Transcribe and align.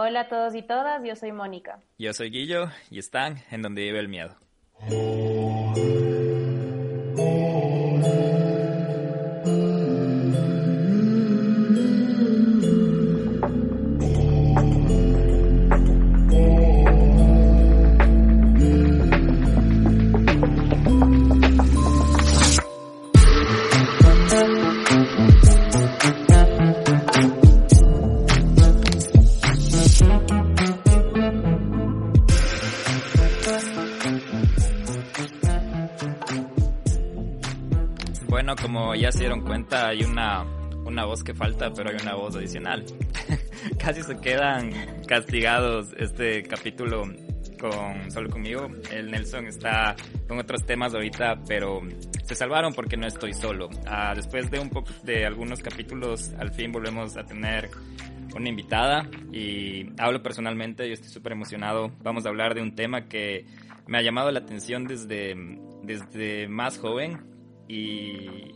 Hola 0.00 0.20
a 0.20 0.28
todos 0.28 0.54
y 0.54 0.62
todas, 0.62 1.02
yo 1.04 1.16
soy 1.16 1.32
Mónica. 1.32 1.80
Yo 1.98 2.12
soy 2.12 2.30
Guillo 2.30 2.70
y 2.88 3.00
están 3.00 3.42
en 3.50 3.62
donde 3.62 3.82
vive 3.82 3.98
el 3.98 4.06
miedo. 4.06 4.36
Como 38.60 38.94
ya 38.94 39.12
se 39.12 39.20
dieron 39.20 39.42
cuenta, 39.42 39.88
hay 39.88 40.02
una, 40.02 40.44
una 40.84 41.04
voz 41.04 41.22
que 41.22 41.34
falta, 41.34 41.70
pero 41.72 41.90
hay 41.90 41.96
una 42.00 42.14
voz 42.14 42.36
adicional. 42.36 42.84
Casi 43.78 44.02
se 44.02 44.18
quedan 44.20 44.70
castigados 45.06 45.92
este 45.96 46.42
capítulo 46.42 47.04
con 47.60 48.10
solo 48.10 48.30
conmigo. 48.30 48.68
El 48.92 49.10
Nelson 49.10 49.46
está 49.46 49.96
con 50.26 50.38
otros 50.38 50.64
temas 50.64 50.94
ahorita, 50.94 51.42
pero 51.46 51.80
se 52.24 52.34
salvaron 52.34 52.72
porque 52.72 52.96
no 52.96 53.06
estoy 53.06 53.34
solo. 53.34 53.68
Ah, 53.86 54.12
después 54.14 54.50
de 54.50 54.60
un 54.60 54.70
poco 54.70 54.92
de 55.02 55.26
algunos 55.26 55.60
capítulos, 55.60 56.32
al 56.38 56.52
fin 56.52 56.72
volvemos 56.72 57.16
a 57.16 57.24
tener 57.24 57.70
una 58.34 58.48
invitada 58.48 59.08
y 59.32 59.90
hablo 59.98 60.22
personalmente, 60.22 60.86
yo 60.86 60.94
estoy 60.94 61.10
súper 61.10 61.32
emocionado. 61.32 61.90
Vamos 62.02 62.26
a 62.26 62.28
hablar 62.28 62.54
de 62.54 62.62
un 62.62 62.74
tema 62.74 63.08
que 63.08 63.46
me 63.86 63.98
ha 63.98 64.02
llamado 64.02 64.30
la 64.30 64.40
atención 64.40 64.86
desde, 64.86 65.34
desde 65.82 66.48
más 66.48 66.78
joven 66.78 67.37
y 67.68 68.54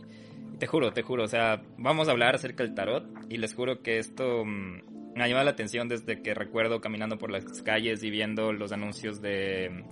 te 0.59 0.67
juro, 0.67 0.91
te 0.91 1.03
juro, 1.03 1.23
o 1.23 1.27
sea, 1.27 1.61
vamos 1.77 2.07
a 2.07 2.11
hablar 2.11 2.35
acerca 2.35 2.63
del 2.63 2.73
tarot 2.73 3.05
y 3.29 3.37
les 3.37 3.53
juro 3.53 3.81
que 3.81 3.99
esto 3.99 4.43
mm, 4.45 5.13
me 5.15 5.23
ha 5.23 5.27
llamado 5.27 5.45
la 5.45 5.51
atención 5.51 5.87
desde 5.87 6.21
que 6.21 6.33
recuerdo 6.33 6.81
caminando 6.81 7.17
por 7.17 7.31
las 7.31 7.43
calles 7.61 8.03
y 8.03 8.09
viendo 8.09 8.51
los 8.53 8.71
anuncios 8.71 9.21
de 9.21 9.83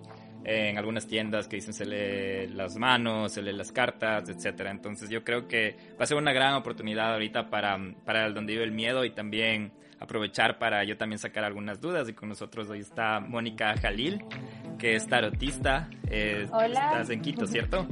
en 0.44 0.78
algunas 0.78 1.08
tiendas 1.08 1.48
que 1.48 1.58
dicen 1.58 1.74
se 1.74 1.86
lee 1.86 2.52
las 2.54 2.78
manos, 2.78 3.34
se 3.34 3.42
lee 3.42 3.54
las 3.54 3.72
cartas, 3.72 4.28
etcétera. 4.28 4.72
Entonces 4.72 5.10
yo 5.10 5.24
creo 5.24 5.48
que 5.48 5.76
va 6.00 6.04
a 6.04 6.08
ser 6.08 6.18
una 6.18 6.34
gran 6.34 6.56
oportunidad 6.56 7.14
ahorita 7.14 7.50
para, 7.50 7.78
para 8.06 8.26
el 8.26 8.34
donde 8.34 8.54
vive 8.54 8.64
el 8.64 8.72
miedo 8.72 9.06
y 9.06 9.12
también 9.12 9.72
aprovechar 10.00 10.58
para 10.58 10.84
yo 10.84 10.98
también 10.98 11.20
sacar 11.20 11.44
algunas 11.44 11.80
dudas. 11.80 12.10
Y 12.10 12.14
con 12.14 12.30
nosotros 12.30 12.70
hoy 12.70 12.80
está 12.80 13.20
Mónica 13.20 13.76
Jalil, 13.80 14.24
que 14.80 14.96
es 14.96 15.06
tarotista. 15.08 15.90
Eh, 16.10 16.48
Hola. 16.52 16.92
Estás 16.92 17.10
en 17.12 17.22
Quito, 17.22 17.46
¿cierto? 17.46 17.88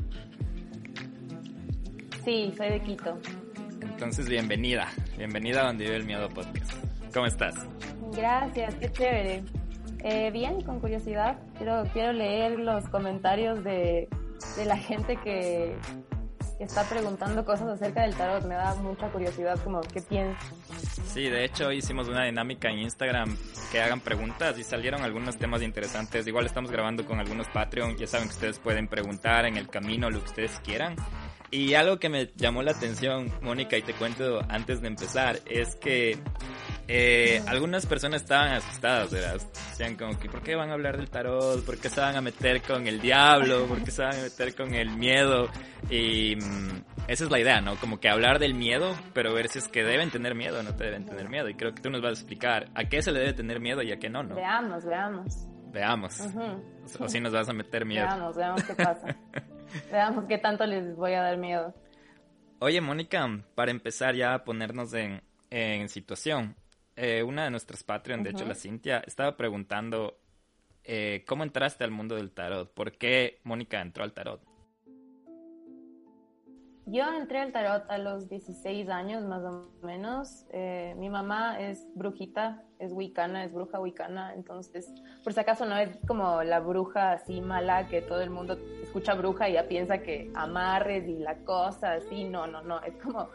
Sí, 2.30 2.54
soy 2.56 2.70
de 2.70 2.80
Quito. 2.82 3.18
Entonces 3.82 4.30
bienvenida, 4.30 4.88
bienvenida 5.18 5.62
a 5.62 5.66
donde 5.66 5.86
vive 5.86 5.96
el 5.96 6.06
miedo 6.06 6.30
podcast. 6.30 6.74
¿Cómo 7.12 7.26
estás? 7.26 7.56
Gracias, 8.16 8.76
qué 8.76 8.92
chévere. 8.92 9.44
Eh, 10.04 10.30
bien, 10.30 10.62
con 10.62 10.80
curiosidad, 10.80 11.40
quiero, 11.58 11.86
quiero 11.92 12.14
leer 12.14 12.60
los 12.60 12.88
comentarios 12.90 13.64
de, 13.64 14.10
de 14.58 14.66
la 14.66 14.78
gente 14.78 15.18
que, 15.24 15.76
que 16.60 16.64
está 16.64 16.88
preguntando 16.88 17.44
cosas 17.44 17.68
acerca 17.68 18.04
del 18.04 18.14
tarot. 18.14 18.46
Me 18.46 18.54
da 18.54 18.76
mucha 18.76 19.10
curiosidad 19.10 19.60
como 19.64 19.82
qué 19.82 20.00
piensas. 20.00 20.54
Sí, 21.08 21.30
de 21.30 21.46
hecho 21.46 21.72
hicimos 21.72 22.10
una 22.10 22.26
dinámica 22.26 22.70
en 22.70 22.78
Instagram 22.78 23.36
que 23.72 23.82
hagan 23.82 24.02
preguntas 24.02 24.56
y 24.60 24.64
salieron 24.64 25.02
algunos 25.02 25.36
temas 25.40 25.64
interesantes. 25.64 26.28
Igual 26.28 26.46
estamos 26.46 26.70
grabando 26.70 27.04
con 27.08 27.20
algunos 27.20 27.48
Patreon, 27.48 27.98
ya 27.98 28.06
saben 28.06 28.28
que 28.28 28.36
ustedes 28.36 28.60
pueden 28.60 28.88
preguntar 28.88 29.48
en 29.48 29.58
el 29.58 29.68
camino 29.68 30.12
lo 30.12 30.20
que 30.20 30.26
ustedes 30.26 30.60
quieran. 30.60 30.96
Y 31.52 31.74
algo 31.74 31.98
que 31.98 32.10
me 32.10 32.32
llamó 32.36 32.62
la 32.62 32.72
atención, 32.72 33.32
Mónica, 33.42 33.78
y 33.78 33.82
te 33.82 33.94
cuento 33.94 34.40
antes 34.50 34.82
de 34.82 34.88
empezar, 34.88 35.40
es 35.48 35.76
que 35.76 36.20
eh, 36.88 37.42
algunas 37.48 37.86
personas 37.86 38.22
estaban 38.22 38.54
asustadas, 38.54 39.12
¿verdad? 39.12 39.42
Decían 39.70 39.96
como 39.96 40.18
que, 40.20 40.30
¿por 40.30 40.42
qué 40.42 40.56
van 40.56 40.70
a 40.70 40.74
hablar 40.74 40.98
del 40.98 41.10
tarot? 41.10 41.64
¿Por 41.66 41.80
qué 41.80 41.90
se 41.90 42.02
van 42.02 42.16
a 42.16 42.22
meter 42.22 42.62
con 42.62 42.88
el 42.88 43.00
diablo? 43.00 43.66
¿Por 43.66 43.84
qué 43.84 43.92
se 43.92 44.04
van 44.04 44.16
a 44.16 44.22
meter 44.22 44.56
con 44.56 44.74
el 44.74 44.90
miedo? 44.92 45.50
Y 45.90 46.36
mm, 46.36 46.84
esa 47.08 47.24
es 47.24 47.32
la 47.32 47.40
idea, 47.40 47.62
¿no? 47.62 47.76
Como 47.78 48.00
que 48.00 48.10
hablar 48.10 48.38
del 48.38 48.54
miedo, 48.54 48.96
pero 49.14 49.34
ver 49.34 49.50
si 49.50 49.58
es 49.58 49.68
que 49.68 49.84
deben 49.84 50.12
tener 50.12 50.36
miedo 50.36 50.60
o 50.60 50.64
no 50.64 50.76
te 50.76 50.84
deben 50.84 51.06
tener 51.06 51.30
miedo. 51.30 51.50
Y 51.50 51.56
creo 51.56 51.74
que 51.74 51.82
tú 51.82 51.90
nos 51.90 52.02
vas 52.02 52.10
a 52.10 52.14
explicar 52.14 52.70
a 52.76 52.86
qué 52.86 53.02
se 53.02 53.12
le 53.12 53.20
debe 53.20 53.34
tener 53.34 53.60
miedo 53.60 53.82
y 53.82 53.92
a 53.92 53.98
qué 53.98 54.10
no, 54.10 54.22
¿no? 54.22 54.36
Veamos, 54.36 54.86
veamos. 54.86 55.48
Veamos. 55.72 56.20
Ujú. 56.20 56.64
O 57.00 57.08
si 57.08 57.20
nos 57.20 57.34
vas 57.34 57.50
a 57.50 57.54
meter 57.54 57.86
miedo. 57.86 58.06
Veamos, 58.08 58.36
veamos 58.36 58.64
qué 58.64 58.74
pasa. 58.74 59.16
veamos 59.92 60.26
qué 60.26 60.38
tanto 60.38 60.66
les 60.66 60.96
voy 60.96 61.14
a 61.14 61.22
dar 61.22 61.38
miedo. 61.38 61.74
Oye, 62.60 62.82
Mónica, 62.82 63.28
para 63.56 63.72
empezar 63.72 64.16
ya 64.16 64.34
a 64.34 64.44
ponernos 64.44 64.94
en, 64.94 65.22
en 65.50 65.88
situación, 65.90 66.56
eh, 66.96 67.24
una 67.24 67.46
de 67.46 67.52
nuestras 67.52 67.84
Patreon, 67.84 68.24
de 68.24 68.32
hecho 68.32 68.46
la 68.46 68.56
Cintia, 68.56 69.02
estaba 69.08 69.38
preguntando 69.38 70.20
eh, 70.84 71.24
cómo 71.26 71.44
entraste 71.44 71.84
al 71.86 71.92
mundo 71.92 72.16
del 72.16 72.32
tarot, 72.32 72.74
por 72.74 72.92
qué 72.98 73.40
Mónica 73.44 73.82
entró 73.82 74.04
al 74.04 74.12
tarot. 74.12 74.42
Yo 76.86 77.04
entré 77.14 77.40
al 77.40 77.52
tarot 77.52 77.90
a 77.90 77.98
los 78.00 78.28
16 78.28 78.90
años 78.90 79.24
más 79.24 79.44
o 79.44 79.70
menos. 79.84 80.46
Eh, 80.52 80.96
mi 80.98 81.10
mamá 81.10 81.60
es 81.60 81.88
brujita, 81.94 82.64
es 82.80 82.94
wicana, 82.94 83.44
es 83.44 83.54
bruja 83.54 83.80
wicana, 83.80 84.34
entonces 84.34 84.92
por 85.24 85.34
si 85.34 85.40
acaso 85.42 85.66
no 85.66 85.78
es 85.78 85.90
como 86.08 86.42
la 86.44 86.62
bruja 86.62 87.12
así 87.12 87.42
mala 87.42 87.88
que 87.88 88.02
todo 88.02 88.22
el 88.22 88.30
mundo 88.30 88.58
escucha 88.82 89.14
bruja 89.16 89.50
y 89.50 89.54
ya 89.54 89.68
piensa 89.68 90.00
que 90.00 90.32
amarres 90.34 91.08
y 91.08 91.20
la 91.20 91.36
cosa 91.40 91.94
así, 91.94 92.24
no, 92.24 92.48
no, 92.48 92.62
no, 92.62 92.82
es 92.82 92.96
como 92.96 93.30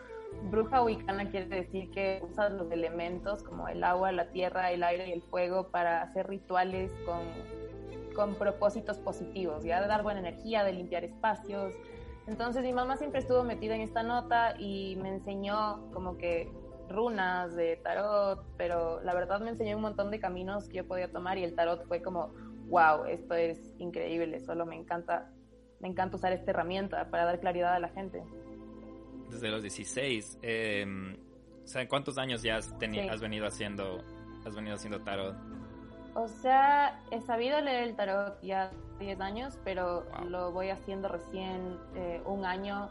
bruja 0.51 0.83
wicana 0.83 1.31
quiere 1.31 1.47
decir 1.47 1.91
que 1.91 2.23
usas 2.29 2.53
los 2.53 2.71
elementos 2.73 3.43
como 3.43 3.69
el 3.69 3.85
agua, 3.85 4.13
la 4.13 4.31
tierra, 4.31 4.73
el 4.73 4.83
aire 4.83 5.09
y 5.09 5.13
el 5.13 5.23
fuego 5.23 5.69
para 5.69 6.03
hacer 6.03 6.27
rituales 6.27 6.91
con, 7.05 7.21
con 8.15 8.35
propósitos 8.37 8.99
positivos, 8.99 9.63
ya 9.63 9.83
de 9.83 9.89
dar 9.89 10.03
buena 10.03 10.21
energía, 10.21 10.65
de 10.65 10.73
limpiar 10.73 11.05
espacios, 11.05 11.75
entonces 12.27 12.63
mi 12.63 12.73
mamá 12.73 12.97
siempre 12.97 13.21
estuvo 13.21 13.43
metida 13.43 13.75
en 13.75 13.83
esta 13.83 14.03
nota 14.03 14.55
y 14.59 14.97
me 14.97 15.11
enseñó 15.11 15.91
como 15.93 16.17
que 16.17 16.51
runas 16.89 17.55
de 17.55 17.77
tarot, 17.77 18.45
pero 18.57 19.01
la 19.03 19.15
verdad 19.15 19.41
me 19.41 19.51
enseñó 19.51 19.77
un 19.77 19.83
montón 19.83 20.11
de 20.11 20.21
caminos 20.21 20.69
que 20.69 20.79
yo 20.79 20.87
podía 20.87 21.11
tomar 21.11 21.39
y 21.39 21.45
el 21.45 21.55
tarot 21.55 21.87
fue 21.87 22.03
como, 22.03 22.33
wow, 22.69 23.05
esto 23.07 23.35
es 23.35 23.59
increíble, 23.79 24.41
solo 24.41 24.67
me 24.67 24.77
encanta, 24.77 25.31
me 25.81 25.89
encanta 25.89 26.17
usar 26.17 26.33
esta 26.33 26.51
herramienta 26.51 27.11
para 27.11 27.25
dar 27.25 27.41
claridad 27.41 27.75
a 27.75 27.79
la 27.79 27.89
gente. 27.89 28.23
Desde 29.31 29.49
los 29.51 29.63
16, 29.63 30.39
eh, 30.43 31.17
o 31.65 31.67
sea, 31.67 31.89
¿cuántos 31.89 32.19
años 32.19 32.43
ya 32.43 32.57
has, 32.57 32.75
Sí. 32.79 32.99
has 33.09 33.21
venido 33.21 33.47
haciendo 33.47 34.03
has 34.47 34.55
venido 34.55 34.75
haciendo 34.77 35.01
tarot? 35.01 35.35
O 36.15 36.29
sea, 36.29 37.03
he 37.11 37.21
sabido 37.23 37.61
leer 37.61 37.85
el 37.85 37.97
tarot 37.97 38.41
ya 38.43 38.71
10 38.99 39.21
años, 39.21 39.59
pero 39.65 40.05
Wow. 40.19 40.29
lo 40.29 40.53
voy 40.53 40.69
haciendo 40.71 41.09
recién 41.09 41.79
eh, 41.97 42.23
un 42.27 42.45
año 42.45 42.91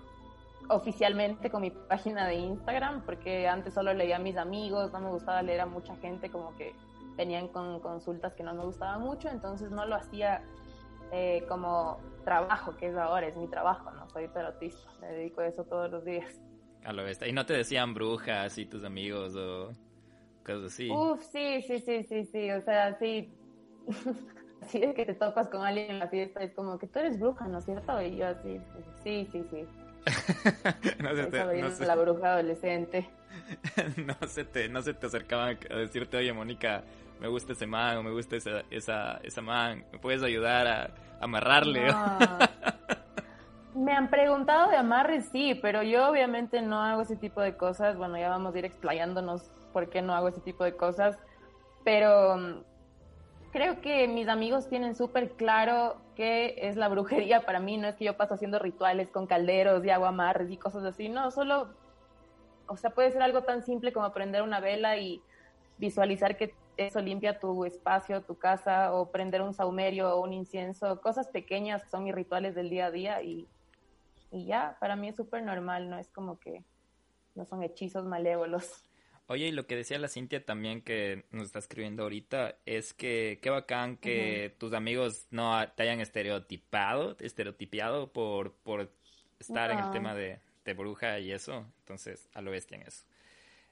oficialmente 0.69 1.49
con 1.49 1.61
mi 1.61 1.71
página 1.71 2.27
de 2.27 2.35
Instagram, 2.35 3.03
porque 3.05 3.47
antes 3.47 3.73
solo 3.73 3.93
leía 3.93 4.17
a 4.17 4.19
mis 4.19 4.37
amigos, 4.37 4.91
no 4.91 4.99
me 4.99 5.09
gustaba 5.09 5.41
leer 5.41 5.61
a 5.61 5.65
mucha 5.65 5.95
gente, 5.97 6.29
como 6.29 6.55
que 6.55 6.73
venían 7.17 7.47
con 7.47 7.79
consultas 7.79 8.33
que 8.33 8.43
no 8.43 8.53
me 8.53 8.63
gustaban 8.63 9.01
mucho, 9.01 9.29
entonces 9.29 9.71
no 9.71 9.85
lo 9.85 9.95
hacía 9.95 10.43
eh, 11.11 11.45
como 11.47 11.99
trabajo, 12.23 12.75
que 12.77 12.87
es 12.87 12.95
ahora, 12.95 13.27
es 13.27 13.37
mi 13.37 13.47
trabajo, 13.47 13.91
no 13.91 14.09
soy 14.09 14.27
tarotista, 14.29 14.89
me 15.01 15.07
dedico 15.07 15.41
a 15.41 15.47
eso 15.47 15.63
todos 15.63 15.91
los 15.91 16.05
días. 16.05 16.41
A 16.85 16.91
lo 16.91 17.03
bestia. 17.03 17.27
Y 17.27 17.33
no 17.33 17.45
te 17.45 17.53
decían 17.53 17.93
brujas 17.93 18.57
y 18.57 18.65
tus 18.65 18.83
amigos 18.83 19.35
o 19.35 19.71
cosas 20.45 20.73
así. 20.73 20.89
Uf, 20.89 21.21
sí, 21.23 21.61
sí, 21.61 21.79
sí, 21.79 22.03
sí, 22.03 22.25
sí, 22.25 22.51
o 22.51 22.61
sea, 22.61 22.97
sí. 22.97 23.31
Así 24.61 24.79
de 24.79 24.93
que 24.93 25.05
te 25.05 25.13
topas 25.13 25.49
con 25.49 25.61
alguien 25.61 25.91
en 25.91 25.99
la 25.99 26.07
fiesta, 26.07 26.41
es 26.41 26.53
como 26.53 26.79
que 26.79 26.87
tú 26.87 26.99
eres 26.99 27.19
bruja, 27.19 27.45
¿no 27.49 27.57
es 27.57 27.65
cierto? 27.65 28.01
Y 28.01 28.15
yo 28.15 28.27
así, 28.27 28.61
sí, 29.03 29.27
sí, 29.29 29.43
sí. 29.51 29.65
No, 30.99 31.15
se 31.15 31.25
te, 31.25 31.61
no, 31.61 31.71
se- 31.71 31.85
la 31.85 31.95
bruja 31.95 32.33
adolescente. 32.33 33.09
no 33.97 34.27
se 34.27 34.43
te, 34.45 34.69
no 34.69 34.81
se 34.81 34.93
te 34.93 35.07
acercaban 35.07 35.57
a 35.69 35.75
decirte, 35.75 36.17
oye, 36.17 36.33
Mónica, 36.33 36.83
me 37.19 37.27
gusta 37.27 37.53
ese 37.53 37.65
man 37.65 37.97
o 37.97 38.03
me 38.03 38.11
gusta 38.11 38.35
esa, 38.35 38.63
esa, 38.69 39.19
esa 39.23 39.41
man, 39.41 39.85
¿me 39.91 39.99
puedes 39.99 40.23
ayudar 40.23 40.67
a, 40.67 40.89
amarrarle? 41.21 41.93
Me 43.75 43.91
han 43.91 44.09
preguntado 44.09 44.69
de 44.69 44.77
amarre, 44.77 45.21
sí, 45.21 45.55
pero 45.59 45.81
yo 45.81 46.07
obviamente 46.07 46.61
no 46.61 46.79
hago 46.81 47.01
ese 47.01 47.15
tipo 47.15 47.41
de 47.41 47.57
cosas. 47.57 47.97
Bueno, 47.97 48.19
ya 48.19 48.29
vamos 48.29 48.53
a 48.53 48.59
ir 48.59 48.65
explayándonos 48.65 49.49
por 49.71 49.89
qué 49.89 50.03
no 50.03 50.13
hago 50.13 50.27
ese 50.27 50.41
tipo 50.41 50.63
de 50.63 50.75
cosas. 50.75 51.17
Pero 51.83 52.37
mm, 52.37 52.63
creo 53.53 53.81
que 53.81 54.07
mis 54.07 54.27
amigos 54.27 54.67
tienen 54.67 54.95
súper 54.95 55.33
claro 55.33 56.01
qué 56.15 56.55
es 56.57 56.75
la 56.75 56.89
brujería 56.89 57.45
para 57.45 57.59
mí. 57.59 57.77
No 57.77 57.87
es 57.87 57.95
que 57.95 58.05
yo 58.05 58.17
paso 58.17 58.33
haciendo 58.33 58.57
rituales 58.59 59.09
con 59.11 59.27
calderos 59.27 59.85
y 59.85 59.91
hago 59.91 60.05
amarres 60.05 60.51
y 60.51 60.57
cosas 60.57 60.83
así. 60.83 61.07
No, 61.07 61.29
solo, 61.29 61.69
o 62.67 62.75
sea, 62.75 62.89
puede 62.89 63.11
ser 63.11 63.21
algo 63.21 63.43
tan 63.43 63.63
simple 63.63 63.93
como 63.93 64.11
prender 64.11 64.41
una 64.41 64.59
vela 64.59 64.97
y 64.97 65.21
visualizar 65.77 66.35
que 66.35 66.55
eso 66.77 66.99
limpia 66.99 67.39
tu 67.39 67.63
espacio, 67.65 68.23
tu 68.23 68.35
casa, 68.39 68.95
o 68.95 69.11
prender 69.11 69.43
un 69.43 69.53
saumerio 69.53 70.15
o 70.15 70.23
un 70.23 70.33
incienso, 70.33 70.99
cosas 71.01 71.27
pequeñas 71.27 71.83
que 71.83 71.91
son 71.91 72.03
mis 72.03 72.15
rituales 72.15 72.55
del 72.55 72.71
día 72.71 72.87
a 72.87 72.91
día 72.91 73.21
y, 73.21 73.47
y 74.31 74.45
ya, 74.45 74.77
para 74.79 74.95
mí 74.95 75.09
es 75.09 75.15
súper 75.15 75.43
normal, 75.43 75.91
no 75.91 75.99
es 75.99 76.09
como 76.09 76.39
que 76.39 76.63
no 77.35 77.45
son 77.45 77.61
hechizos 77.61 78.05
malévolos. 78.05 78.83
Oye, 79.27 79.47
y 79.47 79.51
lo 79.51 79.65
que 79.65 79.75
decía 79.75 79.97
la 79.99 80.09
Cintia 80.09 80.43
también 80.43 80.81
que 80.81 81.25
nos 81.31 81.45
está 81.45 81.59
escribiendo 81.59 82.03
ahorita 82.03 82.57
es 82.65 82.93
que 82.93 83.39
qué 83.41 83.49
bacán 83.49 83.97
que 83.97 84.53
tus 84.57 84.73
amigos 84.73 85.27
no 85.31 85.57
te 85.75 85.83
hayan 85.83 86.01
estereotipado, 86.01 87.15
estereotipiado 87.19 88.11
por, 88.11 88.53
por 88.63 88.91
estar 89.39 89.71
en 89.71 89.79
el 89.79 89.91
tema 89.91 90.13
de, 90.13 90.39
de, 90.65 90.73
bruja 90.73 91.19
y 91.19 91.31
eso. 91.31 91.65
Entonces, 91.79 92.29
a 92.33 92.41
lo 92.41 92.51
bestia 92.51 92.75
en 92.75 92.83
eso. 92.83 93.05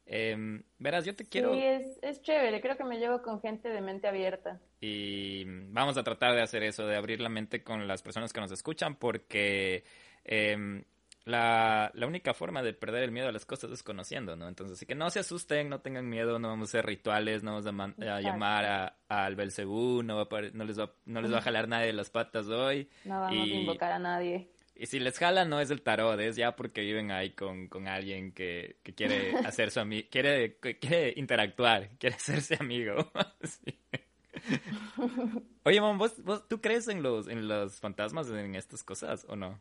Eh, 0.05 0.61
verás, 0.79 1.05
yo 1.05 1.15
te 1.15 1.25
quiero... 1.25 1.53
Sí, 1.53 1.61
es, 1.61 1.99
es 2.01 2.21
chévere, 2.21 2.61
creo 2.61 2.77
que 2.77 2.83
me 2.85 2.97
llevo 2.97 3.21
con 3.21 3.41
gente 3.41 3.69
de 3.69 3.81
mente 3.81 4.07
abierta. 4.07 4.59
Y 4.79 5.43
vamos 5.69 5.97
a 5.97 6.03
tratar 6.03 6.33
de 6.33 6.41
hacer 6.41 6.63
eso, 6.63 6.85
de 6.85 6.95
abrir 6.95 7.19
la 7.19 7.29
mente 7.29 7.61
con 7.61 7.87
las 7.87 8.01
personas 8.01 8.31
que 8.31 8.39
nos 8.39 8.51
escuchan, 8.51 8.95
porque 8.95 9.83
eh, 10.23 10.83
la, 11.25 11.91
la, 11.93 12.07
única 12.07 12.33
forma 12.33 12.63
de 12.63 12.73
perder 12.73 13.03
el 13.03 13.11
miedo 13.11 13.27
a 13.27 13.31
las 13.31 13.45
cosas 13.45 13.71
es 13.71 13.83
conociendo, 13.83 14.35
¿no? 14.35 14.47
Entonces, 14.47 14.77
así 14.77 14.85
que 14.85 14.95
no 14.95 15.09
se 15.09 15.19
asusten, 15.19 15.69
no 15.69 15.81
tengan 15.81 16.09
miedo, 16.09 16.39
no 16.39 16.49
vamos 16.49 16.69
a 16.69 16.71
hacer 16.71 16.85
rituales, 16.85 17.43
no 17.43 17.61
vamos 17.61 17.65
a, 17.99 18.21
llamar 18.21 18.65
a, 18.65 18.97
al 19.07 19.35
Belcebú, 19.35 20.03
no, 20.03 20.27
no, 20.53 20.63
les 20.63 20.79
va, 20.79 20.91
no 21.05 21.21
les 21.21 21.33
va 21.33 21.37
a 21.37 21.41
jalar 21.41 21.67
nadie 21.67 21.87
de 21.87 21.93
las 21.93 22.09
patas 22.09 22.47
hoy. 22.47 22.89
No 23.05 23.21
vamos 23.21 23.47
a 23.47 23.53
invocar 23.53 23.91
a 23.91 23.99
nadie. 23.99 24.49
Y 24.75 24.87
si 24.87 24.99
les 24.99 25.19
jala 25.19 25.45
no 25.45 25.59
es 25.59 25.69
el 25.69 25.81
tarot, 25.81 26.19
es 26.19 26.35
ya 26.35 26.55
porque 26.55 26.81
viven 26.81 27.11
ahí 27.11 27.31
con, 27.31 27.67
con 27.67 27.87
alguien 27.87 28.31
que, 28.31 28.77
que 28.83 28.95
quiere 28.95 29.33
hacer 29.45 29.69
su 29.69 29.79
amigo, 29.79 30.07
quiere, 30.09 30.57
quiere 30.57 31.13
interactuar, 31.17 31.89
quiere 31.99 32.15
hacerse 32.15 32.57
amigo. 32.59 33.11
Oye, 35.63 35.81
mamá, 35.81 35.97
¿vos, 35.97 36.23
¿vos, 36.23 36.47
tú 36.47 36.61
crees 36.61 36.87
en 36.87 37.03
los, 37.03 37.27
en 37.27 37.47
los 37.47 37.79
fantasmas, 37.79 38.29
en 38.29 38.55
estas 38.55 38.83
cosas 38.83 39.25
o 39.29 39.35
no? 39.35 39.59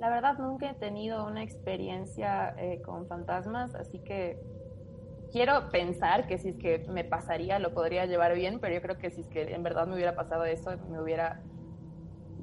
La 0.00 0.08
verdad 0.08 0.38
nunca 0.38 0.70
he 0.70 0.74
tenido 0.74 1.26
una 1.26 1.42
experiencia 1.42 2.54
eh, 2.56 2.80
con 2.80 3.06
fantasmas, 3.06 3.74
así 3.74 3.98
que 3.98 4.40
quiero 5.30 5.68
pensar 5.68 6.26
que 6.26 6.38
si 6.38 6.48
es 6.48 6.56
que 6.56 6.78
me 6.88 7.04
pasaría 7.04 7.58
lo 7.58 7.74
podría 7.74 8.06
llevar 8.06 8.34
bien, 8.34 8.60
pero 8.60 8.74
yo 8.74 8.80
creo 8.80 8.96
que 8.96 9.10
si 9.10 9.20
es 9.20 9.28
que 9.28 9.54
en 9.54 9.62
verdad 9.62 9.86
me 9.86 9.94
hubiera 9.94 10.14
pasado 10.14 10.46
eso, 10.46 10.70
me 10.88 11.02
hubiera 11.02 11.42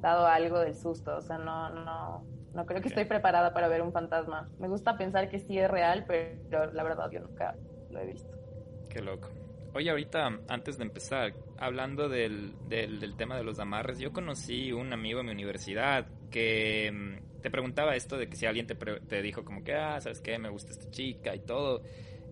dado 0.00 0.28
algo 0.28 0.60
del 0.60 0.76
susto. 0.76 1.16
O 1.16 1.20
sea, 1.20 1.38
no, 1.38 1.70
no, 1.70 2.24
no 2.54 2.64
creo 2.64 2.80
que 2.80 2.88
estoy 2.88 3.06
preparada 3.06 3.52
para 3.52 3.66
ver 3.66 3.82
un 3.82 3.92
fantasma. 3.92 4.48
Me 4.60 4.68
gusta 4.68 4.96
pensar 4.96 5.28
que 5.28 5.40
sí 5.40 5.58
es 5.58 5.68
real, 5.68 6.04
pero 6.06 6.72
la 6.72 6.84
verdad 6.84 7.10
yo 7.10 7.18
nunca 7.18 7.56
lo 7.90 7.98
he 7.98 8.06
visto. 8.06 8.36
Qué 8.88 9.02
loco. 9.02 9.30
Oye, 9.74 9.90
ahorita, 9.90 10.28
antes 10.48 10.78
de 10.78 10.84
empezar, 10.84 11.34
hablando 11.58 12.08
del, 12.08 12.54
del, 12.68 13.00
del 13.00 13.16
tema 13.16 13.36
de 13.36 13.42
los 13.42 13.58
amarres, 13.58 13.98
yo 13.98 14.12
conocí 14.12 14.72
un 14.72 14.92
amigo 14.92 15.20
en 15.20 15.26
mi 15.26 15.32
universidad 15.32 16.06
que 16.30 16.90
mm, 16.92 17.27
te 17.40 17.50
preguntaba 17.50 17.96
esto 17.96 18.16
de 18.16 18.28
que 18.28 18.36
si 18.36 18.46
alguien 18.46 18.66
te, 18.66 18.74
te 18.74 19.22
dijo 19.22 19.44
como 19.44 19.62
que, 19.62 19.74
ah, 19.74 20.00
¿sabes 20.00 20.20
qué? 20.20 20.38
Me 20.38 20.48
gusta 20.48 20.72
esta 20.72 20.90
chica 20.90 21.34
y 21.34 21.40
todo. 21.40 21.82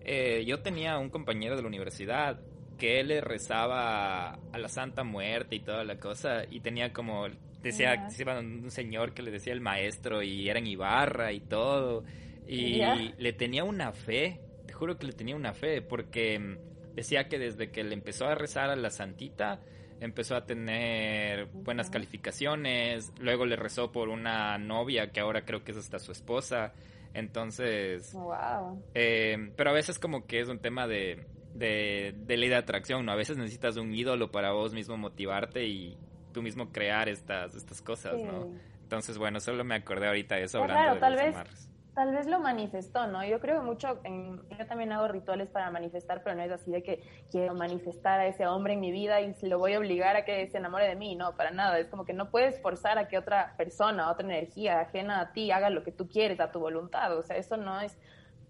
Eh, 0.03 0.43
yo 0.45 0.59
tenía 0.61 0.97
un 0.97 1.09
compañero 1.09 1.55
de 1.55 1.61
la 1.61 1.67
universidad 1.67 2.39
que 2.77 2.99
él 2.99 3.09
le 3.09 3.21
rezaba 3.21 4.33
a 4.33 4.57
la 4.57 4.69
Santa 4.69 5.03
Muerte 5.03 5.55
y 5.55 5.59
toda 5.59 5.83
la 5.83 5.99
cosa 5.99 6.43
y 6.49 6.59
tenía 6.59 6.93
como, 6.93 7.27
decía, 7.61 8.07
yeah. 8.09 8.39
un 8.39 8.71
señor 8.71 9.13
que 9.13 9.23
le 9.23 9.31
decía 9.31 9.53
el 9.53 9.61
maestro 9.61 10.21
y 10.21 10.47
era 10.47 10.59
en 10.59 10.67
Ibarra 10.67 11.33
y 11.33 11.41
todo 11.41 12.03
y 12.47 12.75
yeah. 12.75 12.95
le 13.17 13.33
tenía 13.33 13.63
una 13.63 13.91
fe, 13.91 14.39
te 14.65 14.73
juro 14.73 14.97
que 14.97 15.07
le 15.07 15.13
tenía 15.13 15.35
una 15.35 15.53
fe 15.53 15.81
porque 15.81 16.39
mm, 16.39 16.95
decía 16.95 17.27
que 17.27 17.39
desde 17.39 17.71
que 17.71 17.83
le 17.83 17.93
empezó 17.93 18.27
a 18.27 18.35
rezar 18.35 18.69
a 18.69 18.75
la 18.75 18.89
Santita, 18.89 19.59
empezó 19.99 20.35
a 20.35 20.45
tener 20.45 21.45
buenas 21.47 21.89
calificaciones, 21.89 23.11
luego 23.19 23.45
le 23.45 23.55
rezó 23.55 23.91
por 23.91 24.09
una 24.09 24.57
novia 24.57 25.11
que 25.11 25.19
ahora 25.19 25.43
creo 25.45 25.63
que 25.63 25.71
es 25.71 25.77
hasta 25.77 25.99
su 25.99 26.11
esposa, 26.11 26.73
entonces... 27.13 28.13
Wow. 28.13 28.83
Eh, 28.93 29.51
pero 29.55 29.71
a 29.71 29.73
veces 29.73 29.99
como 29.99 30.25
que 30.25 30.39
es 30.39 30.49
un 30.49 30.59
tema 30.59 30.87
de, 30.87 31.25
de, 31.53 32.13
de 32.17 32.37
ley 32.37 32.49
de 32.49 32.55
atracción, 32.55 33.05
¿no? 33.05 33.11
A 33.11 33.15
veces 33.15 33.37
necesitas 33.37 33.77
un 33.77 33.93
ídolo 33.93 34.31
para 34.31 34.51
vos 34.51 34.73
mismo 34.73 34.97
motivarte 34.97 35.65
y 35.65 35.97
tú 36.33 36.41
mismo 36.41 36.71
crear 36.71 37.09
estas, 37.09 37.55
estas 37.55 37.81
cosas, 37.81 38.15
sí. 38.17 38.23
¿no? 38.23 38.51
Entonces, 38.83 39.17
bueno, 39.17 39.39
solo 39.39 39.63
me 39.65 39.75
acordé 39.75 40.07
ahorita 40.07 40.35
de 40.35 40.43
eso. 40.43 40.59
Pues 40.59 40.71
hablando 40.71 40.99
claro, 40.99 40.99
tal 40.99 41.15
de 41.17 41.23
vez, 41.23 41.35
amarres 41.35 41.66
tal 41.97 42.13
vez 42.13 42.27
lo 42.27 42.39
manifestó, 42.39 43.07
¿no? 43.07 43.25
Yo 43.25 43.39
creo 43.39 43.63
mucho, 43.63 43.99
en, 44.03 44.39
yo 44.55 44.67
también 44.67 44.91
hago 44.91 45.07
rituales 45.07 45.49
para 45.49 45.71
manifestar, 45.71 46.21
pero 46.23 46.35
no 46.35 46.43
es 46.43 46.51
así 46.51 46.69
de 46.69 46.83
que 46.83 47.01
quiero 47.31 47.55
manifestar 47.55 48.19
a 48.19 48.27
ese 48.27 48.45
hombre 48.45 48.73
en 48.73 48.81
mi 48.81 48.91
vida 48.91 49.19
y 49.19 49.33
lo 49.47 49.57
voy 49.57 49.73
a 49.73 49.79
obligar 49.79 50.15
a 50.15 50.23
que 50.23 50.47
se 50.47 50.59
enamore 50.59 50.87
de 50.87 50.95
mí, 50.95 51.15
no, 51.15 51.35
para 51.35 51.49
nada. 51.49 51.79
Es 51.79 51.87
como 51.87 52.05
que 52.05 52.13
no 52.13 52.29
puedes 52.29 52.61
forzar 52.61 52.99
a 52.99 53.07
que 53.07 53.17
otra 53.17 53.55
persona, 53.57 54.11
otra 54.11 54.27
energía 54.27 54.79
ajena 54.79 55.21
a 55.21 55.33
ti 55.33 55.49
haga 55.49 55.71
lo 55.71 55.83
que 55.83 55.91
tú 55.91 56.07
quieres, 56.07 56.39
a 56.39 56.51
tu 56.51 56.59
voluntad. 56.59 57.17
O 57.17 57.23
sea, 57.23 57.35
eso 57.35 57.57
no 57.57 57.81
es... 57.81 57.97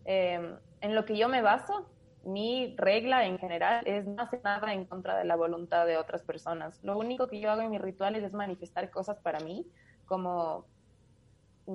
Eh, 0.04 0.58
en 0.82 0.94
lo 0.94 1.06
que 1.06 1.18
yo 1.18 1.30
me 1.30 1.42
baso, 1.42 1.90
mi 2.26 2.76
regla 2.76 3.26
en 3.28 3.40
general 3.40 3.88
es 3.88 4.06
no 4.06 4.24
hacer 4.24 4.42
nada 4.44 4.74
en 4.74 4.84
contra 4.84 5.18
de 5.18 5.24
la 5.24 5.38
voluntad 5.38 5.86
de 5.86 5.96
otras 5.96 6.22
personas. 6.22 6.84
Lo 6.84 6.98
único 6.98 7.30
que 7.30 7.40
yo 7.40 7.50
hago 7.50 7.62
en 7.62 7.72
mis 7.72 7.82
rituales 7.82 8.26
es 8.26 8.34
manifestar 8.34 8.90
cosas 8.90 9.20
para 9.20 9.40
mí, 9.40 9.66
como 10.06 10.66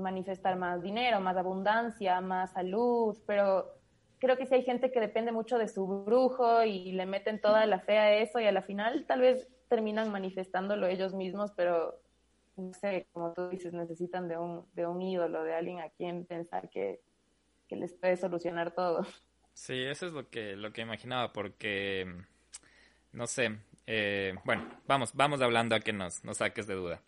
manifestar 0.01 0.57
más 0.57 0.83
dinero, 0.83 1.21
más 1.21 1.37
abundancia, 1.37 2.21
más 2.21 2.53
salud, 2.53 3.17
pero 3.27 3.75
creo 4.19 4.37
que 4.37 4.47
si 4.47 4.55
hay 4.55 4.63
gente 4.63 4.93
que 4.93 5.01
depende 5.01 5.33
mucho 5.33 5.59
de 5.59 5.69
su 5.69 5.87
brujo 6.05 6.63
y 6.65 6.93
le 6.93 7.07
meten 7.07 7.41
toda 7.41 7.67
la 7.67 7.81
fe 7.81 7.99
a 7.99 8.15
eso 8.17 8.41
y 8.41 8.47
a 8.47 8.53
la 8.53 8.63
final 8.63 9.05
tal 9.07 9.21
vez 9.21 9.49
terminan 9.69 10.13
manifestándolo 10.13 10.87
ellos 10.87 11.15
mismos, 11.15 11.53
pero 11.57 12.01
no 12.57 12.73
sé, 12.75 13.09
como 13.13 13.33
tú 13.33 13.49
dices, 13.49 13.73
necesitan 13.73 14.29
de 14.29 14.39
un, 14.39 14.67
de 14.75 14.87
un 14.87 15.01
ídolo, 15.03 15.43
de 15.43 15.55
alguien 15.55 15.81
a 15.81 15.89
quien 15.91 16.27
pensar 16.27 16.69
que, 16.71 17.01
que 17.69 17.77
les 17.77 17.95
puede 17.95 18.17
solucionar 18.17 18.75
todo. 18.75 19.07
Sí, 19.55 19.83
eso 19.83 20.07
es 20.07 20.13
lo 20.13 20.29
que, 20.29 20.57
lo 20.57 20.73
que 20.73 20.83
imaginaba, 20.83 21.33
porque, 21.33 22.07
no 23.13 23.27
sé, 23.27 23.59
eh, 23.87 24.35
bueno, 24.45 24.69
vamos, 24.87 25.15
vamos 25.15 25.41
hablando 25.41 25.75
a 25.75 25.81
que 25.81 25.93
nos, 25.93 26.25
nos 26.25 26.39
saques 26.39 26.67
de 26.67 26.75
duda. 26.75 27.03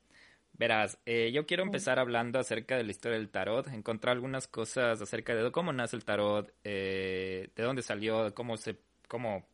Verás, 0.56 0.98
eh, 1.04 1.32
yo 1.32 1.46
quiero 1.46 1.64
empezar 1.64 1.98
hablando 1.98 2.38
acerca 2.38 2.76
de 2.76 2.84
la 2.84 2.92
historia 2.92 3.18
del 3.18 3.28
tarot, 3.28 3.66
encontrar 3.68 4.12
algunas 4.12 4.46
cosas 4.46 5.02
acerca 5.02 5.34
de 5.34 5.50
cómo 5.50 5.72
nace 5.72 5.96
el 5.96 6.04
tarot, 6.04 6.52
eh, 6.62 7.48
de 7.56 7.62
dónde 7.64 7.82
salió, 7.82 8.32
cómo 8.34 8.56
se, 8.56 8.76
cómo, 9.08 9.44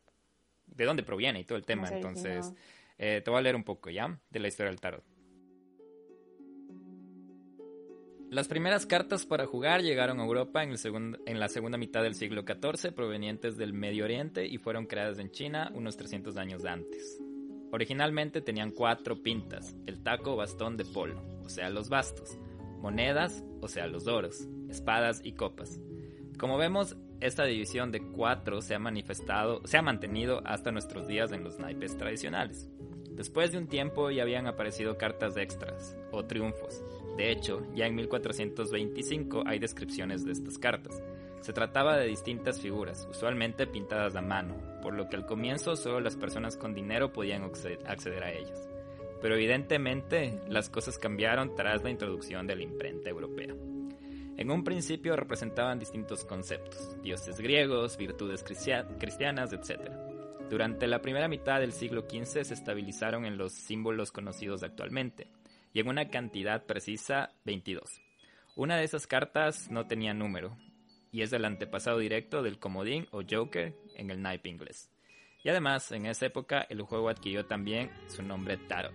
de 0.67 0.85
dónde 0.85 1.03
proviene 1.03 1.41
y 1.41 1.45
todo 1.45 1.57
el 1.57 1.65
tema. 1.65 1.89
Entonces, 1.89 2.53
eh, 2.99 3.23
te 3.25 3.31
voy 3.31 3.39
a 3.39 3.43
leer 3.43 3.57
un 3.57 3.65
poco 3.65 3.89
ya 3.89 4.19
de 4.29 4.41
la 4.41 4.49
historia 4.49 4.71
del 4.71 4.81
tarot. 4.81 5.03
Las 8.29 8.47
primeras 8.47 8.85
cartas 8.85 9.25
para 9.25 9.47
jugar 9.47 9.81
llegaron 9.81 10.21
a 10.21 10.25
Europa 10.25 10.63
en, 10.63 10.71
el 10.71 10.79
segundo, 10.79 11.19
en 11.25 11.41
la 11.41 11.49
segunda 11.49 11.79
mitad 11.79 12.03
del 12.03 12.15
siglo 12.15 12.43
XIV, 12.43 12.93
provenientes 12.93 13.57
del 13.57 13.73
Medio 13.73 14.05
Oriente 14.05 14.47
y 14.47 14.59
fueron 14.59 14.85
creadas 14.85 15.19
en 15.19 15.31
China 15.31 15.73
unos 15.75 15.97
300 15.97 16.37
años 16.37 16.65
antes. 16.67 17.21
Originalmente 17.73 18.41
tenían 18.41 18.71
cuatro 18.71 19.23
pintas, 19.23 19.77
el 19.87 20.03
taco 20.03 20.37
bastón 20.37 20.77
de 20.77 20.85
polo, 20.85 21.23
o 21.45 21.49
sea 21.49 21.71
los 21.71 21.89
bastos, 21.89 22.37
monedas, 22.81 23.45
o 23.61 23.69
sea 23.69 23.87
los 23.87 24.05
doros, 24.05 24.49
espadas 24.69 25.21
y 25.25 25.33
copas. 25.33 25.79
Como 26.39 26.57
vemos, 26.57 26.97
esta 27.21 27.45
división 27.45 27.93
de 27.93 28.01
cuatro 28.01 28.63
se 28.63 28.75
ha 28.75 28.79
manifestado, 28.79 29.61
se 29.67 29.77
ha 29.77 29.83
mantenido 29.83 30.41
hasta 30.47 30.73
nuestros 30.73 31.07
días 31.07 31.33
en 31.33 31.45
los 31.45 31.59
naipes 31.59 31.97
tradicionales. 31.97 32.71
Después 33.11 33.53
de 33.53 33.59
un 33.59 33.67
tiempo 33.67 34.11
ya 34.11 34.23
habían 34.23 34.47
aparecido 34.47 34.97
cartas 34.97 35.37
extras 35.37 35.97
o 36.11 36.25
triunfos. 36.25 36.83
De 37.19 37.31
hecho, 37.31 37.67
ya 37.75 37.87
en 37.87 37.95
1425 37.97 39.43
hay 39.47 39.59
descripciones 39.59 40.25
de 40.25 40.33
estas 40.33 40.59
cartas. 40.59 41.03
Se 41.41 41.53
trataba 41.55 41.97
de 41.97 42.07
distintas 42.07 42.61
figuras, 42.61 43.07
usualmente 43.11 43.67
pintadas 43.67 44.15
a 44.15 44.21
mano, 44.21 44.57
por 44.83 44.95
lo 44.95 45.09
que 45.09 45.17
al 45.17 45.25
comienzo 45.27 45.75
solo 45.75 46.01
las 46.01 46.17
personas 46.17 46.57
con 46.57 46.75
dinero 46.75 47.13
podían 47.13 47.45
acceder 47.45 48.23
a 48.23 48.33
ellas. 48.33 48.69
Pero 49.23 49.35
evidentemente 49.35 50.41
las 50.49 50.69
cosas 50.69 50.99
cambiaron 50.99 51.55
tras 51.55 51.83
la 51.83 51.91
introducción 51.91 52.47
de 52.47 52.57
la 52.57 52.63
imprenta 52.63 53.09
europea. 53.09 53.55
En 54.37 54.51
un 54.51 54.65
principio 54.65 55.17
representaban 55.17 55.79
distintos 55.79 56.25
conceptos, 56.25 56.97
dioses 57.03 57.39
griegos, 57.41 57.97
virtudes 57.97 58.43
cristianas, 58.43 59.53
etc. 59.53 59.91
Durante 60.49 60.87
la 60.87 61.03
primera 61.03 61.29
mitad 61.29 61.61
del 61.61 61.73
siglo 61.73 62.03
XV 62.09 62.45
se 62.45 62.55
estabilizaron 62.55 63.25
en 63.25 63.37
los 63.37 63.53
símbolos 63.53 64.13
conocidos 64.13 64.63
actualmente, 64.63 65.29
y 65.73 65.81
en 65.81 65.89
una 65.89 66.09
cantidad 66.09 66.65
precisa 66.65 67.31
22. 67.45 68.01
Una 68.57 68.77
de 68.77 68.85
esas 68.85 69.07
cartas 69.07 69.71
no 69.71 69.87
tenía 69.87 70.15
número, 70.15 70.57
y 71.13 71.23
es 71.23 71.33
el 71.33 71.45
antepasado 71.45 71.99
directo 71.99 72.43
del 72.43 72.59
comodín 72.59 73.07
o 73.11 73.23
joker 73.29 73.75
en 73.97 74.11
el 74.11 74.23
naipe 74.23 74.49
inglés. 74.49 74.91
Y 75.43 75.49
además, 75.49 75.91
en 75.93 76.07
esa 76.07 76.27
época 76.27 76.67
el 76.69 76.83
juego 76.83 77.09
adquirió 77.09 77.47
también 77.47 77.91
su 78.09 78.23
nombre 78.23 78.57
tarot. 78.57 78.93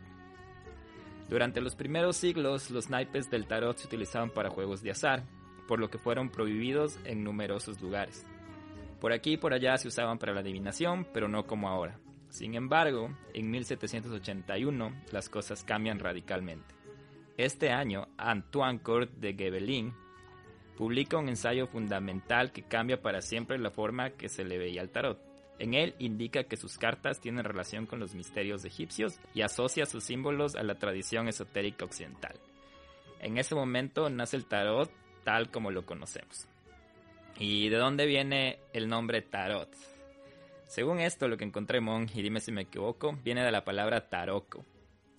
Durante 1.29 1.59
los 1.59 1.75
primeros 1.75 2.17
siglos, 2.17 2.69
los 2.69 2.89
naipes 2.89 3.31
del 3.31 3.47
tarot 3.47 3.77
se 3.77 3.87
utilizaban 3.87 4.29
para 4.29 4.51
juegos 4.51 4.83
de 4.83 4.91
azar, 4.91 5.23
por 5.67 5.79
lo 5.79 5.89
que 5.89 5.97
fueron 5.97 6.29
prohibidos 6.29 6.99
en 7.03 7.23
numerosos 7.23 7.81
lugares. 7.81 8.27
Por 8.99 9.11
aquí 9.11 9.33
y 9.33 9.37
por 9.37 9.53
allá 9.53 9.77
se 9.77 9.87
usaban 9.87 10.19
para 10.19 10.33
la 10.33 10.41
adivinación, 10.41 11.07
pero 11.11 11.27
no 11.27 11.47
como 11.47 11.67
ahora. 11.67 11.99
Sin 12.29 12.53
embargo, 12.53 13.09
en 13.33 13.49
1781 13.49 15.03
las 15.11 15.29
cosas 15.29 15.63
cambian 15.63 15.99
radicalmente. 15.99 16.75
Este 17.37 17.71
año, 17.71 18.07
Antoine 18.17 18.79
Court 18.79 19.11
de 19.15 19.33
Gebelin 19.33 19.93
publica 20.75 21.17
un 21.17 21.29
ensayo 21.29 21.67
fundamental 21.67 22.51
que 22.51 22.63
cambia 22.63 23.01
para 23.01 23.21
siempre 23.21 23.57
la 23.57 23.71
forma 23.71 24.11
que 24.11 24.29
se 24.29 24.43
le 24.43 24.57
veía 24.57 24.81
al 24.81 24.89
tarot. 24.89 25.19
En 25.57 25.73
él 25.73 25.95
indica 25.99 26.43
que 26.43 26.57
sus 26.57 26.77
cartas 26.77 27.21
tienen 27.21 27.45
relación 27.45 27.85
con 27.85 27.99
los 27.99 28.13
misterios 28.13 28.65
egipcios 28.65 29.19
y 29.33 29.41
asocia 29.41 29.85
sus 29.85 30.03
símbolos 30.03 30.55
a 30.55 30.63
la 30.63 30.75
tradición 30.75 31.27
esotérica 31.27 31.85
occidental. 31.85 32.37
En 33.19 33.37
ese 33.37 33.55
momento 33.55 34.09
nace 34.09 34.35
el 34.35 34.45
tarot 34.45 34.91
tal 35.23 35.49
como 35.49 35.71
lo 35.71 35.85
conocemos. 35.85 36.47
¿Y 37.37 37.69
de 37.69 37.77
dónde 37.77 38.05
viene 38.05 38.59
el 38.73 38.87
nombre 38.87 39.21
tarot? 39.21 39.69
Según 40.67 40.99
esto, 40.99 41.27
lo 41.27 41.37
que 41.37 41.45
encontré, 41.45 41.79
Mon, 41.79 42.09
y 42.13 42.21
dime 42.21 42.39
si 42.39 42.51
me 42.51 42.63
equivoco, 42.63 43.17
viene 43.23 43.43
de 43.43 43.51
la 43.51 43.63
palabra 43.63 44.09
taroco, 44.09 44.65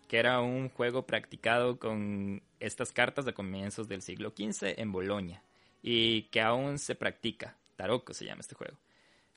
que 0.09 0.19
era 0.19 0.41
un 0.41 0.69
juego 0.69 1.07
practicado 1.07 1.79
con 1.79 2.43
estas 2.61 2.93
cartas 2.93 3.25
de 3.25 3.33
comienzos 3.33 3.89
del 3.89 4.03
siglo 4.03 4.31
XV 4.37 4.75
en 4.81 4.93
Bolonia, 4.93 5.43
y 5.89 6.23
que 6.31 6.41
aún 6.41 6.81
se 6.81 6.97
practica. 6.97 7.57
Taroco 7.77 8.13
se 8.13 8.25
llama 8.25 8.41
este 8.41 8.57
juego. 8.57 8.77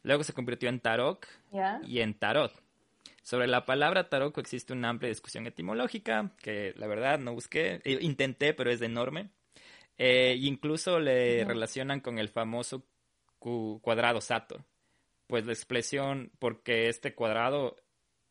Luego 0.02 0.24
se 0.24 0.34
convirtió 0.34 0.68
en 0.68 0.80
tarot 0.80 1.24
y 1.86 2.00
en 2.00 2.16
tarot. 2.16 2.52
Sobre 3.22 3.46
la 3.46 3.66
palabra 3.66 4.10
taroco 4.10 4.42
existe 4.42 4.74
una 4.74 4.90
amplia 4.90 5.10
discusión 5.10 5.46
etimológica 5.46 6.32
que 6.42 6.74
la 6.76 6.88
verdad 6.88 7.20
no 7.20 7.36
busqué, 7.36 7.82
eh, 7.84 8.00
intenté, 8.02 8.56
pero 8.56 8.72
es 8.72 8.82
enorme. 8.82 9.30
Eh, 10.00 10.38
incluso 10.40 11.00
le 11.00 11.46
relacionan 11.46 12.00
con 12.00 12.18
el 12.18 12.30
famoso 12.30 12.84
cuadrado 13.38 14.20
Sator, 14.20 14.64
pues 15.28 15.46
la 15.46 15.54
expresión, 15.54 16.32
porque 16.40 16.90
este 16.90 17.14
cuadrado 17.14 17.76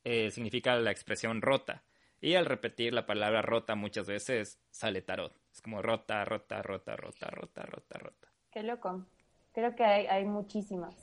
eh, 0.03 0.33
significa 0.33 0.75
la 0.75 0.91
expresión 0.91 1.41
rota, 1.41 1.85
y 2.21 2.35
al 2.35 2.47
repetir 2.47 2.93
la 2.93 3.07
palabra 3.07 3.43
rota 3.43 3.77
muchas 3.77 4.09
veces 4.09 4.59
sale 4.73 5.03
tarot. 5.03 5.33
Es 5.59 5.63
como 5.63 5.83
rota, 5.83 6.25
rota, 6.25 6.63
rota, 6.63 6.95
rota, 6.95 7.27
rota, 7.33 7.63
rota, 7.67 7.99
rota. 7.99 8.29
Qué 8.53 8.63
loco. 8.63 9.07
Creo 9.53 9.75
que 9.75 9.85
hay, 9.85 10.25
muchísimas. 10.25 10.95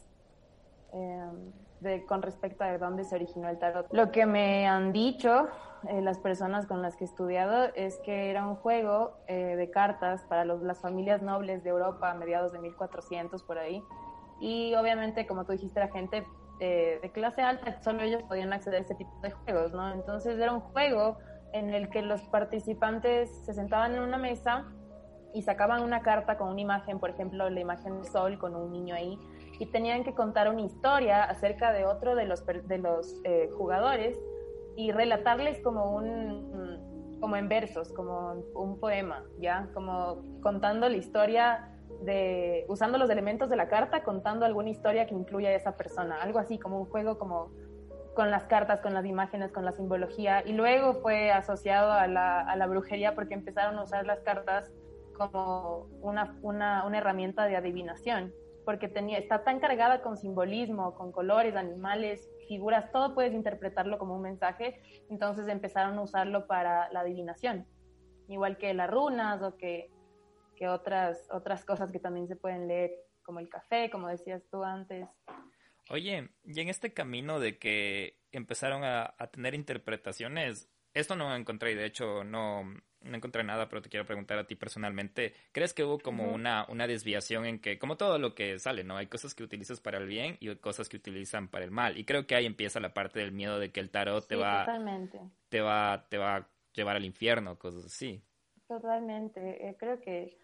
Em, 0.94 1.52
con 2.08 2.22
respecto 2.22 2.64
a 2.64 2.78
dónde 2.78 3.04
se 3.04 3.16
originó 3.16 3.50
el 3.50 3.60
tarot. 3.60 3.92
Lo 3.92 4.14
que 4.14 4.26
me 4.26 4.66
han 4.66 4.94
dicho 4.94 5.50
eh, 5.90 6.02
las 6.02 6.20
personas 6.20 6.68
con 6.68 6.82
las 6.82 6.96
que 6.96 7.04
he 7.04 7.08
estudiado 7.08 7.66
es 7.76 8.00
que 8.00 8.30
era 8.32 8.48
un 8.48 8.56
juego 8.56 9.18
eh, 9.28 9.58
de 9.58 9.70
cartas 9.72 10.24
para 10.24 10.46
las 10.46 10.80
familias 10.80 11.22
nobles 11.22 11.62
de 11.66 11.72
Europa 11.72 12.12
a 12.12 12.14
mediados 12.14 12.54
de 12.54 12.60
1400 12.60 13.44
por 13.44 13.58
ahí. 13.58 13.84
Y 14.40 14.74
obviamente, 14.76 15.28
como 15.28 15.44
tú 15.44 15.52
dijiste, 15.52 15.82
la 15.82 15.90
gente 15.90 16.26
eh, 16.62 17.00
de 17.02 17.12
clase 17.12 17.42
alta, 17.42 17.82
solo 17.82 18.04
ellos 18.04 18.24
podían 18.24 18.54
acceder 18.54 18.80
a 18.80 18.84
ese 18.84 18.96
tipo 18.96 19.20
de 19.22 19.32
juegos, 19.32 19.74
¿no? 19.74 19.92
Entonces 19.92 20.40
era 20.40 20.54
un 20.54 20.62
juego 20.62 21.18
en 21.56 21.74
el 21.74 21.90
que 21.90 22.02
los 22.02 22.22
participantes 22.24 23.30
se 23.46 23.54
sentaban 23.54 23.96
en 23.96 24.02
una 24.02 24.18
mesa 24.18 24.66
y 25.34 25.42
sacaban 25.42 25.84
una 25.84 26.02
carta 26.02 26.38
con 26.38 26.50
una 26.50 26.60
imagen, 26.60 27.00
por 27.00 27.10
ejemplo, 27.10 27.50
la 27.50 27.60
imagen 27.60 27.96
del 27.96 28.06
sol 28.06 28.38
con 28.38 28.56
un 28.56 28.72
niño 28.74 28.94
ahí, 28.94 29.18
y 29.58 29.66
tenían 29.68 30.04
que 30.04 30.14
contar 30.14 30.50
una 30.50 30.62
historia 30.62 31.24
acerca 31.24 31.72
de 31.72 31.86
otro 31.86 32.16
de 32.16 32.26
los, 32.26 32.46
de 32.46 32.78
los 32.78 33.22
eh, 33.24 33.50
jugadores 33.58 34.20
y 34.76 34.92
relatarles 34.92 35.62
como 35.62 35.96
un 35.96 36.84
como 37.22 37.38
en 37.38 37.48
versos, 37.48 37.94
como 37.94 38.44
un 38.54 38.78
poema, 38.78 39.24
¿ya? 39.40 39.70
Como 39.74 40.22
contando 40.42 40.90
la 40.90 40.98
historia 40.98 41.72
de 42.02 42.66
usando 42.68 42.98
los 42.98 43.10
elementos 43.10 43.50
de 43.50 43.56
la 43.56 43.70
carta, 43.70 44.04
contando 44.04 44.46
alguna 44.46 44.70
historia 44.70 45.08
que 45.08 45.16
incluya 45.16 45.50
a 45.50 45.54
esa 45.54 45.78
persona, 45.78 46.22
algo 46.22 46.40
así 46.40 46.60
como 46.60 46.78
un 46.78 46.86
juego 46.86 47.18
como 47.18 47.52
con 48.16 48.32
las 48.32 48.46
cartas, 48.46 48.82
con 48.82 48.94
las 48.94 49.06
imágenes, 49.06 49.52
con 49.52 49.66
la 49.66 49.74
simbología 49.74 50.42
y 50.46 50.54
luego 50.54 50.96
fue 51.02 51.32
asociado 51.32 51.92
a 51.92 52.08
la, 52.08 52.40
a 52.42 52.56
la 52.56 52.66
brujería 52.66 53.14
porque 53.14 53.36
empezaron 53.36 53.78
a 53.78 53.84
usar 53.84 54.06
las 54.06 54.22
cartas 54.22 54.72
como 55.14 55.88
una, 56.02 56.38
una, 56.42 56.86
una 56.86 56.98
herramienta 56.98 57.46
de 57.46 57.56
adivinación 57.56 58.34
porque 58.66 58.88
tenía, 58.88 59.20
está 59.20 59.44
tan 59.44 59.60
cargada 59.60 60.02
con 60.02 60.18
simbolismo, 60.18 60.96
con 60.96 61.12
colores, 61.12 61.56
animales, 61.56 62.28
figuras, 62.48 62.92
todo 62.92 63.14
puedes 63.14 63.34
interpretarlo 63.34 63.98
como 64.00 64.16
un 64.16 64.24
mensaje, 64.24 64.82
entonces 65.10 65.48
empezaron 65.48 65.98
a 65.98 66.02
usarlo 66.02 66.48
para 66.48 66.92
la 66.92 67.02
adivinación, 67.02 67.68
igual 68.28 68.58
que 68.58 68.74
las 68.74 68.90
runas 68.90 69.42
o 69.44 69.56
que, 69.56 69.92
que 70.56 70.68
otras, 70.68 71.30
otras 71.32 71.64
cosas 71.64 71.92
que 71.92 72.00
también 72.00 72.28
se 72.28 72.36
pueden 72.36 72.68
leer, 72.68 72.92
como 73.24 73.40
el 73.40 73.50
café, 73.50 73.90
como 73.90 74.08
decías 74.08 74.44
tú 74.52 74.64
antes. 74.64 75.08
Oye, 75.90 76.30
y 76.44 76.60
en 76.60 76.70
este 76.70 76.94
camino 76.94 77.40
de 77.40 77.58
que 77.58 78.20
empezaron 78.32 78.84
a, 78.84 79.14
a 79.18 79.28
tener 79.28 79.54
interpretaciones, 79.54 80.70
esto 80.94 81.16
no 81.16 81.36
encontré 81.36 81.74
y 81.74 81.76
de 81.76 81.86
hecho 81.86 82.24
no, 82.24 82.64
no 83.06 83.16
encontré 83.16 83.44
nada, 83.44 83.70
pero 83.70 83.82
te 83.82 83.90
quiero 83.90 84.06
preguntar 84.06 84.38
a 84.38 84.48
ti 84.48 84.56
personalmente. 84.56 85.34
¿Crees 85.52 85.74
que 85.74 85.84
hubo 85.84 86.00
como 86.00 86.32
una, 86.32 86.66
una 86.70 86.88
desviación 86.88 87.46
en 87.46 87.60
que, 87.60 87.78
como 87.78 87.98
todo 87.98 88.18
lo 88.18 88.34
que 88.34 88.60
sale, 88.60 88.84
¿no? 88.84 88.98
Hay 88.98 89.08
cosas 89.08 89.36
que 89.36 89.44
utilizas 89.44 89.80
para 89.80 89.98
el 89.98 90.08
bien 90.08 90.38
y 90.40 90.54
cosas 90.56 90.90
que 90.90 90.98
utilizan 90.98 91.48
para 91.48 91.66
el 91.66 91.72
mal. 91.72 91.98
Y 91.98 92.06
creo 92.06 92.26
que 92.26 92.36
ahí 92.36 92.46
empieza 92.46 92.80
la 92.80 92.94
parte 92.94 93.20
del 93.20 93.32
miedo 93.32 93.60
de 93.60 93.72
que 93.72 93.80
el 93.80 93.92
tarot 93.92 94.28
te 94.28 94.36
va, 94.36 94.66
te 95.50 95.62
va, 95.62 96.08
te 96.10 96.18
va 96.18 96.36
a 96.38 96.50
llevar 96.74 96.96
al 96.96 97.06
infierno, 97.06 97.58
cosas 97.60 97.86
así. 97.86 98.24
Totalmente. 98.68 99.68
Eh, 99.68 99.76
creo 99.78 100.02
que 100.02 100.38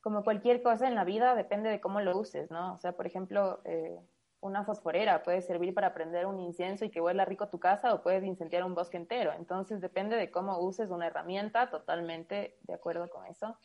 como 0.00 0.24
cualquier 0.24 0.62
cosa 0.62 0.86
en 0.86 0.94
la 0.94 1.04
vida 1.04 1.34
depende 1.34 1.70
de 1.70 1.80
cómo 1.80 2.00
lo 2.00 2.16
uses, 2.16 2.50
¿no? 2.50 2.74
O 2.74 2.78
sea, 2.78 2.92
por 2.92 3.06
ejemplo, 3.06 3.60
eh, 3.64 3.98
una 4.42 4.64
fosforera 4.64 5.22
puede 5.22 5.40
servir 5.40 5.72
para 5.72 5.94
prender 5.94 6.26
un 6.26 6.40
incienso 6.40 6.84
y 6.84 6.90
que 6.90 7.00
huela 7.00 7.24
rico 7.24 7.48
tu 7.48 7.60
casa 7.60 7.94
o 7.94 8.02
puedes 8.02 8.24
incendiar 8.24 8.64
un 8.64 8.74
bosque 8.74 8.96
entero. 8.96 9.32
Entonces 9.32 9.80
depende 9.80 10.16
de 10.16 10.32
cómo 10.32 10.58
uses 10.58 10.90
una 10.90 11.06
herramienta, 11.06 11.70
totalmente 11.70 12.58
de 12.62 12.74
acuerdo 12.74 13.08
con 13.08 13.24
eso. 13.26 13.56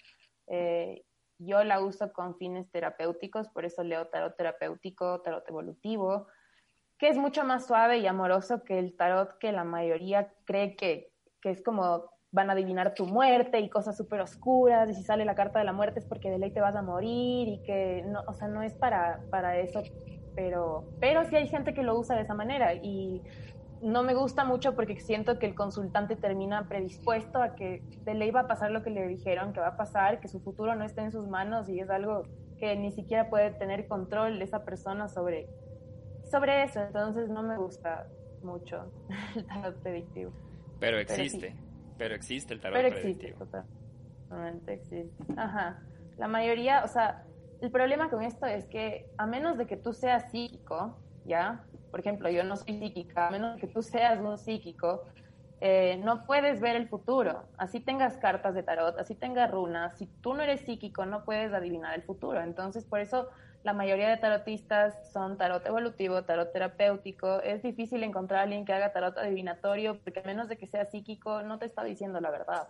Eh, 0.46 1.04
yo 1.40 1.64
la 1.64 1.82
uso 1.82 2.14
con 2.14 2.38
fines 2.38 2.70
terapéuticos, 2.72 3.50
por 3.50 3.66
eso 3.66 3.84
leo 3.84 4.08
tarot 4.08 4.36
terapéutico, 4.38 5.22
tarot 5.22 5.48
evolutivo, 5.50 6.28
que 7.00 7.10
es 7.10 7.18
mucho 7.18 7.44
más 7.44 7.66
suave 7.66 7.98
y 7.98 8.08
amoroso 8.08 8.64
que 8.64 8.78
el 8.78 8.96
tarot 8.96 9.38
que 9.40 9.52
la 9.52 9.64
mayoría 9.64 10.32
cree 10.46 10.76
que, 10.76 11.12
que 11.42 11.50
es 11.50 11.64
como 11.64 12.12
van 12.30 12.52
a 12.52 12.54
adivinar 12.54 12.94
tu 12.94 13.06
muerte 13.08 13.60
y 13.60 13.70
cosas 13.70 13.98
súper 13.98 14.22
oscuras, 14.22 14.90
y 14.90 14.94
si 14.94 15.04
sale 15.04 15.26
la 15.26 15.34
carta 15.34 15.58
de 15.58 15.66
la 15.66 15.74
muerte 15.74 16.00
es 16.00 16.06
porque 16.06 16.30
de 16.30 16.38
ley 16.38 16.52
te 16.52 16.62
vas 16.62 16.76
a 16.76 16.84
morir 16.84 17.48
y 17.48 17.64
que 17.64 18.04
no, 18.06 18.22
o 18.28 18.34
sea, 18.34 18.48
no 18.48 18.62
es 18.62 18.76
para, 18.76 19.22
para 19.32 19.58
eso 19.58 19.82
pero, 20.38 20.86
pero 21.00 21.26
sí 21.26 21.36
hay 21.36 21.48
gente 21.48 21.74
que 21.74 21.82
lo 21.82 21.98
usa 21.98 22.16
de 22.16 22.22
esa 22.22 22.36
manera 22.36 22.76
y 22.76 23.24
no 23.82 24.04
me 24.04 24.14
gusta 24.14 24.46
mucho 24.46 24.76
porque 24.76 25.00
siento 25.00 25.40
que 25.40 25.48
el 25.48 25.56
consultante 25.56 26.16
termina 26.16 26.68
predispuesto 26.68 27.42
a 27.42 27.56
que 27.56 27.82
de 28.06 28.14
ley 28.14 28.30
va 28.30 28.42
a 28.42 28.48
pasar 28.48 28.70
lo 28.70 28.84
que 28.84 28.92
le 28.92 29.08
dijeron 29.08 29.52
que 29.52 29.60
va 29.62 29.70
a 29.70 29.78
pasar, 29.78 30.20
que 30.20 30.28
su 30.28 30.40
futuro 30.40 30.76
no 30.76 30.86
está 30.86 31.02
en 31.02 31.12
sus 31.12 31.28
manos 31.28 31.68
y 31.70 31.80
es 31.80 31.90
algo 31.90 32.22
que 32.60 32.76
ni 32.76 32.92
siquiera 32.92 33.32
puede 33.32 33.50
tener 33.50 33.88
control 33.88 34.40
esa 34.40 34.64
persona 34.64 35.10
sobre, 35.10 35.50
sobre 36.30 36.62
eso. 36.62 36.82
Entonces 36.82 37.30
no 37.30 37.42
me 37.42 37.58
gusta 37.58 38.06
mucho 38.44 38.92
el 39.36 39.44
tarot 39.44 39.76
predictivo. 39.82 40.32
Pero 40.80 41.00
existe, 41.00 41.56
pero, 41.98 42.14
existe 42.14 42.54
el 42.54 42.62
tarot 42.62 42.78
pero 42.78 42.96
existe, 42.96 43.34
Totalmente 44.30 44.74
existe. 44.74 45.24
Ajá. 45.36 45.82
La 46.20 46.28
mayoría, 46.28 46.84
o 46.84 46.88
sea, 46.88 47.26
el 47.62 47.72
problema 47.72 48.10
con 48.10 48.24
esto 48.24 48.46
es 48.46 48.68
que 48.68 49.10
a 49.18 49.26
menos 49.26 49.58
de 49.58 49.68
que 49.68 49.78
tú 49.78 49.94
seas 49.94 50.32
psíquico, 50.32 51.02
¿ya? 51.24 51.66
Por 51.92 52.00
ejemplo, 52.00 52.30
yo 52.30 52.44
no 52.44 52.56
soy 52.56 52.80
psíquica, 52.80 53.28
a 53.28 53.32
menos 53.32 53.56
de 53.56 53.62
que 53.62 53.68
tú 53.68 53.82
seas 53.82 54.20
un 54.20 54.38
psíquico, 54.38 55.04
eh, 55.60 56.00
no 56.04 56.26
puedes 56.26 56.62
ver 56.62 56.76
el 56.76 56.88
futuro. 56.88 57.50
Así 57.58 57.80
tengas 57.80 58.18
cartas 58.18 58.54
de 58.54 58.64
tarot, 58.64 58.98
así 59.00 59.16
tengas 59.16 59.50
runas, 59.50 59.98
si 59.98 60.08
tú 60.22 60.34
no 60.36 60.44
eres 60.44 60.62
psíquico 60.62 61.06
no 61.06 61.26
puedes 61.26 61.52
adivinar 61.54 61.96
el 61.96 62.04
futuro. 62.04 62.42
Entonces, 62.42 62.86
por 62.86 63.00
eso 63.00 63.28
la 63.64 63.74
mayoría 63.74 64.08
de 64.10 64.18
tarotistas 64.18 65.12
son 65.12 65.38
tarot 65.38 65.66
evolutivo, 65.66 66.24
tarot 66.24 66.54
terapéutico. 66.54 67.42
Es 67.42 67.64
difícil 67.64 68.04
encontrar 68.04 68.42
a 68.42 68.44
alguien 68.44 68.66
que 68.66 68.74
haga 68.74 68.94
tarot 68.94 69.18
adivinatorio 69.18 70.00
porque 70.04 70.20
a 70.20 70.24
menos 70.24 70.48
de 70.48 70.58
que 70.58 70.68
sea 70.68 70.86
psíquico 70.86 71.42
no 71.42 71.58
te 71.58 71.66
está 71.66 71.84
diciendo 71.84 72.22
la 72.22 72.30
verdad. 72.30 72.70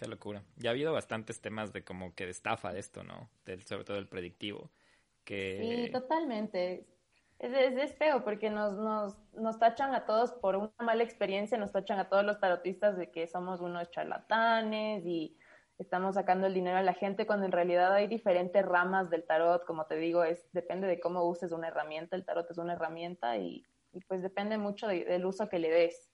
Qué 0.00 0.08
locura. 0.08 0.42
Ya 0.56 0.70
ha 0.70 0.72
habido 0.72 0.94
bastantes 0.94 1.42
temas 1.42 1.74
de 1.74 1.84
como 1.84 2.14
que 2.14 2.24
de 2.24 2.30
estafa 2.30 2.72
de 2.72 2.80
esto, 2.80 3.04
¿no? 3.04 3.28
Del, 3.44 3.62
sobre 3.66 3.84
todo 3.84 3.98
el 3.98 4.08
predictivo. 4.08 4.70
Que... 5.24 5.58
Sí, 5.60 5.92
totalmente. 5.92 6.86
Es, 7.38 7.92
feo 7.96 8.24
porque 8.24 8.48
nos, 8.48 8.78
nos, 8.78 9.18
nos 9.34 9.58
tachan 9.58 9.94
a 9.94 10.06
todos 10.06 10.32
por 10.32 10.56
una 10.56 10.72
mala 10.78 11.02
experiencia, 11.02 11.58
nos 11.58 11.72
tachan 11.72 11.98
a 11.98 12.08
todos 12.08 12.24
los 12.24 12.40
tarotistas 12.40 12.96
de 12.96 13.10
que 13.10 13.26
somos 13.26 13.60
unos 13.60 13.90
charlatanes 13.90 15.04
y 15.04 15.36
estamos 15.76 16.14
sacando 16.14 16.46
el 16.46 16.54
dinero 16.54 16.78
a 16.78 16.82
la 16.82 16.94
gente 16.94 17.26
cuando 17.26 17.44
en 17.44 17.52
realidad 17.52 17.92
hay 17.92 18.06
diferentes 18.06 18.64
ramas 18.64 19.10
del 19.10 19.26
tarot, 19.26 19.66
como 19.66 19.84
te 19.84 19.96
digo, 19.96 20.24
es 20.24 20.50
depende 20.52 20.86
de 20.86 20.98
cómo 20.98 21.24
uses 21.24 21.52
una 21.52 21.68
herramienta, 21.68 22.16
el 22.16 22.24
tarot 22.24 22.50
es 22.50 22.56
una 22.56 22.72
herramienta 22.72 23.36
y, 23.36 23.66
pues 24.08 24.22
depende 24.22 24.56
mucho 24.56 24.88
del 24.88 25.26
uso 25.26 25.50
que 25.50 25.58
le 25.58 25.68
des. 25.68 26.10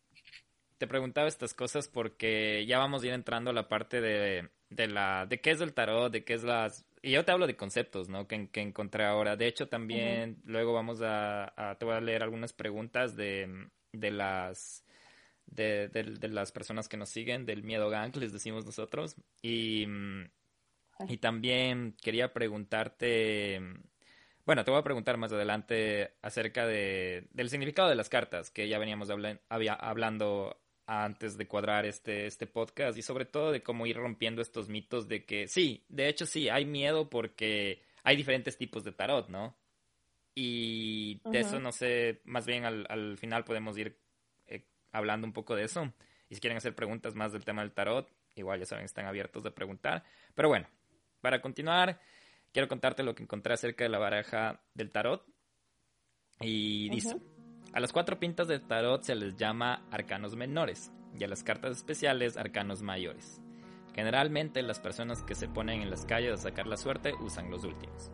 Te 0.78 0.86
preguntaba 0.86 1.28
estas 1.28 1.54
cosas 1.54 1.88
porque 1.88 2.64
ya 2.66 2.78
vamos 2.78 3.02
a 3.02 3.06
ir 3.06 3.12
entrando 3.12 3.50
a 3.50 3.54
la 3.54 3.68
parte 3.68 4.00
de, 4.00 4.50
de 4.70 4.86
la 4.88 5.26
de 5.26 5.40
qué 5.40 5.52
es 5.52 5.60
el 5.60 5.72
tarot, 5.72 6.12
de 6.12 6.24
qué 6.24 6.34
es 6.34 6.42
las 6.44 6.86
y 7.06 7.12
yo 7.12 7.24
te 7.24 7.30
hablo 7.30 7.46
de 7.46 7.56
conceptos, 7.56 8.08
¿no? 8.08 8.26
Que, 8.26 8.48
que 8.48 8.60
encontré 8.60 9.04
ahora. 9.04 9.36
De 9.36 9.46
hecho, 9.46 9.68
también 9.68 10.42
luego 10.44 10.72
vamos 10.72 11.00
a, 11.02 11.76
te 11.78 11.84
voy 11.84 11.94
a 11.94 12.00
leer 12.00 12.24
algunas 12.24 12.52
preguntas 12.52 13.14
de, 13.14 13.68
de 13.92 14.10
las 14.10 14.84
de, 15.46 15.88
de, 15.88 16.28
las 16.28 16.50
personas 16.50 16.88
que 16.88 16.96
nos 16.96 17.08
siguen, 17.10 17.46
del 17.46 17.62
miedo 17.62 17.88
gang, 17.90 18.14
les 18.16 18.32
decimos 18.32 18.66
nosotros. 18.66 19.14
Y, 19.40 19.86
y 21.08 21.18
también 21.18 21.96
quería 22.02 22.32
preguntarte, 22.32 23.60
bueno, 24.44 24.64
te 24.64 24.72
voy 24.72 24.80
a 24.80 24.84
preguntar 24.84 25.16
más 25.16 25.32
adelante 25.32 26.14
acerca 26.22 26.66
de, 26.66 27.28
del 27.30 27.50
significado 27.50 27.88
de 27.88 27.94
las 27.94 28.08
cartas, 28.08 28.50
que 28.50 28.68
ya 28.68 28.80
veníamos 28.80 29.10
había, 29.48 29.74
hablando 29.74 30.60
antes 30.86 31.36
de 31.36 31.48
cuadrar 31.48 31.84
este, 31.84 32.26
este 32.26 32.46
podcast 32.46 32.96
y 32.96 33.02
sobre 33.02 33.24
todo 33.24 33.50
de 33.50 33.62
cómo 33.62 33.86
ir 33.86 33.96
rompiendo 33.96 34.40
estos 34.40 34.68
mitos 34.68 35.08
de 35.08 35.24
que 35.24 35.48
sí, 35.48 35.84
de 35.88 36.08
hecho 36.08 36.26
sí, 36.26 36.48
hay 36.48 36.64
miedo 36.64 37.10
porque 37.10 37.82
hay 38.04 38.16
diferentes 38.16 38.56
tipos 38.56 38.84
de 38.84 38.92
tarot, 38.92 39.28
¿no? 39.28 39.56
Y 40.34 41.20
de 41.30 41.40
eso 41.40 41.58
no 41.58 41.72
sé, 41.72 42.20
más 42.24 42.46
bien 42.46 42.64
al, 42.64 42.86
al 42.88 43.16
final 43.18 43.44
podemos 43.44 43.76
ir 43.78 43.98
eh, 44.46 44.64
hablando 44.92 45.26
un 45.26 45.32
poco 45.32 45.56
de 45.56 45.64
eso. 45.64 45.92
Y 46.28 46.34
si 46.34 46.40
quieren 46.40 46.58
hacer 46.58 46.74
preguntas 46.74 47.14
más 47.14 47.32
del 47.32 47.44
tema 47.44 47.62
del 47.62 47.72
tarot, 47.72 48.08
igual 48.34 48.60
ya 48.60 48.66
saben, 48.66 48.84
están 48.84 49.06
abiertos 49.06 49.42
de 49.42 49.50
preguntar. 49.50 50.04
Pero 50.34 50.48
bueno, 50.48 50.68
para 51.20 51.40
continuar, 51.40 52.00
quiero 52.52 52.68
contarte 52.68 53.02
lo 53.02 53.14
que 53.14 53.22
encontré 53.22 53.54
acerca 53.54 53.84
de 53.84 53.90
la 53.90 53.98
baraja 53.98 54.60
del 54.74 54.90
tarot. 54.90 55.26
Y 56.40 56.90
dice... 56.90 57.16
A 57.72 57.80
las 57.80 57.92
cuatro 57.92 58.18
pintas 58.18 58.48
de 58.48 58.58
tarot 58.58 59.02
se 59.02 59.14
les 59.14 59.36
llama 59.36 59.82
arcanos 59.90 60.34
menores 60.36 60.92
y 61.18 61.24
a 61.24 61.28
las 61.28 61.42
cartas 61.42 61.76
especiales 61.76 62.36
arcanos 62.36 62.82
mayores. 62.82 63.40
Generalmente 63.94 64.62
las 64.62 64.80
personas 64.80 65.22
que 65.22 65.34
se 65.34 65.48
ponen 65.48 65.82
en 65.82 65.90
las 65.90 66.04
calles 66.04 66.32
a 66.34 66.42
sacar 66.42 66.66
la 66.66 66.76
suerte 66.76 67.14
usan 67.20 67.50
los 67.50 67.64
últimos. 67.64 68.10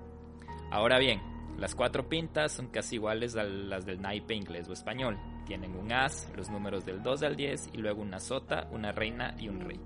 Ahora 0.71 0.99
bien, 0.99 1.21
las 1.59 1.75
cuatro 1.75 2.09
pintas 2.09 2.53
son 2.53 2.69
casi 2.69 2.97
iguales 2.97 3.37
a 3.37 3.45
las 3.45 3.85
del 3.85 4.01
naipe 4.01 4.35
inglés 4.35 4.69
o 4.69 4.73
español. 4.73 5.19
Tienen 5.47 5.77
un 5.77 5.93
as, 5.93 6.31
los 6.37 6.51
números 6.51 6.87
del 6.87 7.03
2 7.03 7.23
al 7.25 7.37
10 7.37 7.71
y 7.73 7.79
luego 7.79 8.03
una 8.03 8.21
sota, 8.21 8.69
una 8.73 8.93
reina 8.93 9.35
y 9.39 9.49
un 9.49 9.61
rey. 9.61 9.81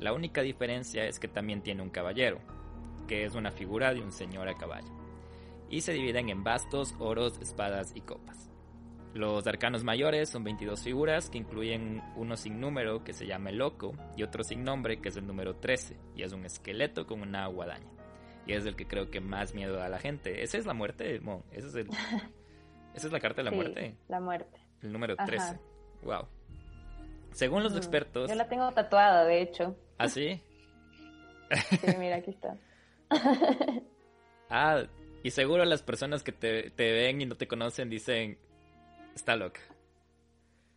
La 0.00 0.12
única 0.12 0.42
diferencia 0.42 1.04
es 1.04 1.18
que 1.18 1.28
también 1.28 1.62
tiene 1.62 1.82
un 1.82 1.90
caballero, 1.90 2.40
que 3.08 3.24
es 3.24 3.34
una 3.34 3.50
figura 3.50 3.92
de 3.92 4.00
un 4.00 4.12
señor 4.12 4.48
a 4.48 4.54
caballo. 4.54 4.90
Y 5.70 5.80
se 5.80 5.92
dividen 5.92 6.28
en 6.28 6.44
bastos, 6.44 6.94
oros, 6.98 7.38
espadas 7.40 7.92
y 7.94 8.02
copas. 8.02 8.51
Los 9.14 9.46
arcanos 9.46 9.84
mayores 9.84 10.30
son 10.30 10.42
22 10.42 10.82
figuras 10.82 11.28
que 11.28 11.36
incluyen 11.36 12.02
uno 12.16 12.36
sin 12.36 12.58
número 12.60 13.04
que 13.04 13.12
se 13.12 13.26
llama 13.26 13.50
el 13.50 13.58
loco 13.58 13.92
y 14.16 14.22
otro 14.22 14.42
sin 14.42 14.64
nombre 14.64 15.02
que 15.02 15.10
es 15.10 15.16
el 15.16 15.26
número 15.26 15.56
13 15.56 15.96
y 16.16 16.22
es 16.22 16.32
un 16.32 16.46
esqueleto 16.46 17.06
con 17.06 17.20
una 17.20 17.46
guadaña. 17.46 17.90
Y 18.46 18.54
es 18.54 18.64
el 18.64 18.74
que 18.74 18.86
creo 18.86 19.10
que 19.10 19.20
más 19.20 19.54
miedo 19.54 19.76
da 19.76 19.86
a 19.86 19.90
la 19.90 19.98
gente. 19.98 20.42
¿Esa 20.42 20.56
es 20.56 20.66
la 20.66 20.72
muerte? 20.72 21.20
¿Esa 21.52 21.68
es, 21.68 21.74
el... 21.74 21.88
¿Esa 22.94 23.06
es 23.06 23.12
la 23.12 23.20
carta 23.20 23.42
de 23.42 23.50
la 23.50 23.54
muerte? 23.54 23.96
La 24.08 24.18
muerte. 24.18 24.58
El 24.80 24.92
número 24.92 25.14
13. 25.14 25.60
Wow. 26.02 26.26
Según 27.32 27.62
los 27.62 27.76
expertos... 27.76 28.30
Yo 28.30 28.34
la 28.34 28.48
tengo 28.48 28.70
tatuada, 28.72 29.24
de 29.24 29.42
hecho. 29.42 29.76
¿Ah, 29.98 30.08
sí? 30.08 30.40
sí, 31.70 31.86
mira, 31.98 32.16
aquí 32.16 32.30
está. 32.30 32.56
ah, 34.50 34.84
y 35.22 35.30
seguro 35.30 35.64
las 35.64 35.82
personas 35.82 36.22
que 36.22 36.32
te, 36.32 36.70
te 36.70 36.92
ven 36.92 37.20
y 37.20 37.26
no 37.26 37.36
te 37.36 37.46
conocen 37.46 37.88
dicen, 37.88 38.38
Está 39.14 39.36
loca. 39.36 39.60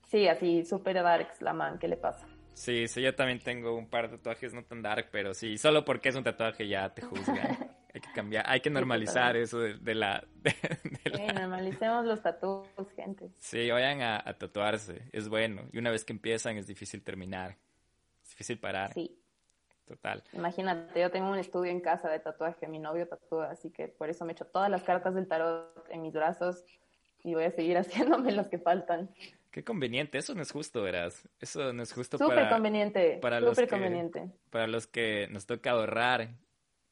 Sí, 0.08 0.28
así, 0.28 0.64
súper 0.64 1.02
darks 1.02 1.42
la 1.42 1.54
man, 1.54 1.80
¿qué 1.80 1.88
le 1.88 1.98
pasa? 1.98 2.28
Sí, 2.54 2.88
sí, 2.88 3.02
yo 3.02 3.14
también 3.14 3.40
tengo 3.40 3.76
un 3.76 3.88
par 3.88 4.10
de 4.10 4.18
tatuajes 4.18 4.54
no 4.54 4.64
tan 4.64 4.82
dark, 4.82 5.10
pero 5.12 5.34
sí, 5.34 5.58
solo 5.58 5.84
porque 5.84 6.10
es 6.10 6.16
un 6.16 6.24
tatuaje 6.24 6.68
ya 6.68 6.94
te 6.94 7.02
juzgan. 7.02 7.76
hay 7.94 8.02
que 8.02 8.12
cambiar, 8.14 8.46
hay 8.48 8.62
que 8.62 8.70
normalizar 8.70 9.36
eso 9.36 9.60
de, 9.60 9.96
la... 9.96 10.24
sí, 10.44 11.28
normalicemos 11.34 12.06
los 12.06 12.22
tatuajes, 12.22 12.92
gente. 12.96 13.30
Sí, 13.40 13.70
vayan 13.70 14.02
a, 14.02 14.24
tatuarse, 14.38 15.02
es 15.12 15.28
bueno. 15.28 15.64
Y 15.74 15.80
una 15.80 15.92
vez 15.92 16.06
que 16.06 16.14
empiezan 16.14 16.58
es 16.58 16.68
difícil 16.68 17.04
terminar, 17.04 17.58
es 18.24 18.30
difícil 18.30 18.58
parar. 18.58 18.94
Sí. 18.94 19.18
Total. 19.86 20.24
Imagínate, 20.34 21.00
yo 21.00 21.12
tengo 21.12 21.30
un 21.30 21.38
estudio 21.38 21.72
en 21.72 21.80
casa 21.80 22.10
de 22.10 22.20
tatuaje, 22.20 22.68
mi 22.68 22.80
novio 22.80 23.08
tatúa, 23.08 23.52
así 23.52 23.70
que 23.70 23.88
por 23.88 24.10
eso 24.10 24.26
me 24.26 24.32
echo 24.32 24.46
todas 24.46 24.70
las 24.70 24.82
cartas 24.82 25.14
del 25.14 25.28
tarot 25.28 25.88
en 25.90 26.02
mis 26.02 26.14
brazos 26.14 26.64
y 27.26 27.34
voy 27.34 27.46
a 27.46 27.52
seguir 27.52 27.78
haciéndome 27.78 28.32
los 28.32 28.48
que 28.48 28.60
faltan. 28.60 29.10
Qué 29.52 29.64
conveniente, 29.64 30.18
eso 30.18 30.36
no 30.36 30.42
es 30.42 30.52
justo, 30.52 30.82
verás. 30.84 31.28
Eso 31.40 31.74
no 31.74 31.84
es 31.84 31.94
justo 31.94 32.18
para... 32.18 32.50
conveniente, 32.50 33.18
para 33.22 33.40
los 33.40 33.58
conveniente. 33.70 34.30
Para 34.50 34.68
los 34.68 34.86
que 34.86 35.28
nos 35.32 35.46
toca 35.46 35.72
ahorrar 35.72 36.30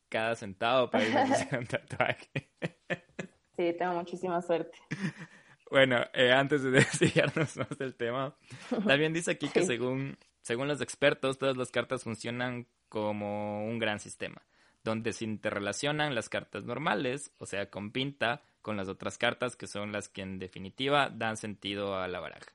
cada 0.09 0.35
centavo 0.35 0.89
para 0.89 1.05
ir 1.05 1.17
a 1.17 1.23
hacer 1.23 1.59
un 1.59 1.65
tatuaje. 1.65 2.29
sí, 3.57 3.73
tengo 3.77 3.93
muchísima 3.93 4.41
suerte. 4.41 4.77
Bueno, 5.69 6.05
eh, 6.13 6.31
antes 6.31 6.63
de 6.63 6.71
desviarnos 6.71 7.57
más 7.57 7.77
del 7.77 7.95
tema, 7.95 8.35
también 8.87 9.11
dice 9.11 9.31
aquí 9.31 9.49
que 9.49 9.63
según, 9.63 10.17
según 10.41 10.67
los 10.67 10.81
expertos, 10.81 11.37
todas 11.37 11.57
las 11.57 11.69
cartas 11.69 12.03
funcionan 12.03 12.67
como 12.89 13.65
un 13.65 13.79
gran 13.79 13.99
sistema, 13.99 14.41
donde 14.83 15.13
se 15.13 15.25
interrelacionan 15.25 16.15
las 16.15 16.29
cartas 16.29 16.63
normales, 16.63 17.33
o 17.39 17.45
sea, 17.45 17.69
con 17.69 17.91
pinta, 17.91 18.43
con 18.63 18.77
las 18.77 18.87
otras 18.87 19.19
cartas 19.19 19.55
que 19.55 19.67
son 19.67 19.91
las 19.91 20.09
que 20.09 20.23
en 20.23 20.39
definitiva 20.39 21.09
dan 21.13 21.37
sentido 21.37 21.95
a 21.99 22.07
la 22.07 22.19
baraja. 22.19 22.51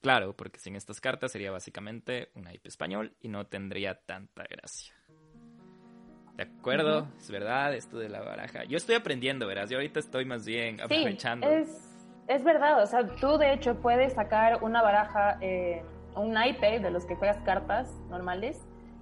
Claro, 0.00 0.34
porque 0.34 0.58
sin 0.58 0.76
estas 0.76 1.00
cartas 1.00 1.32
sería 1.32 1.50
básicamente 1.50 2.30
un 2.34 2.44
naipe 2.44 2.68
español 2.68 3.14
y 3.20 3.28
no 3.28 3.46
tendría 3.46 3.94
tanta 3.94 4.44
gracia. 4.44 4.94
¿De 6.36 6.44
acuerdo? 6.44 7.08
Es 7.18 7.30
verdad 7.30 7.74
esto 7.74 7.98
de 7.98 8.08
la 8.08 8.20
baraja. 8.20 8.64
Yo 8.64 8.76
estoy 8.76 8.96
aprendiendo, 8.96 9.46
verás. 9.46 9.70
Yo 9.70 9.76
ahorita 9.76 10.00
estoy 10.00 10.24
más 10.24 10.44
bien 10.44 10.80
aprovechando. 10.80 11.46
Sí, 11.46 11.72
es, 12.28 12.44
verdad. 12.44 12.82
O 12.82 12.86
sea, 12.86 13.06
tú 13.16 13.38
de 13.38 13.54
hecho 13.54 13.80
puedes 13.80 14.14
sacar 14.14 14.62
una 14.62 14.82
baraja, 14.82 15.38
eh, 15.40 15.82
un 16.16 16.32
naipe 16.32 16.80
de 16.80 16.90
los 16.90 17.06
que 17.06 17.14
juegas 17.16 17.38
cartas 17.44 17.90
normales 18.10 18.60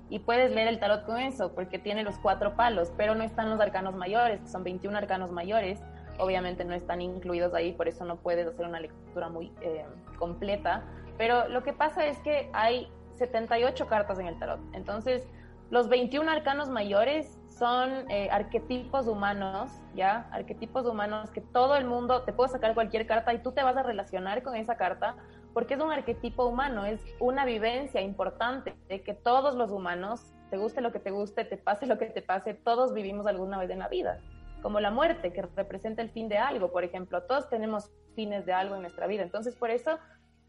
y 0.09 0.18
puedes 0.18 0.53
leer 0.53 0.68
el 0.68 0.79
tarot 0.79 1.05
con 1.05 1.18
eso 1.18 1.55
porque 1.55 1.79
tiene 1.79 2.05
los 2.05 2.18
cuatro 2.18 2.55
palos, 2.55 2.92
pero 2.97 3.14
no 3.14 3.25
están 3.25 3.51
los 3.51 3.59
arcanos 3.61 3.95
mayores, 3.95 4.40
que 4.40 4.49
son 4.49 4.62
21 4.62 4.97
arcanos 4.97 5.33
mayores 5.33 5.81
obviamente 6.23 6.65
no 6.65 6.75
están 6.75 7.01
incluidos 7.01 7.53
ahí, 7.55 7.73
por 7.73 7.89
eso 7.89 8.05
no 8.05 8.17
puedes 8.17 8.47
hacer 8.47 8.67
una 8.67 8.81
lectura 8.81 9.29
muy 9.29 9.53
eh, 9.61 9.85
completa. 10.19 10.85
Pero 11.19 11.49
lo 11.49 11.63
que 11.63 11.73
pasa 11.73 12.07
es 12.07 12.19
que 12.19 12.49
hay 12.53 12.89
78 13.17 13.87
cartas 13.87 14.19
en 14.19 14.27
el 14.29 14.39
tarot. 14.39 14.61
Entonces, 14.73 15.27
los 15.71 15.89
21 15.89 16.31
arcanos 16.31 16.69
mayores 16.69 17.39
son 17.49 18.11
eh, 18.11 18.29
arquetipos 18.31 19.07
humanos, 19.07 19.71
¿ya? 19.95 20.29
Arquetipos 20.31 20.87
humanos 20.87 21.31
que 21.31 21.41
todo 21.41 21.77
el 21.77 21.85
mundo, 21.85 22.23
te 22.23 22.33
puede 22.33 22.51
sacar 22.51 22.75
cualquier 22.75 23.07
carta 23.07 23.33
y 23.35 23.39
tú 23.39 23.53
te 23.53 23.63
vas 23.63 23.77
a 23.77 23.83
relacionar 23.83 24.43
con 24.43 24.55
esa 24.57 24.77
carta 24.77 25.17
porque 25.53 25.75
es 25.75 25.81
un 25.81 25.93
arquetipo 25.93 26.47
humano, 26.47 26.87
es 26.87 27.01
una 27.21 27.45
vivencia 27.45 28.01
importante 28.01 28.75
de 28.89 29.03
que 29.03 29.13
todos 29.13 29.55
los 29.55 29.71
humanos, 29.71 30.33
te 30.51 30.57
guste 30.57 30.81
lo 30.81 30.93
que 30.93 30.99
te 30.99 31.11
guste, 31.11 31.45
te 31.45 31.57
pase 31.57 31.87
lo 31.87 31.99
que 31.99 32.07
te 32.07 32.23
pase, 32.23 32.55
todos 32.55 32.95
vivimos 32.95 33.27
alguna 33.27 33.59
vez 33.59 33.71
en 33.71 33.79
la 33.81 33.89
vida 33.89 34.19
como 34.62 34.81
la 34.81 34.90
muerte, 34.90 35.33
que 35.33 35.42
representa 35.42 36.03
el 36.03 36.11
fin 36.11 36.29
de 36.29 36.38
algo, 36.38 36.70
por 36.70 36.85
ejemplo. 36.85 37.22
Todos 37.25 37.48
tenemos 37.48 37.90
fines 38.14 38.46
de 38.46 38.53
algo 38.53 38.77
en 38.77 38.83
nuestra 38.83 39.07
vida. 39.07 39.22
Entonces, 39.22 39.57
por 39.57 39.70
eso 39.70 39.98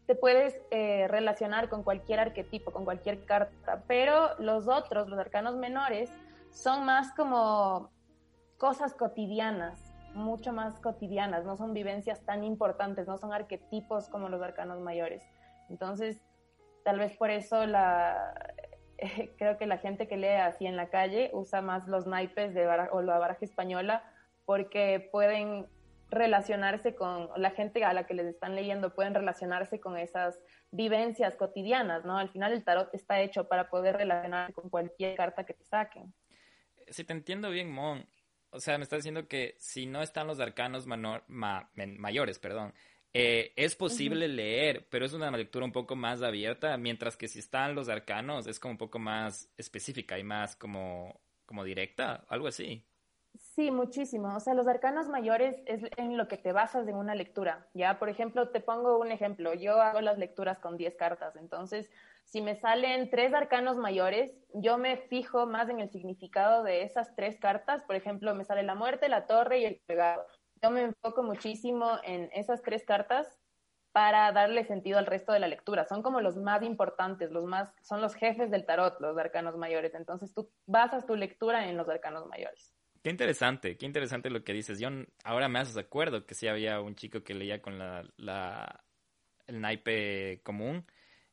te 0.06 0.14
puedes 0.14 0.60
eh, 0.70 1.06
relacionar 1.08 1.68
con 1.68 1.82
cualquier 1.82 2.20
arquetipo, 2.20 2.70
con 2.70 2.84
cualquier 2.84 3.24
carta, 3.24 3.82
pero 3.86 4.38
los 4.38 4.68
otros, 4.68 5.08
los 5.08 5.18
arcanos 5.18 5.56
menores, 5.56 6.10
son 6.50 6.84
más 6.84 7.12
como 7.14 7.90
cosas 8.58 8.94
cotidianas, 8.94 9.94
mucho 10.14 10.52
más 10.52 10.78
cotidianas, 10.80 11.44
no 11.44 11.56
son 11.56 11.72
vivencias 11.72 12.20
tan 12.24 12.44
importantes, 12.44 13.08
no 13.08 13.18
son 13.18 13.32
arquetipos 13.32 14.08
como 14.08 14.28
los 14.28 14.40
arcanos 14.42 14.80
mayores. 14.80 15.22
Entonces, 15.68 16.20
tal 16.84 16.98
vez 16.98 17.16
por 17.16 17.30
eso 17.30 17.66
la, 17.66 18.34
creo 19.38 19.58
que 19.58 19.66
la 19.66 19.78
gente 19.78 20.08
que 20.08 20.16
lee 20.16 20.28
así 20.28 20.66
en 20.66 20.76
la 20.76 20.88
calle 20.88 21.30
usa 21.32 21.62
más 21.62 21.86
los 21.88 22.06
naipes 22.06 22.54
de 22.54 22.66
o 22.66 23.02
la 23.02 23.18
baraja 23.18 23.44
española 23.44 24.02
porque 24.44 25.08
pueden 25.10 25.66
relacionarse 26.10 26.94
con 26.94 27.28
la 27.36 27.50
gente 27.50 27.84
a 27.84 27.92
la 27.92 28.06
que 28.06 28.14
les 28.14 28.26
están 28.26 28.54
leyendo, 28.54 28.94
pueden 28.94 29.14
relacionarse 29.14 29.80
con 29.80 29.96
esas 29.96 30.38
vivencias 30.70 31.34
cotidianas, 31.36 32.04
¿no? 32.04 32.18
Al 32.18 32.28
final 32.30 32.52
el 32.52 32.64
tarot 32.64 32.92
está 32.94 33.20
hecho 33.20 33.48
para 33.48 33.68
poder 33.68 33.96
relacionarse 33.96 34.52
con 34.52 34.70
cualquier 34.70 35.16
carta 35.16 35.44
que 35.44 35.54
te 35.54 35.64
saquen. 35.64 36.14
Si 36.88 37.04
te 37.04 37.12
entiendo 37.12 37.50
bien, 37.50 37.70
Mon, 37.70 38.06
o 38.50 38.60
sea, 38.60 38.78
me 38.78 38.84
estás 38.84 38.98
diciendo 38.98 39.26
que 39.26 39.54
si 39.58 39.86
no 39.86 40.02
están 40.02 40.26
los 40.26 40.40
arcanos 40.40 40.86
mayores, 40.86 42.38
perdón, 42.38 42.74
eh, 43.16 43.52
es 43.54 43.76
posible 43.76 44.26
leer, 44.26 44.88
pero 44.90 45.06
es 45.06 45.12
una 45.12 45.30
lectura 45.30 45.64
un 45.64 45.70
poco 45.70 45.94
más 45.94 46.20
abierta, 46.20 46.76
mientras 46.76 47.16
que 47.16 47.28
si 47.28 47.38
están 47.38 47.76
los 47.76 47.88
arcanos 47.88 48.48
es 48.48 48.58
como 48.58 48.72
un 48.72 48.78
poco 48.78 48.98
más 48.98 49.48
específica 49.56 50.18
y 50.18 50.24
más 50.24 50.56
como, 50.56 51.20
como 51.46 51.62
directa, 51.62 52.24
algo 52.28 52.48
así. 52.48 52.84
Sí, 53.38 53.70
muchísimo. 53.70 54.34
O 54.34 54.40
sea, 54.40 54.54
los 54.54 54.66
arcanos 54.66 55.08
mayores 55.08 55.62
es 55.66 55.82
en 55.96 56.16
lo 56.16 56.26
que 56.26 56.36
te 56.36 56.52
basas 56.52 56.88
en 56.88 56.96
una 56.96 57.14
lectura. 57.14 57.68
Ya, 57.72 58.00
por 58.00 58.08
ejemplo, 58.08 58.48
te 58.48 58.60
pongo 58.60 58.98
un 58.98 59.12
ejemplo. 59.12 59.54
Yo 59.54 59.80
hago 59.80 60.00
las 60.00 60.18
lecturas 60.18 60.58
con 60.58 60.76
10 60.76 60.96
cartas. 60.96 61.36
Entonces, 61.36 61.88
si 62.24 62.42
me 62.42 62.56
salen 62.56 63.10
tres 63.10 63.32
arcanos 63.32 63.76
mayores, 63.76 64.32
yo 64.54 64.76
me 64.76 64.96
fijo 64.96 65.46
más 65.46 65.68
en 65.68 65.78
el 65.78 65.90
significado 65.90 66.64
de 66.64 66.82
esas 66.82 67.14
tres 67.14 67.38
cartas. 67.38 67.84
Por 67.84 67.94
ejemplo, 67.94 68.34
me 68.34 68.44
sale 68.44 68.64
la 68.64 68.74
muerte, 68.74 69.08
la 69.08 69.26
torre 69.26 69.60
y 69.60 69.64
el 69.66 69.80
pegado 69.86 70.26
yo 70.62 70.70
me 70.70 70.82
enfoco 70.82 71.22
muchísimo 71.22 71.98
en 72.04 72.30
esas 72.32 72.62
tres 72.62 72.84
cartas 72.84 73.38
para 73.92 74.32
darle 74.32 74.64
sentido 74.64 74.98
al 74.98 75.06
resto 75.06 75.32
de 75.32 75.38
la 75.38 75.46
lectura. 75.46 75.84
Son 75.84 76.02
como 76.02 76.20
los 76.20 76.36
más 76.36 76.62
importantes, 76.62 77.30
los 77.30 77.44
más, 77.44 77.72
son 77.80 78.00
los 78.00 78.14
jefes 78.16 78.50
del 78.50 78.66
tarot, 78.66 79.00
los 79.00 79.16
arcanos 79.16 79.56
mayores. 79.56 79.94
Entonces 79.94 80.34
tú 80.34 80.50
basas 80.66 81.06
tu 81.06 81.14
lectura 81.14 81.68
en 81.68 81.76
los 81.76 81.88
arcanos 81.88 82.26
mayores. 82.26 82.74
Qué 83.02 83.10
interesante, 83.10 83.76
qué 83.76 83.86
interesante 83.86 84.30
lo 84.30 84.42
que 84.42 84.52
dices. 84.52 84.80
Yo 84.80 84.88
ahora 85.22 85.48
me 85.48 85.60
haces 85.60 85.76
acuerdo 85.76 86.26
que 86.26 86.34
sí 86.34 86.48
había 86.48 86.80
un 86.80 86.96
chico 86.96 87.22
que 87.22 87.34
leía 87.34 87.62
con 87.62 87.78
la, 87.78 88.04
la 88.16 88.84
el 89.46 89.60
naipe 89.60 90.40
común 90.42 90.84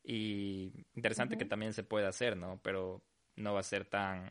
y 0.03 0.85
interesante 0.93 1.37
que 1.37 1.45
también 1.45 1.73
se 1.73 1.83
puede 1.83 2.05
hacer, 2.05 2.37
¿no? 2.37 2.59
Pero 2.61 3.01
no 3.37 3.53
va 3.53 3.61
a 3.61 3.63
ser 3.63 3.85
tan, 3.85 4.29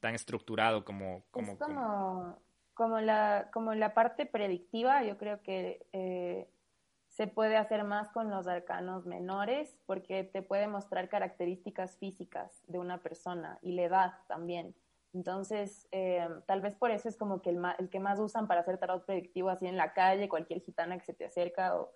tan 0.00 0.14
estructurado 0.14 0.84
como... 0.84 1.24
como, 1.30 1.58
como 1.58 1.74
como 1.74 2.42
la, 3.00 3.50
como 3.52 3.74
la 3.74 3.94
parte 3.94 4.26
predictiva, 4.26 5.02
yo 5.04 5.16
creo 5.18 5.42
que 5.42 5.86
eh, 5.92 6.48
se 7.08 7.26
puede 7.26 7.56
hacer 7.56 7.84
más 7.84 8.10
con 8.10 8.30
los 8.30 8.46
arcanos 8.46 9.04
menores 9.06 9.76
porque 9.86 10.24
te 10.24 10.42
puede 10.42 10.68
mostrar 10.68 11.08
características 11.08 11.96
físicas 11.96 12.62
de 12.66 12.78
una 12.78 13.02
persona 13.02 13.58
y 13.62 13.72
la 13.72 13.82
edad 13.82 14.12
también. 14.28 14.74
Entonces, 15.12 15.88
eh, 15.90 16.28
tal 16.46 16.60
vez 16.60 16.76
por 16.76 16.92
eso 16.92 17.08
es 17.08 17.16
como 17.16 17.42
que 17.42 17.50
el, 17.50 17.60
el, 17.78 17.90
que 17.90 17.98
más 17.98 18.20
usan 18.20 18.46
para 18.46 18.60
hacer 18.60 18.78
tarot 18.78 19.04
predictivo 19.04 19.50
así 19.50 19.66
en 19.66 19.76
la 19.76 19.92
calle, 19.92 20.28
cualquier 20.28 20.60
gitana 20.60 20.96
que 20.98 21.04
se 21.04 21.14
te 21.14 21.24
acerca, 21.24 21.76
o 21.76 21.92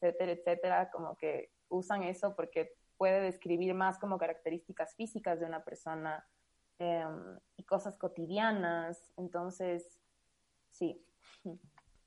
etcétera, 0.00 0.32
etcétera, 0.32 0.90
como 0.90 1.16
que 1.16 1.52
usan 1.68 2.02
eso 2.02 2.34
porque 2.34 2.74
puede 2.96 3.20
describir 3.20 3.74
más 3.74 3.98
como 3.98 4.18
características 4.18 4.94
físicas 4.94 5.38
de 5.38 5.46
una 5.46 5.64
persona 5.64 6.26
em, 6.80 7.38
y 7.56 7.62
cosas 7.64 7.96
cotidianas. 7.96 9.12
Entonces, 9.16 10.00
Sí. 10.70 11.00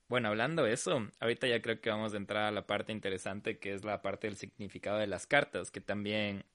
Bueno, 0.07 0.29
hablando 0.29 0.63
de 0.63 0.73
eso, 0.73 1.07
ahorita 1.19 1.47
ya 1.47 1.61
creo 1.61 1.81
que 1.81 1.89
vamos 1.89 2.13
a 2.13 2.17
entrar 2.17 2.43
a 2.45 2.51
la 2.51 2.67
parte 2.67 2.91
interesante 2.91 3.59
que 3.59 3.73
es 3.73 3.83
la 3.83 4.01
parte 4.01 4.27
del 4.27 4.37
significado 4.37 4.97
de 4.97 5.07
las 5.07 5.27
cartas, 5.27 5.71
que 5.71 5.81
también 5.81 6.45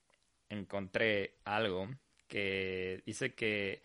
encontré 0.49 1.39
algo 1.45 1.89
que 2.29 3.03
dice 3.07 3.35
que 3.35 3.83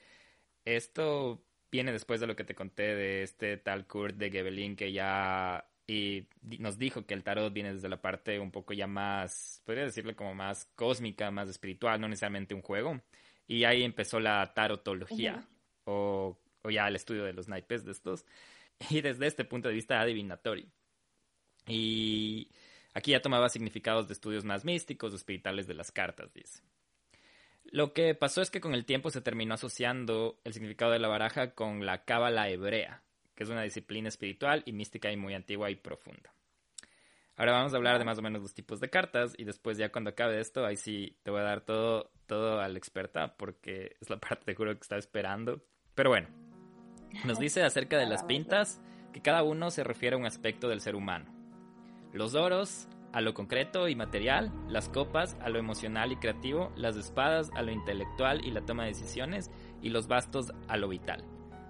esto 0.65 1.43
viene 1.72 1.91
después 1.91 2.19
de 2.19 2.28
lo 2.28 2.36
que 2.36 2.43
te 2.43 2.56
conté 2.56 2.96
de 2.96 3.24
este 3.24 3.58
tal 3.58 3.88
Kurt 3.88 4.15
de 4.15 4.32
Gebelin 4.32 4.76
que 4.76 4.91
ya 4.91 5.65
y 5.88 6.28
nos 6.60 6.78
dijo 6.78 7.06
que 7.06 7.13
el 7.13 7.24
tarot 7.24 7.52
viene 7.52 7.74
desde 7.74 7.89
la 7.89 8.02
parte 8.02 8.39
un 8.39 8.52
poco 8.52 8.74
ya 8.74 8.88
más, 8.88 9.62
podría 9.65 9.86
decirle 9.86 10.15
como 10.15 10.34
más 10.36 10.65
cósmica, 10.76 11.32
más 11.32 11.50
espiritual, 11.50 12.00
no 12.00 12.08
necesariamente 12.08 12.54
un 12.54 12.62
juego. 12.62 13.02
Y 13.48 13.64
ahí 13.66 13.84
empezó 13.84 14.20
la 14.20 14.54
tarotología, 14.54 15.48
o 15.86 16.38
o 16.64 16.70
ya 16.70 16.88
el 16.88 16.96
estudio 16.96 17.24
de 17.24 17.34
los 17.34 17.48
naipes 17.48 17.86
de 17.86 17.92
estos, 17.92 18.26
y 18.90 19.02
desde 19.02 19.28
este 19.28 19.46
punto 19.46 19.68
de 19.68 19.76
vista 19.76 20.02
adivinatorio. 20.02 20.66
Y 21.68 22.50
aquí 22.94 23.12
ya 23.12 23.22
tomaba 23.22 23.50
significados 23.50 24.08
de 24.08 24.14
estudios 24.14 24.44
más 24.44 24.66
místicos, 24.66 25.14
espirituales 25.14 25.68
de 25.68 25.76
las 25.76 25.92
cartas, 25.92 26.34
dice. 26.34 26.62
Lo 27.66 27.94
que 27.94 28.14
pasó 28.14 28.42
es 28.42 28.52
que 28.52 28.62
con 28.62 28.74
el 28.74 28.86
tiempo 28.86 29.10
se 29.10 29.22
terminó 29.22 29.54
asociando 29.54 30.40
el 30.44 30.54
significado 30.54 30.92
de 30.92 31.00
la 31.00 31.08
baraja 31.08 31.52
con 31.52 31.86
la 31.86 32.04
cábala 32.04 32.50
hebrea, 32.50 33.02
que 33.36 33.44
es 33.44 33.50
una 33.50 33.64
disciplina 33.64 34.10
espiritual 34.10 34.64
y 34.66 34.74
mística 34.74 35.12
y 35.12 35.18
muy 35.18 35.34
antigua 35.34 35.72
y 35.72 35.76
profunda. 35.76 36.34
Ahora 37.36 37.54
vamos 37.54 37.74
a 37.74 37.78
hablar 37.78 37.98
de 37.98 38.06
más 38.06 38.19
o 38.19 38.22
menos 38.22 38.41
los 38.41 38.54
tipos 38.54 38.80
de 38.80 38.89
cartas 38.89 39.34
y 39.38 39.43
después 39.43 39.78
ya 39.78 39.91
cuando 39.91 40.12
acabe 40.12 40.39
esto, 40.39 40.65
ahí 40.65 40.78
sí 40.78 41.17
te 41.24 41.32
voy 41.32 41.39
a 41.39 41.43
dar 41.43 41.62
todo, 41.62 42.12
todo 42.28 42.60
a 42.60 42.67
la 42.67 42.78
experta 42.78 43.36
porque 43.38 43.98
es 44.00 44.10
la 44.10 44.19
parte, 44.19 44.46
te 44.46 44.56
juro, 44.56 44.74
que 44.76 44.82
estaba 44.82 45.00
esperando. 45.00 45.63
Pero 45.96 46.12
bueno, 46.12 46.28
nos 47.26 47.39
dice 47.39 47.63
acerca 47.63 47.98
de 47.98 48.06
las 48.06 48.24
pintas 48.24 48.82
que 49.12 49.22
cada 49.22 49.43
uno 49.43 49.72
se 49.72 49.84
refiere 49.84 50.15
a 50.15 50.19
un 50.19 50.26
aspecto 50.26 50.67
del 50.67 50.82
ser 50.82 50.96
humano. 50.96 51.26
Los 52.13 52.36
oros 52.36 52.88
a 53.13 53.22
lo 53.22 53.34
concreto 53.34 53.88
y 53.88 53.96
material, 53.96 54.52
las 54.67 54.89
copas 54.89 55.38
a 55.41 55.50
lo 55.50 55.60
emocional 55.60 56.12
y 56.12 56.17
creativo, 56.17 56.72
las 56.76 56.98
espadas 56.98 57.52
a 57.56 57.62
lo 57.62 57.72
intelectual 57.72 58.46
y 58.46 58.52
la 58.52 58.62
toma 58.62 58.84
de 58.84 58.89
decisiones 58.89 59.52
y 59.82 59.89
los 59.89 60.08
bastos 60.08 60.52
a 60.67 60.78
lo 60.78 60.88
vital. 60.88 61.24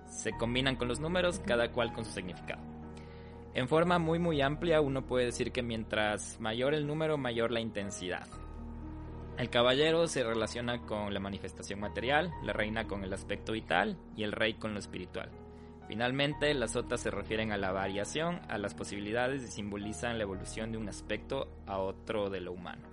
Se 0.07 0.31
combinan 0.37 0.75
con 0.75 0.87
los 0.87 0.99
números, 0.99 1.39
cada 1.39 1.71
cual 1.71 1.93
con 1.93 2.05
su 2.05 2.11
significado. 2.11 2.72
En 3.55 3.67
forma 3.67 3.99
muy 3.99 4.17
muy 4.17 4.41
amplia 4.41 4.81
uno 4.81 5.05
puede 5.05 5.25
decir 5.25 5.51
que 5.51 5.61
mientras 5.61 6.39
mayor 6.39 6.73
el 6.73 6.87
número, 6.87 7.17
mayor 7.17 7.51
la 7.51 7.59
intensidad. 7.59 8.27
El 9.37 9.49
caballero 9.49 10.07
se 10.07 10.23
relaciona 10.23 10.81
con 10.81 11.13
la 11.13 11.19
manifestación 11.19 11.79
material, 11.79 12.31
la 12.43 12.53
reina 12.53 12.87
con 12.87 13.03
el 13.03 13.13
aspecto 13.13 13.51
vital 13.51 13.97
y 14.15 14.23
el 14.23 14.31
rey 14.31 14.55
con 14.55 14.73
lo 14.73 14.79
espiritual. 14.79 15.29
Finalmente, 15.87 16.53
las 16.53 16.75
otras 16.75 17.01
se 17.01 17.11
refieren 17.11 17.51
a 17.51 17.57
la 17.57 17.71
variación, 17.71 18.41
a 18.47 18.57
las 18.57 18.73
posibilidades 18.73 19.43
y 19.43 19.47
simbolizan 19.47 20.17
la 20.17 20.23
evolución 20.23 20.71
de 20.71 20.77
un 20.77 20.89
aspecto 20.89 21.49
a 21.67 21.77
otro 21.77 22.29
de 22.29 22.41
lo 22.41 22.53
humano. 22.53 22.87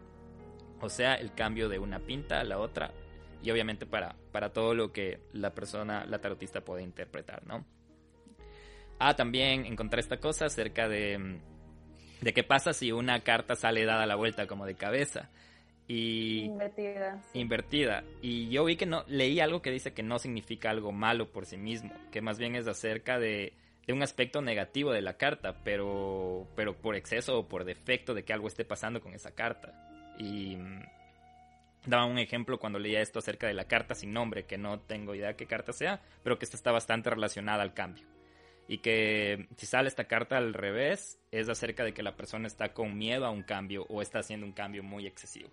O 0.81 0.89
sea, 0.89 1.15
el 1.15 1.33
cambio 1.33 1.69
de 1.69 1.79
una 1.79 2.01
pinta 2.01 2.41
a 2.41 2.45
la 2.45 2.59
otra 2.59 2.93
y 3.43 3.51
obviamente 3.51 3.87
para, 3.87 4.17
para 4.33 4.53
todo 4.53 4.75
lo 4.75 4.93
que 4.93 5.21
la 5.33 5.55
persona, 5.55 6.05
la 6.05 6.21
tarotista 6.21 6.63
puede 6.63 6.83
interpretar, 6.83 7.47
¿no? 7.47 7.65
Ah, 9.01 9.17
también 9.17 9.67
encontré 9.67 10.01
esta 10.01 10.19
cosa 10.19 10.45
acerca 10.45 10.89
de, 10.89 11.41
de 12.21 12.33
qué 12.33 12.45
pasa 12.45 12.73
si 12.73 12.93
una 12.93 13.21
carta 13.21 13.57
sale 13.57 13.85
dada 13.85 14.07
la 14.07 14.15
vuelta 14.15 14.47
como 14.47 14.67
de 14.67 14.77
cabeza 14.77 15.31
y 15.89 16.45
invertida. 16.45 17.21
Invertida. 17.35 18.05
Y 18.23 18.49
yo 18.49 18.65
vi 18.65 18.77
que 18.77 18.87
no, 18.87 19.03
leí 19.09 19.41
algo 19.41 19.61
que 19.61 19.73
dice 19.73 19.93
que 19.93 20.05
no 20.05 20.21
significa 20.21 20.71
algo 20.71 20.93
malo 20.93 21.33
por 21.33 21.47
sí 21.47 21.57
mismo, 21.57 21.93
que 22.13 22.21
más 22.21 22.39
bien 22.39 22.55
es 22.55 22.69
acerca 22.69 23.19
de, 23.19 23.55
de 23.89 23.93
un 23.93 24.01
aspecto 24.03 24.41
negativo 24.41 24.93
de 24.93 25.03
la 25.03 25.15
carta, 25.15 25.57
pero, 25.65 26.47
pero 26.55 26.77
por 26.77 26.95
exceso 26.95 27.41
o 27.41 27.49
por 27.49 27.65
defecto 27.65 28.15
de 28.15 28.23
que 28.23 28.33
algo 28.33 28.47
esté 28.47 28.65
pasando 28.65 29.01
con 29.01 29.15
esa 29.15 29.33
carta. 29.33 29.73
Y 30.17 30.55
mm, 30.55 30.83
daba 31.87 32.05
un 32.05 32.19
ejemplo 32.19 32.61
cuando 32.61 32.79
leía 32.79 33.01
esto 33.01 33.19
acerca 33.19 33.49
de 33.49 33.55
la 33.55 33.65
carta 33.65 33.97
sin 33.97 34.13
nombre, 34.13 34.45
que 34.45 34.59
no 34.59 34.79
tengo 34.79 35.17
idea 35.17 35.35
qué 35.35 35.47
carta 35.47 35.73
sea, 35.73 36.01
pero 36.23 36.39
que 36.39 36.45
esta 36.45 36.57
está 36.57 36.71
bastante 36.71 37.11
relacionada 37.11 37.65
al 37.65 37.75
cambio. 37.75 38.07
Y 38.71 38.79
que 38.79 39.49
si 39.57 39.67
sale 39.67 39.89
esta 39.89 40.05
carta 40.05 40.37
al 40.37 40.55
revés, 40.55 41.19
es 41.33 41.49
acerca 41.49 41.83
de 41.83 41.93
que 41.93 42.05
la 42.05 42.17
persona 42.17 42.47
está 42.47 42.73
con 42.73 42.97
miedo 42.97 43.27
a 43.27 43.31
un 43.31 43.43
cambio 43.43 43.85
o 43.89 44.01
está 44.01 44.21
haciendo 44.21 44.47
un 44.47 44.53
cambio 44.53 44.83
muy 44.85 45.07
excesivo 45.07 45.51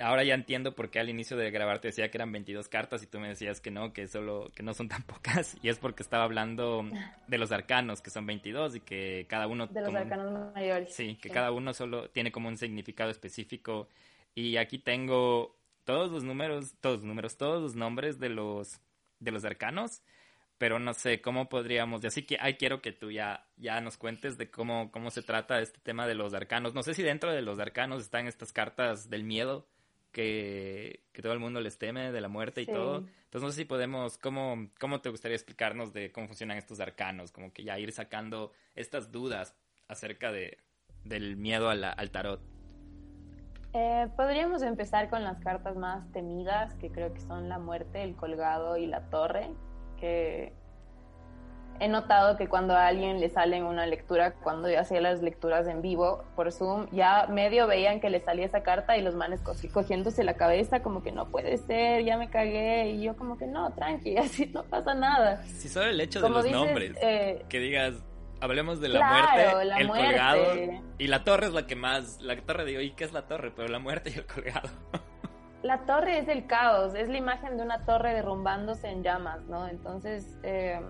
ahora 0.00 0.24
ya 0.24 0.34
entiendo 0.34 0.74
por 0.74 0.90
qué 0.90 1.00
al 1.00 1.08
inicio 1.08 1.36
de 1.36 1.50
grabar 1.50 1.80
te 1.80 1.88
decía 1.88 2.10
que 2.10 2.16
eran 2.16 2.32
22 2.32 2.68
cartas 2.68 3.02
y 3.02 3.06
tú 3.06 3.18
me 3.18 3.28
decías 3.28 3.60
que 3.60 3.70
no, 3.70 3.92
que 3.92 4.06
solo 4.08 4.50
que 4.54 4.62
no 4.62 4.74
son 4.74 4.88
tan 4.88 5.02
pocas 5.06 5.56
y 5.62 5.68
es 5.68 5.78
porque 5.78 6.02
estaba 6.02 6.24
hablando 6.24 6.84
de 7.26 7.38
los 7.38 7.52
arcanos 7.52 8.00
que 8.00 8.10
son 8.10 8.26
22 8.26 8.76
y 8.76 8.80
que 8.80 9.26
cada 9.28 9.46
uno 9.46 9.66
de 9.66 9.80
los 9.80 9.94
arcanos 9.94 10.54
mayores. 10.54 10.94
Sí, 10.94 11.16
que 11.20 11.30
cada 11.30 11.52
uno 11.52 11.74
solo 11.74 12.08
tiene 12.10 12.32
como 12.32 12.48
un 12.48 12.56
significado 12.56 13.10
específico 13.10 13.88
y 14.34 14.56
aquí 14.56 14.78
tengo 14.78 15.56
todos 15.84 16.10
los 16.10 16.24
números, 16.24 16.74
todos 16.80 16.98
los 16.98 17.04
números, 17.04 17.36
todos 17.36 17.62
los 17.62 17.74
nombres 17.74 18.18
de 18.18 18.30
los 18.30 18.80
de 19.20 19.30
los 19.30 19.44
arcanos, 19.44 20.02
pero 20.62 20.78
no 20.78 20.94
sé 20.94 21.20
cómo 21.20 21.48
podríamos, 21.48 22.04
y 22.04 22.06
así 22.06 22.22
que 22.22 22.36
ahí 22.40 22.54
quiero 22.54 22.80
que 22.80 22.92
tú 22.92 23.10
ya 23.10 23.48
ya 23.56 23.80
nos 23.80 23.96
cuentes 23.96 24.38
de 24.38 24.48
cómo 24.48 24.92
cómo 24.92 25.10
se 25.10 25.20
trata 25.20 25.58
este 25.58 25.80
tema 25.80 26.06
de 26.06 26.14
los 26.14 26.34
arcanos. 26.34 26.72
No 26.72 26.84
sé 26.84 26.94
si 26.94 27.02
dentro 27.02 27.32
de 27.32 27.42
los 27.42 27.58
arcanos 27.58 28.00
están 28.00 28.28
estas 28.28 28.52
cartas 28.52 29.10
del 29.10 29.24
miedo 29.24 29.66
que, 30.12 31.02
todo 31.20 31.32
el 31.32 31.40
mundo 31.40 31.60
les 31.60 31.78
teme 31.78 32.12
de 32.12 32.20
la 32.20 32.28
muerte 32.28 32.62
y 32.62 32.66
todo. 32.66 32.98
Entonces 32.98 33.42
no 33.42 33.50
sé 33.50 33.56
si 33.56 33.64
podemos, 33.64 34.18
¿cómo, 34.18 34.68
¿cómo 34.78 35.00
te 35.00 35.08
gustaría 35.08 35.34
explicarnos 35.34 35.92
de 35.92 36.12
cómo 36.12 36.28
funcionan 36.28 36.58
estos 36.58 36.78
arcanos? 36.78 37.32
Como 37.32 37.52
que 37.52 37.64
ya 37.64 37.76
ir 37.80 37.90
sacando 37.90 38.52
estas 38.76 39.10
dudas 39.10 39.56
acerca 39.88 40.30
de, 40.30 40.58
del 41.02 41.36
miedo 41.36 41.70
al 41.70 42.10
tarot. 42.12 42.40
Eh, 43.72 44.06
podríamos 44.16 44.62
empezar 44.62 45.10
con 45.10 45.24
las 45.24 45.40
cartas 45.40 45.74
más 45.74 46.08
temidas, 46.12 46.72
que 46.74 46.92
creo 46.92 47.12
que 47.12 47.20
son 47.20 47.48
la 47.48 47.58
muerte, 47.58 48.04
el 48.04 48.14
colgado 48.14 48.76
y 48.76 48.86
la 48.86 49.10
torre, 49.10 49.50
que 50.02 50.52
he 51.78 51.88
notado 51.88 52.36
que 52.36 52.48
cuando 52.48 52.74
a 52.74 52.88
alguien 52.88 53.20
le 53.20 53.28
sale 53.28 53.56
en 53.56 53.64
una 53.64 53.86
lectura, 53.86 54.34
cuando 54.34 54.68
yo 54.68 54.80
hacía 54.80 55.00
las 55.00 55.22
lecturas 55.22 55.66
en 55.68 55.80
vivo 55.80 56.24
por 56.34 56.50
Zoom, 56.52 56.88
ya 56.90 57.26
medio 57.28 57.68
veían 57.68 58.00
que 58.00 58.10
le 58.10 58.20
salía 58.20 58.46
esa 58.46 58.64
carta 58.64 58.96
y 58.96 59.02
los 59.02 59.14
manes 59.14 59.40
cogiéndose 59.72 60.24
la 60.24 60.34
cabeza 60.34 60.82
como 60.82 61.02
que 61.02 61.12
no 61.12 61.28
puede 61.28 61.56
ser, 61.56 62.04
ya 62.04 62.16
me 62.18 62.30
cagué 62.30 62.90
y 62.90 63.02
yo 63.02 63.16
como 63.16 63.38
que 63.38 63.46
no, 63.46 63.72
tranqui, 63.74 64.16
así 64.18 64.46
no 64.46 64.64
pasa 64.64 64.94
nada. 64.94 65.44
Si 65.44 65.68
solo 65.68 65.90
el 65.90 66.00
hecho 66.00 66.20
de 66.20 66.28
los 66.30 66.50
nombres, 66.50 66.96
eh, 67.00 67.44
que 67.48 67.60
digas, 67.60 67.94
hablemos 68.40 68.80
de 68.80 68.88
la 68.88 69.08
muerte, 69.08 69.80
el 69.80 69.88
colgado 69.88 70.44
y 70.98 71.06
la 71.06 71.22
torre 71.22 71.46
es 71.46 71.52
la 71.52 71.66
que 71.66 71.76
más, 71.76 72.20
la 72.20 72.36
torre 72.40 72.64
digo, 72.64 72.80
¿y 72.80 72.90
qué 72.90 73.04
es 73.04 73.12
la 73.12 73.28
torre? 73.28 73.52
Pero 73.54 73.68
la 73.68 73.78
muerte 73.78 74.10
y 74.10 74.18
el 74.18 74.26
colgado. 74.26 74.68
La 75.62 75.84
torre 75.86 76.18
es 76.18 76.28
el 76.28 76.46
caos, 76.46 76.94
es 76.94 77.08
la 77.08 77.18
imagen 77.18 77.56
de 77.56 77.62
una 77.62 77.84
torre 77.84 78.14
derrumbándose 78.14 78.88
en 78.88 79.02
llamas, 79.02 79.42
¿no? 79.44 79.68
Entonces, 79.68 80.36
eh, 80.42 80.80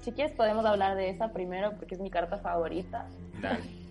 si 0.00 0.12
quieres 0.12 0.34
podemos 0.34 0.64
hablar 0.66 0.96
de 0.96 1.10
esa 1.10 1.32
primero 1.32 1.72
porque 1.76 1.94
es 1.94 2.00
mi 2.00 2.10
carta 2.10 2.38
favorita. 2.38 3.06
Dale. 3.40 3.64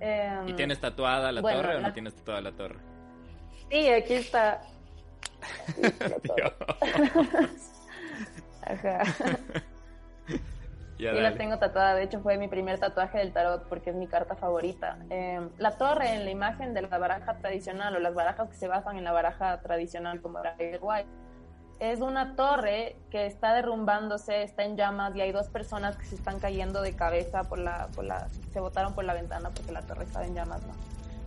Em, 0.00 0.48
¿Y 0.48 0.52
tienes 0.52 0.80
tatuada 0.80 1.32
la 1.32 1.42
torre 1.42 1.74
o 1.74 1.80
no 1.80 1.92
tienes 1.92 2.14
tatuada 2.14 2.40
la 2.40 2.52
torre? 2.52 2.78
Sí, 3.68 3.88
aquí 3.88 4.14
está. 4.14 4.62
Ajá. 8.62 9.02
Sí, 10.98 11.04
la 11.04 11.34
tengo 11.34 11.58
tatuada. 11.58 11.94
De 11.94 12.02
hecho, 12.02 12.20
fue 12.20 12.36
mi 12.38 12.48
primer 12.48 12.78
tatuaje 12.78 13.18
del 13.18 13.32
tarot 13.32 13.68
porque 13.68 13.90
es 13.90 13.96
mi 13.96 14.08
carta 14.08 14.34
favorita. 14.34 14.98
Em, 15.10 15.48
la 15.56 15.72
torre 15.78 16.14
en 16.14 16.24
la 16.24 16.30
imagen 16.30 16.74
de 16.74 16.82
la 16.82 16.98
baraja 16.98 17.38
tradicional 17.38 17.94
o 17.94 18.00
las 18.00 18.14
barajas 18.14 18.48
que 18.48 18.56
se 18.56 18.66
basan 18.66 18.96
en 18.98 19.04
la 19.04 19.12
baraja 19.12 19.60
tradicional 19.60 20.20
como 20.20 20.40
la 20.40 20.56
White 20.58 21.08
es 21.80 22.00
una 22.00 22.34
torre 22.34 22.96
que 23.10 23.26
está 23.26 23.54
derrumbándose, 23.54 24.42
está 24.42 24.64
en 24.64 24.76
llamas 24.76 25.14
y 25.14 25.20
hay 25.20 25.30
dos 25.30 25.48
personas 25.48 25.96
que 25.96 26.04
se 26.04 26.16
están 26.16 26.40
cayendo 26.40 26.82
de 26.82 26.94
cabeza 26.94 27.44
por 27.44 27.58
la, 27.58 27.88
por 27.94 28.04
la 28.04 28.26
se 28.52 28.60
botaron 28.60 28.94
por 28.94 29.04
la 29.04 29.14
ventana 29.14 29.50
porque 29.50 29.70
la 29.70 29.82
torre 29.82 30.04
estaba 30.04 30.26
en 30.26 30.34
llamas, 30.34 30.60
¿no? 30.66 30.72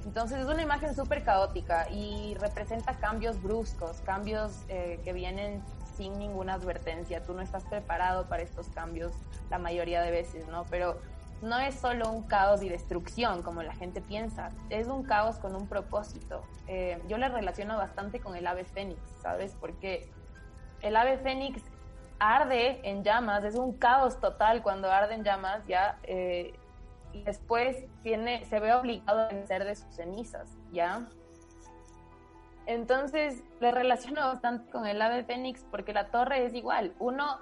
Entonces 0.05 0.39
es 0.39 0.47
una 0.47 0.61
imagen 0.61 0.95
súper 0.95 1.23
caótica 1.23 1.87
y 1.89 2.35
representa 2.39 2.95
cambios 2.95 3.41
bruscos, 3.41 4.01
cambios 4.01 4.65
eh, 4.67 4.99
que 5.03 5.13
vienen 5.13 5.61
sin 5.95 6.17
ninguna 6.17 6.53
advertencia. 6.53 7.23
Tú 7.23 7.33
no 7.33 7.41
estás 7.41 7.63
preparado 7.65 8.27
para 8.27 8.43
estos 8.43 8.67
cambios 8.69 9.13
la 9.49 9.57
mayoría 9.57 10.01
de 10.01 10.11
veces, 10.11 10.47
¿no? 10.47 10.65
Pero 10.69 10.99
no 11.41 11.59
es 11.59 11.75
solo 11.75 12.09
un 12.11 12.23
caos 12.23 12.61
y 12.61 12.69
destrucción 12.69 13.41
como 13.41 13.63
la 13.63 13.73
gente 13.73 14.01
piensa, 14.01 14.51
es 14.69 14.87
un 14.87 15.03
caos 15.03 15.37
con 15.37 15.55
un 15.55 15.67
propósito. 15.67 16.43
Eh, 16.67 17.01
yo 17.07 17.17
le 17.17 17.29
relaciono 17.29 17.77
bastante 17.77 18.19
con 18.19 18.35
el 18.35 18.45
ave 18.45 18.63
fénix, 18.63 18.99
¿sabes? 19.21 19.55
Porque 19.59 20.09
el 20.81 20.95
ave 20.95 21.17
fénix 21.17 21.61
arde 22.19 22.79
en 22.87 23.03
llamas, 23.03 23.43
es 23.43 23.55
un 23.55 23.73
caos 23.73 24.19
total 24.19 24.61
cuando 24.61 24.91
arde 24.91 25.15
en 25.15 25.23
llamas 25.23 25.65
ya, 25.67 25.97
eh, 26.03 26.53
y 27.13 27.23
después 27.23 27.85
tiene, 28.03 28.45
se 28.45 28.59
ve 28.59 28.73
obligado 28.73 29.21
a 29.21 29.27
vencer 29.27 29.65
de 29.65 29.75
sus 29.75 29.93
cenizas, 29.95 30.47
¿ya? 30.71 31.07
Entonces 32.71 33.43
le 33.59 33.69
relaciono 33.71 34.21
bastante 34.21 34.71
con 34.71 34.87
el 34.87 35.01
ave 35.01 35.25
fénix 35.25 35.65
porque 35.69 35.91
la 35.91 36.09
torre 36.09 36.45
es 36.45 36.53
igual, 36.53 36.93
uno 36.99 37.37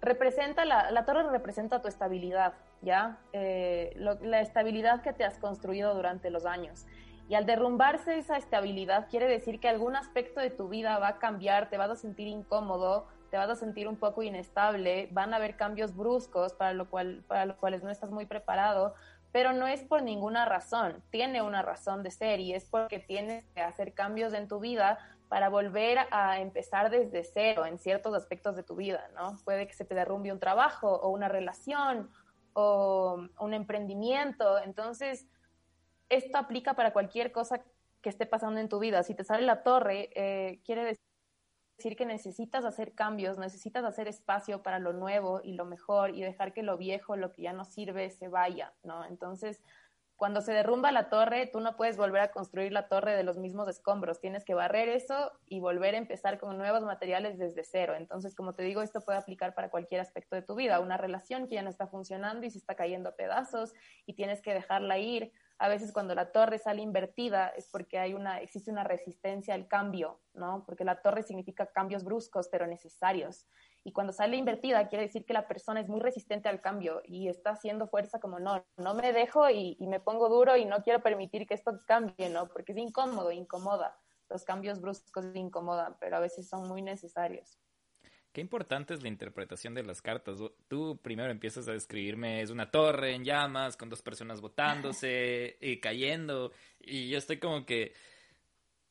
representa, 0.00 0.64
la, 0.64 0.90
la 0.90 1.04
torre 1.04 1.28
representa 1.30 1.82
tu 1.82 1.88
estabilidad, 1.88 2.54
¿ya? 2.80 3.18
Eh, 3.34 3.94
la 4.22 4.40
estabilidad 4.40 5.02
que 5.02 5.12
te 5.12 5.24
has 5.24 5.36
construido 5.36 5.94
durante 5.94 6.30
los 6.30 6.46
años. 6.46 6.86
Y 7.28 7.34
al 7.34 7.44
derrumbarse 7.44 8.16
esa 8.16 8.38
estabilidad, 8.38 9.08
quiere 9.10 9.28
decir 9.28 9.60
que 9.60 9.68
algún 9.68 9.96
aspecto 9.96 10.40
de 10.40 10.48
tu 10.48 10.68
vida 10.68 10.98
va 10.98 11.08
a 11.08 11.18
cambiar, 11.18 11.68
te 11.68 11.76
vas 11.76 11.90
a 11.90 11.96
sentir 11.96 12.28
incómodo, 12.28 13.06
te 13.30 13.36
vas 13.36 13.50
a 13.50 13.56
sentir 13.56 13.86
un 13.86 13.96
poco 13.96 14.22
inestable, 14.22 15.08
van 15.12 15.34
a 15.34 15.36
haber 15.36 15.56
cambios 15.56 15.94
bruscos 15.94 16.54
para 16.54 16.72
lo 16.72 16.88
cual, 16.88 17.22
para 17.28 17.44
los 17.44 17.56
cuales 17.56 17.82
no 17.82 17.90
estás 17.90 18.10
muy 18.10 18.24
preparado, 18.24 18.94
pero 19.34 19.52
no 19.52 19.66
es 19.66 19.82
por 19.82 20.04
ninguna 20.04 20.44
razón, 20.44 21.02
tiene 21.10 21.42
una 21.42 21.60
razón 21.60 22.04
de 22.04 22.12
ser 22.12 22.38
y 22.38 22.54
es 22.54 22.68
porque 22.68 23.00
tienes 23.00 23.44
que 23.46 23.62
hacer 23.62 23.92
cambios 23.92 24.32
en 24.32 24.46
tu 24.46 24.60
vida 24.60 24.96
para 25.28 25.48
volver 25.48 25.98
a 26.12 26.38
empezar 26.38 26.88
desde 26.88 27.24
cero 27.24 27.66
en 27.66 27.80
ciertos 27.80 28.14
aspectos 28.14 28.54
de 28.54 28.62
tu 28.62 28.76
vida, 28.76 29.10
¿no? 29.16 29.36
Puede 29.44 29.66
que 29.66 29.72
se 29.72 29.84
te 29.84 29.96
derrumbe 29.96 30.30
un 30.30 30.38
trabajo 30.38 30.88
o 30.88 31.08
una 31.08 31.26
relación 31.28 32.12
o 32.52 33.26
un 33.40 33.54
emprendimiento, 33.54 34.62
entonces 34.62 35.26
esto 36.08 36.38
aplica 36.38 36.74
para 36.74 36.92
cualquier 36.92 37.32
cosa 37.32 37.60
que 38.02 38.10
esté 38.10 38.26
pasando 38.26 38.60
en 38.60 38.68
tu 38.68 38.78
vida. 38.78 39.02
Si 39.02 39.16
te 39.16 39.24
sale 39.24 39.44
la 39.44 39.64
torre, 39.64 40.10
eh, 40.14 40.60
quiere 40.64 40.84
decir 40.84 41.03
que 41.76 42.06
necesitas 42.06 42.64
hacer 42.64 42.94
cambios, 42.94 43.38
necesitas 43.38 43.84
hacer 43.84 44.08
espacio 44.08 44.62
para 44.62 44.78
lo 44.78 44.92
nuevo 44.92 45.40
y 45.42 45.52
lo 45.52 45.64
mejor 45.66 46.10
y 46.10 46.22
dejar 46.22 46.52
que 46.52 46.62
lo 46.62 46.78
viejo, 46.78 47.16
lo 47.16 47.32
que 47.32 47.42
ya 47.42 47.52
no 47.52 47.64
sirve, 47.64 48.10
se 48.10 48.28
vaya, 48.28 48.72
¿no? 48.82 49.04
Entonces, 49.04 49.60
cuando 50.16 50.40
se 50.40 50.52
derrumba 50.52 50.92
la 50.92 51.10
torre, 51.10 51.46
tú 51.52 51.60
no 51.60 51.76
puedes 51.76 51.96
volver 51.96 52.22
a 52.22 52.30
construir 52.30 52.72
la 52.72 52.88
torre 52.88 53.16
de 53.16 53.24
los 53.24 53.36
mismos 53.36 53.68
escombros, 53.68 54.20
tienes 54.20 54.44
que 54.44 54.54
barrer 54.54 54.88
eso 54.88 55.32
y 55.46 55.60
volver 55.60 55.94
a 55.94 55.98
empezar 55.98 56.38
con 56.38 56.56
nuevos 56.56 56.84
materiales 56.84 57.36
desde 57.36 57.64
cero. 57.64 57.94
Entonces, 57.96 58.34
como 58.34 58.54
te 58.54 58.62
digo, 58.62 58.80
esto 58.80 59.00
puede 59.00 59.18
aplicar 59.18 59.54
para 59.54 59.70
cualquier 59.70 60.00
aspecto 60.00 60.36
de 60.36 60.42
tu 60.42 60.54
vida, 60.54 60.80
una 60.80 60.96
relación 60.96 61.48
que 61.48 61.56
ya 61.56 61.62
no 61.62 61.70
está 61.70 61.88
funcionando 61.88 62.46
y 62.46 62.50
se 62.50 62.58
está 62.58 62.76
cayendo 62.76 63.10
a 63.10 63.16
pedazos 63.16 63.74
y 64.06 64.14
tienes 64.14 64.40
que 64.40 64.54
dejarla 64.54 64.98
ir, 64.98 65.32
a 65.58 65.68
veces 65.68 65.92
cuando 65.92 66.14
la 66.14 66.32
torre 66.32 66.58
sale 66.58 66.82
invertida 66.82 67.48
es 67.48 67.68
porque 67.68 67.98
hay 67.98 68.14
una, 68.14 68.40
existe 68.40 68.70
una 68.70 68.84
resistencia 68.84 69.54
al 69.54 69.68
cambio, 69.68 70.20
¿no? 70.32 70.64
Porque 70.66 70.84
la 70.84 71.00
torre 71.00 71.22
significa 71.22 71.66
cambios 71.66 72.04
bruscos 72.04 72.48
pero 72.48 72.66
necesarios. 72.66 73.46
Y 73.84 73.92
cuando 73.92 74.12
sale 74.12 74.36
invertida 74.36 74.88
quiere 74.88 75.04
decir 75.06 75.24
que 75.24 75.32
la 75.32 75.46
persona 75.46 75.80
es 75.80 75.88
muy 75.88 76.00
resistente 76.00 76.48
al 76.48 76.60
cambio 76.60 77.02
y 77.04 77.28
está 77.28 77.50
haciendo 77.50 77.86
fuerza 77.86 78.18
como 78.18 78.40
no, 78.40 78.64
no 78.76 78.94
me 78.94 79.12
dejo 79.12 79.48
y, 79.48 79.76
y 79.78 79.86
me 79.86 80.00
pongo 80.00 80.28
duro 80.28 80.56
y 80.56 80.64
no 80.64 80.82
quiero 80.82 81.02
permitir 81.02 81.46
que 81.46 81.54
esto 81.54 81.80
cambie, 81.86 82.30
¿no? 82.30 82.48
Porque 82.48 82.72
es 82.72 82.78
incómodo, 82.78 83.30
incomoda. 83.30 83.96
Los 84.28 84.42
cambios 84.44 84.80
bruscos 84.80 85.26
incomodan, 85.34 85.96
pero 86.00 86.16
a 86.16 86.20
veces 86.20 86.48
son 86.48 86.66
muy 86.66 86.82
necesarios. 86.82 87.58
Qué 88.34 88.40
importante 88.40 88.94
es 88.94 89.02
la 89.04 89.08
interpretación 89.08 89.74
de 89.74 89.84
las 89.84 90.02
cartas. 90.02 90.40
Tú 90.66 90.98
primero 91.00 91.30
empiezas 91.30 91.68
a 91.68 91.72
describirme, 91.72 92.42
es 92.42 92.50
una 92.50 92.68
torre 92.68 93.14
en 93.14 93.24
llamas, 93.24 93.76
con 93.76 93.88
dos 93.88 94.02
personas 94.02 94.40
botándose 94.40 95.56
y 95.60 95.78
cayendo, 95.78 96.50
y 96.80 97.08
yo 97.10 97.18
estoy 97.18 97.38
como 97.38 97.64
que, 97.64 97.94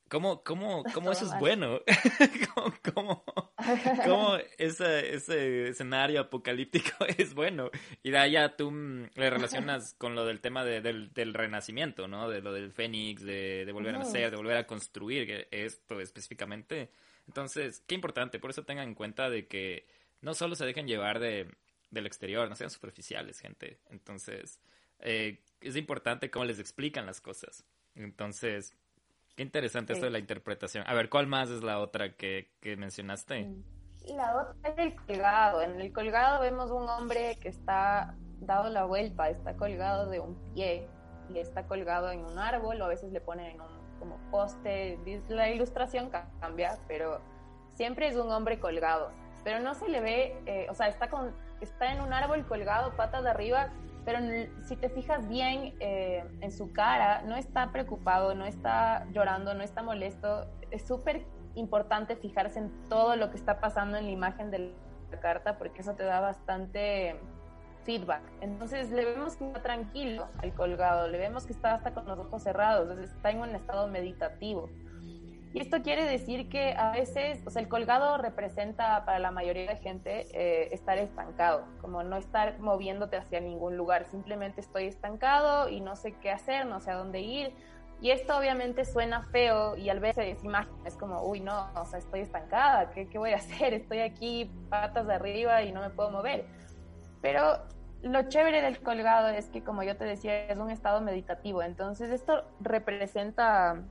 ¿cómo, 0.07 0.45
cómo, 0.45 0.85
cómo 0.93 1.11
eso 1.11 1.25
es 1.25 1.37
bueno? 1.39 1.81
¿Cómo, 2.93 3.25
cómo, 4.05 4.37
ese, 4.57 5.13
ese, 5.13 5.67
escenario 5.67 6.21
apocalíptico 6.21 7.03
es 7.17 7.33
bueno? 7.33 7.69
Y 8.01 8.11
de 8.11 8.19
allá 8.19 8.55
tú 8.55 8.71
mm, 8.71 9.09
le 9.15 9.29
relacionas 9.29 9.93
con 9.95 10.15
lo 10.15 10.25
del 10.25 10.39
tema 10.39 10.63
del, 10.63 11.11
del, 11.11 11.33
renacimiento, 11.33 12.07
¿no? 12.07 12.29
De 12.29 12.41
lo 12.41 12.53
del 12.53 12.71
fénix, 12.71 13.21
de, 13.21 13.65
de 13.65 13.71
volver 13.73 13.95
a 13.95 13.99
nacer, 13.99 14.31
de 14.31 14.37
volver 14.37 14.55
a 14.55 14.65
construir 14.65 15.49
esto 15.51 15.99
específicamente 15.99 16.91
entonces, 17.27 17.83
qué 17.87 17.95
importante, 17.95 18.39
por 18.39 18.49
eso 18.49 18.63
tengan 18.63 18.89
en 18.89 18.95
cuenta 18.95 19.29
de 19.29 19.47
que 19.47 19.87
no 20.21 20.33
solo 20.33 20.55
se 20.55 20.65
dejen 20.65 20.87
llevar 20.87 21.19
de, 21.19 21.53
del 21.91 22.05
exterior, 22.05 22.49
no 22.49 22.55
sean 22.55 22.69
superficiales, 22.69 23.39
gente. 23.39 23.79
Entonces, 23.89 24.59
eh, 24.99 25.41
es 25.61 25.75
importante 25.75 26.29
cómo 26.29 26.45
les 26.45 26.59
explican 26.59 27.05
las 27.05 27.21
cosas. 27.21 27.65
Entonces, 27.95 28.75
qué 29.35 29.43
interesante 29.43 29.93
esto 29.93 30.05
de 30.05 30.11
la 30.11 30.19
interpretación. 30.19 30.83
A 30.87 30.93
ver, 30.93 31.09
¿cuál 31.09 31.27
más 31.27 31.49
es 31.49 31.63
la 31.63 31.79
otra 31.79 32.13
que, 32.13 32.51
que 32.59 32.75
mencionaste? 32.75 33.43
Mm, 33.43 33.63
la 34.15 34.35
otra 34.37 34.69
es 34.69 34.77
el 34.77 34.95
colgado. 34.95 35.61
En 35.61 35.79
el 35.79 35.93
colgado 35.93 36.41
vemos 36.41 36.71
un 36.71 36.87
hombre 36.89 37.37
que 37.41 37.49
está 37.49 38.15
dado 38.39 38.69
la 38.69 38.85
vuelta, 38.85 39.29
está 39.29 39.55
colgado 39.55 40.09
de 40.09 40.19
un 40.19 40.35
pie 40.53 40.87
y 41.33 41.39
está 41.39 41.65
colgado 41.67 42.11
en 42.11 42.25
un 42.25 42.37
árbol 42.37 42.81
o 42.81 42.85
a 42.85 42.89
veces 42.89 43.11
le 43.11 43.21
ponen 43.21 43.51
en 43.51 43.61
un 43.61 43.82
como 44.03 44.17
poste, 44.31 44.99
la 45.29 45.49
ilustración 45.49 46.11
cambia, 46.41 46.77
pero 46.89 47.21
siempre 47.71 48.07
es 48.07 48.17
un 48.17 48.29
hombre 48.31 48.59
colgado, 48.59 49.11
pero 49.45 49.61
no 49.61 49.73
se 49.75 49.87
le 49.87 50.01
ve, 50.01 50.41
eh, 50.45 50.67
o 50.69 50.73
sea, 50.73 50.89
está, 50.89 51.09
con, 51.09 51.33
está 51.61 51.93
en 51.93 52.01
un 52.01 52.11
árbol 52.11 52.45
colgado, 52.45 52.91
patas 52.97 53.23
de 53.23 53.29
arriba, 53.29 53.69
pero 54.03 54.19
si 54.63 54.75
te 54.75 54.89
fijas 54.89 55.29
bien 55.29 55.73
eh, 55.79 56.25
en 56.41 56.51
su 56.51 56.73
cara, 56.73 57.21
no 57.21 57.37
está 57.37 57.71
preocupado, 57.71 58.35
no 58.35 58.45
está 58.45 59.05
llorando, 59.13 59.53
no 59.53 59.63
está 59.63 59.81
molesto, 59.81 60.45
es 60.69 60.85
súper 60.85 61.25
importante 61.55 62.17
fijarse 62.17 62.59
en 62.59 62.89
todo 62.89 63.15
lo 63.15 63.29
que 63.29 63.37
está 63.37 63.61
pasando 63.61 63.97
en 63.97 64.05
la 64.05 64.11
imagen 64.11 64.51
de 64.51 64.73
la 65.11 65.19
carta, 65.21 65.57
porque 65.57 65.79
eso 65.79 65.93
te 65.93 66.03
da 66.03 66.19
bastante 66.19 67.17
feedback. 67.83 68.21
Entonces 68.41 68.91
le 68.91 69.05
vemos 69.05 69.35
que 69.35 69.45
está 69.45 69.61
tranquilo 69.61 70.27
al 70.41 70.53
colgado, 70.53 71.07
le 71.07 71.17
vemos 71.17 71.45
que 71.45 71.53
está 71.53 71.75
hasta 71.75 71.93
con 71.93 72.05
los 72.05 72.19
ojos 72.19 72.43
cerrados, 72.43 72.97
está 72.99 73.31
en 73.31 73.39
un 73.39 73.55
estado 73.55 73.87
meditativo. 73.87 74.69
Y 75.53 75.59
esto 75.59 75.83
quiere 75.83 76.05
decir 76.05 76.49
que 76.49 76.73
a 76.73 76.91
veces, 76.91 77.45
o 77.45 77.51
sea, 77.51 77.61
el 77.61 77.67
colgado 77.67 78.17
representa 78.17 79.05
para 79.05 79.19
la 79.19 79.29
mayoría 79.29 79.69
de 79.69 79.75
gente 79.77 80.25
eh, 80.33 80.69
estar 80.71 80.97
estancado, 80.97 81.67
como 81.79 82.01
no 82.01 82.17
estar 82.17 82.57
moviéndote 82.59 83.17
hacia 83.17 83.39
ningún 83.39 83.77
lugar, 83.77 84.05
simplemente 84.05 84.61
estoy 84.61 84.85
estancado 84.85 85.69
y 85.69 85.79
no 85.79 85.95
sé 85.95 86.13
qué 86.13 86.31
hacer, 86.31 86.65
no 86.65 86.79
sé 86.79 86.89
a 86.89 86.95
dónde 86.95 87.21
ir. 87.21 87.53
Y 88.01 88.09
esto 88.09 88.35
obviamente 88.35 88.83
suena 88.83 89.27
feo 89.27 89.77
y 89.77 89.89
a 89.89 89.93
veces 89.93 90.37
es 90.37 90.43
imagen, 90.43 90.73
es 90.85 90.97
como, 90.97 91.21
uy, 91.21 91.39
no, 91.39 91.69
o 91.75 91.85
sea, 91.85 91.99
estoy 91.99 92.21
estancada, 92.21 92.89
¿qué, 92.89 93.07
¿qué 93.07 93.19
voy 93.19 93.33
a 93.33 93.35
hacer? 93.35 93.75
Estoy 93.75 93.99
aquí 93.99 94.51
patas 94.69 95.05
de 95.05 95.13
arriba 95.13 95.61
y 95.61 95.71
no 95.71 95.81
me 95.81 95.91
puedo 95.91 96.09
mover 96.09 96.47
Pero 97.23 97.57
lo 98.01 98.23
chévere 98.23 98.61
del 98.61 98.81
colgado 98.81 99.29
es 99.29 99.47
que, 99.47 99.63
como 99.63 99.81
yo 99.81 99.95
te 99.95 100.03
decía, 100.03 100.45
es 100.45 100.57
un 100.57 100.69
estado 100.69 100.99
meditativo. 100.99 101.63
Entonces, 101.63 102.11
esto 102.11 102.43
representa 102.59 103.81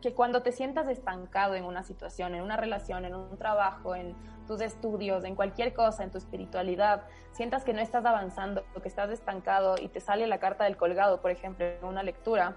que 0.00 0.14
cuando 0.14 0.42
te 0.42 0.52
sientas 0.52 0.88
estancado 0.88 1.56
en 1.56 1.64
una 1.64 1.82
situación, 1.82 2.36
en 2.36 2.42
una 2.42 2.56
relación, 2.56 3.04
en 3.04 3.16
un 3.16 3.36
trabajo, 3.36 3.96
en 3.96 4.14
tus 4.46 4.60
estudios, 4.60 5.24
en 5.24 5.34
cualquier 5.34 5.74
cosa, 5.74 6.04
en 6.04 6.12
tu 6.12 6.18
espiritualidad, 6.18 7.02
sientas 7.32 7.64
que 7.64 7.74
no 7.74 7.80
estás 7.80 8.04
avanzando, 8.04 8.64
que 8.80 8.88
estás 8.88 9.10
estancado 9.10 9.74
y 9.76 9.88
te 9.88 10.00
sale 10.00 10.28
la 10.28 10.38
carta 10.38 10.62
del 10.62 10.76
colgado, 10.76 11.20
por 11.20 11.32
ejemplo, 11.32 11.66
en 11.66 11.84
una 11.84 12.04
lectura, 12.04 12.54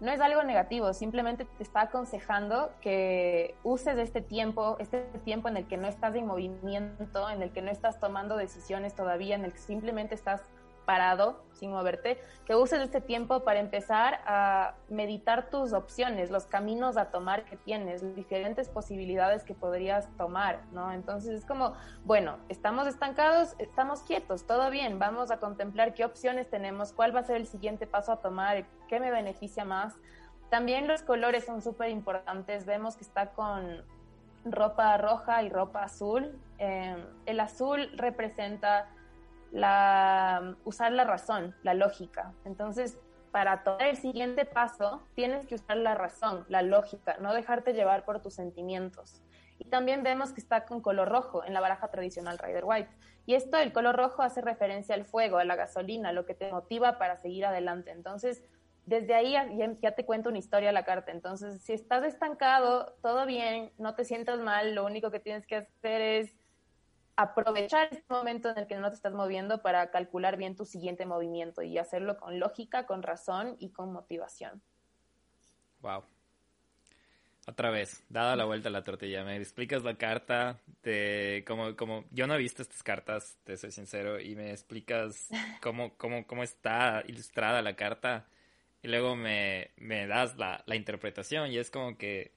no 0.00 0.12
es 0.12 0.20
algo 0.20 0.42
negativo, 0.42 0.92
simplemente 0.92 1.44
te 1.44 1.62
está 1.62 1.82
aconsejando 1.82 2.70
que 2.80 3.56
uses 3.64 3.98
este 3.98 4.20
tiempo, 4.20 4.76
este 4.78 5.00
tiempo 5.24 5.48
en 5.48 5.56
el 5.56 5.66
que 5.66 5.76
no 5.76 5.88
estás 5.88 6.14
en 6.14 6.26
movimiento, 6.26 7.28
en 7.28 7.42
el 7.42 7.50
que 7.50 7.62
no 7.62 7.70
estás 7.70 7.98
tomando 7.98 8.36
decisiones 8.36 8.94
todavía, 8.94 9.34
en 9.34 9.44
el 9.44 9.52
que 9.52 9.58
simplemente 9.58 10.14
estás 10.14 10.42
parado, 10.88 11.44
sin 11.52 11.70
moverte, 11.70 12.18
que 12.46 12.56
uses 12.56 12.80
este 12.80 13.02
tiempo 13.02 13.44
para 13.44 13.60
empezar 13.60 14.20
a 14.24 14.72
meditar 14.88 15.50
tus 15.50 15.74
opciones, 15.74 16.30
los 16.30 16.46
caminos 16.46 16.96
a 16.96 17.10
tomar 17.10 17.44
que 17.44 17.58
tienes, 17.58 18.02
las 18.02 18.16
diferentes 18.16 18.70
posibilidades 18.70 19.44
que 19.44 19.52
podrías 19.52 20.08
tomar, 20.16 20.62
¿no? 20.72 20.90
Entonces 20.90 21.40
es 21.40 21.44
como, 21.44 21.74
bueno, 22.06 22.38
estamos 22.48 22.86
estancados, 22.86 23.54
estamos 23.58 24.00
quietos, 24.00 24.46
todo 24.46 24.70
bien, 24.70 24.98
vamos 24.98 25.30
a 25.30 25.40
contemplar 25.40 25.92
qué 25.92 26.06
opciones 26.06 26.48
tenemos, 26.48 26.94
cuál 26.94 27.14
va 27.14 27.20
a 27.20 27.24
ser 27.24 27.36
el 27.36 27.46
siguiente 27.46 27.86
paso 27.86 28.10
a 28.12 28.22
tomar, 28.22 28.64
qué 28.88 28.98
me 28.98 29.10
beneficia 29.10 29.66
más. 29.66 29.94
También 30.48 30.88
los 30.88 31.02
colores 31.02 31.44
son 31.44 31.60
súper 31.60 31.90
importantes, 31.90 32.64
vemos 32.64 32.96
que 32.96 33.04
está 33.04 33.26
con 33.32 33.84
ropa 34.46 34.96
roja 34.96 35.42
y 35.42 35.50
ropa 35.50 35.82
azul. 35.82 36.40
Eh, 36.58 36.96
el 37.26 37.40
azul 37.40 37.90
representa 37.94 38.88
la, 39.52 40.56
usar 40.64 40.92
la 40.92 41.04
razón, 41.04 41.54
la 41.62 41.74
lógica. 41.74 42.32
Entonces, 42.44 42.98
para 43.30 43.62
tomar 43.62 43.82
el 43.82 43.96
siguiente 43.96 44.44
paso, 44.44 45.02
tienes 45.14 45.46
que 45.46 45.54
usar 45.54 45.76
la 45.76 45.94
razón, 45.94 46.44
la 46.48 46.62
lógica, 46.62 47.16
no 47.20 47.34
dejarte 47.34 47.72
llevar 47.72 48.04
por 48.04 48.20
tus 48.20 48.34
sentimientos. 48.34 49.22
Y 49.58 49.64
también 49.66 50.02
vemos 50.02 50.32
que 50.32 50.40
está 50.40 50.64
con 50.64 50.80
color 50.80 51.08
rojo 51.08 51.44
en 51.44 51.52
la 51.52 51.60
baraja 51.60 51.88
tradicional 51.88 52.38
Rider 52.38 52.64
White. 52.64 52.90
Y 53.26 53.34
esto, 53.34 53.58
el 53.58 53.72
color 53.72 53.96
rojo, 53.96 54.22
hace 54.22 54.40
referencia 54.40 54.94
al 54.94 55.04
fuego, 55.04 55.38
a 55.38 55.44
la 55.44 55.56
gasolina, 55.56 56.12
lo 56.12 56.24
que 56.26 56.34
te 56.34 56.50
motiva 56.50 56.98
para 56.98 57.16
seguir 57.16 57.44
adelante. 57.44 57.90
Entonces, 57.90 58.44
desde 58.86 59.14
ahí 59.14 59.34
ya, 59.82 59.92
te 59.92 60.06
cuento 60.06 60.30
una 60.30 60.38
historia 60.38 60.70
a 60.70 60.72
la 60.72 60.84
carta. 60.84 61.10
Entonces, 61.10 61.60
si 61.62 61.72
estás 61.74 62.04
estancado, 62.04 62.96
todo 63.02 63.26
bien, 63.26 63.72
no 63.76 63.94
te 63.94 64.04
sientas 64.04 64.40
mal, 64.40 64.74
lo 64.74 64.86
único 64.86 65.10
que 65.10 65.20
tienes 65.20 65.46
que 65.46 65.56
hacer 65.56 66.00
es 66.00 66.34
aprovechar 67.18 67.88
este 67.90 68.14
momento 68.14 68.48
en 68.48 68.58
el 68.58 68.68
que 68.68 68.76
no 68.76 68.88
te 68.90 68.94
estás 68.94 69.12
moviendo 69.12 69.60
para 69.60 69.90
calcular 69.90 70.36
bien 70.36 70.54
tu 70.54 70.64
siguiente 70.64 71.04
movimiento 71.04 71.62
y 71.62 71.76
hacerlo 71.76 72.16
con 72.16 72.38
lógica, 72.38 72.86
con 72.86 73.02
razón 73.02 73.56
y 73.58 73.70
con 73.70 73.92
motivación. 73.92 74.62
Wow. 75.80 76.04
Otra 77.48 77.70
vez, 77.70 78.04
dada 78.08 78.36
la 78.36 78.44
vuelta 78.44 78.68
a 78.68 78.72
la 78.72 78.84
tortilla, 78.84 79.24
me 79.24 79.36
explicas 79.36 79.82
la 79.82 79.96
carta 79.96 80.60
de 80.84 81.42
cómo, 81.44 81.74
cómo, 81.74 82.04
yo 82.12 82.28
no 82.28 82.34
he 82.34 82.38
visto 82.38 82.62
estas 82.62 82.84
cartas, 82.84 83.36
te 83.42 83.56
soy 83.56 83.72
sincero, 83.72 84.20
y 84.20 84.36
me 84.36 84.52
explicas 84.52 85.28
cómo, 85.60 85.96
cómo, 85.96 86.24
cómo 86.24 86.44
está 86.44 87.02
ilustrada 87.08 87.62
la 87.62 87.74
carta, 87.74 88.28
y 88.80 88.86
luego 88.86 89.16
me, 89.16 89.72
me 89.76 90.06
das 90.06 90.36
la, 90.36 90.62
la 90.66 90.76
interpretación, 90.76 91.50
y 91.50 91.58
es 91.58 91.72
como 91.72 91.98
que, 91.98 92.30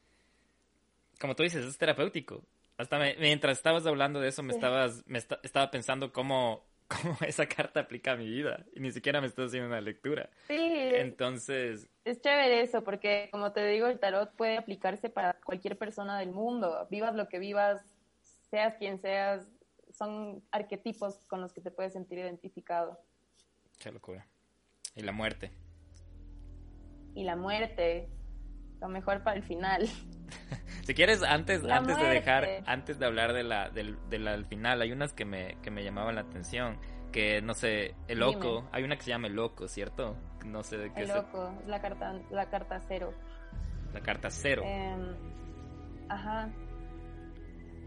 como 1.19 1.35
tú 1.35 1.43
dices, 1.43 1.65
es 1.65 1.77
terapéutico. 1.77 2.41
Hasta 2.81 2.97
mientras 3.19 3.59
estabas 3.59 3.85
hablando 3.85 4.19
de 4.19 4.29
eso, 4.29 4.41
me 4.41 4.53
estabas, 4.53 5.03
me 5.05 5.19
estaba 5.19 5.69
pensando 5.69 6.11
cómo, 6.11 6.63
cómo 6.87 7.15
esa 7.21 7.45
carta 7.45 7.81
aplica 7.81 8.13
a 8.13 8.15
mi 8.15 8.27
vida. 8.27 8.65
Y 8.73 8.79
ni 8.79 8.91
siquiera 8.91 9.21
me 9.21 9.27
estás 9.27 9.47
haciendo 9.47 9.67
una 9.67 9.81
lectura. 9.81 10.31
Sí. 10.47 10.57
Entonces. 10.59 11.87
Es 12.05 12.19
chévere 12.21 12.61
eso, 12.61 12.83
porque 12.83 13.29
como 13.31 13.51
te 13.51 13.67
digo, 13.67 13.85
el 13.85 13.99
tarot 13.99 14.35
puede 14.35 14.57
aplicarse 14.57 15.09
para 15.09 15.33
cualquier 15.33 15.77
persona 15.77 16.17
del 16.17 16.31
mundo. 16.31 16.87
Vivas 16.89 17.13
lo 17.13 17.29
que 17.29 17.37
vivas, 17.37 17.85
seas 18.49 18.75
quien 18.77 18.99
seas, 18.99 19.47
son 19.91 20.43
arquetipos 20.49 21.23
con 21.27 21.39
los 21.39 21.53
que 21.53 21.61
te 21.61 21.69
puedes 21.69 21.93
sentir 21.93 22.17
identificado. 22.17 22.99
Qué 23.77 23.91
locura. 23.91 24.25
Y 24.95 25.03
la 25.03 25.11
muerte. 25.11 25.51
Y 27.13 27.25
la 27.25 27.35
muerte. 27.35 28.09
Lo 28.79 28.87
mejor 28.87 29.21
para 29.21 29.37
el 29.37 29.43
final. 29.43 29.87
si 30.91 30.95
quieres, 30.95 31.23
antes, 31.23 31.63
antes 31.63 31.97
de 31.97 32.03
dejar, 32.03 32.45
antes 32.65 32.99
de 32.99 33.05
hablar 33.05 33.31
de 33.31 33.43
la, 33.43 33.69
del, 33.69 34.45
final, 34.47 34.81
hay 34.81 34.91
unas 34.91 35.13
que 35.13 35.23
me, 35.23 35.55
que 35.61 35.71
me 35.71 35.85
llamaban 35.85 36.15
la 36.15 36.21
atención. 36.21 36.77
Que 37.13 37.41
no 37.41 37.53
sé, 37.53 37.95
el 38.09 38.19
loco, 38.19 38.67
hay 38.73 38.83
una 38.83 38.97
que 38.97 39.03
se 39.03 39.11
llama 39.11 39.27
el 39.27 39.35
loco, 39.35 39.69
¿cierto? 39.69 40.17
No 40.45 40.63
sé 40.63 40.77
de 40.77 40.91
qué 40.91 41.03
El 41.03 41.07
loco, 41.07 41.49
es 41.61 41.67
la 41.69 41.79
carta, 41.79 42.19
la 42.29 42.49
carta 42.49 42.81
cero. 42.89 43.13
La 43.93 44.01
carta 44.01 44.29
cero. 44.31 44.63
Em, 44.65 45.15
ajá. 46.09 46.49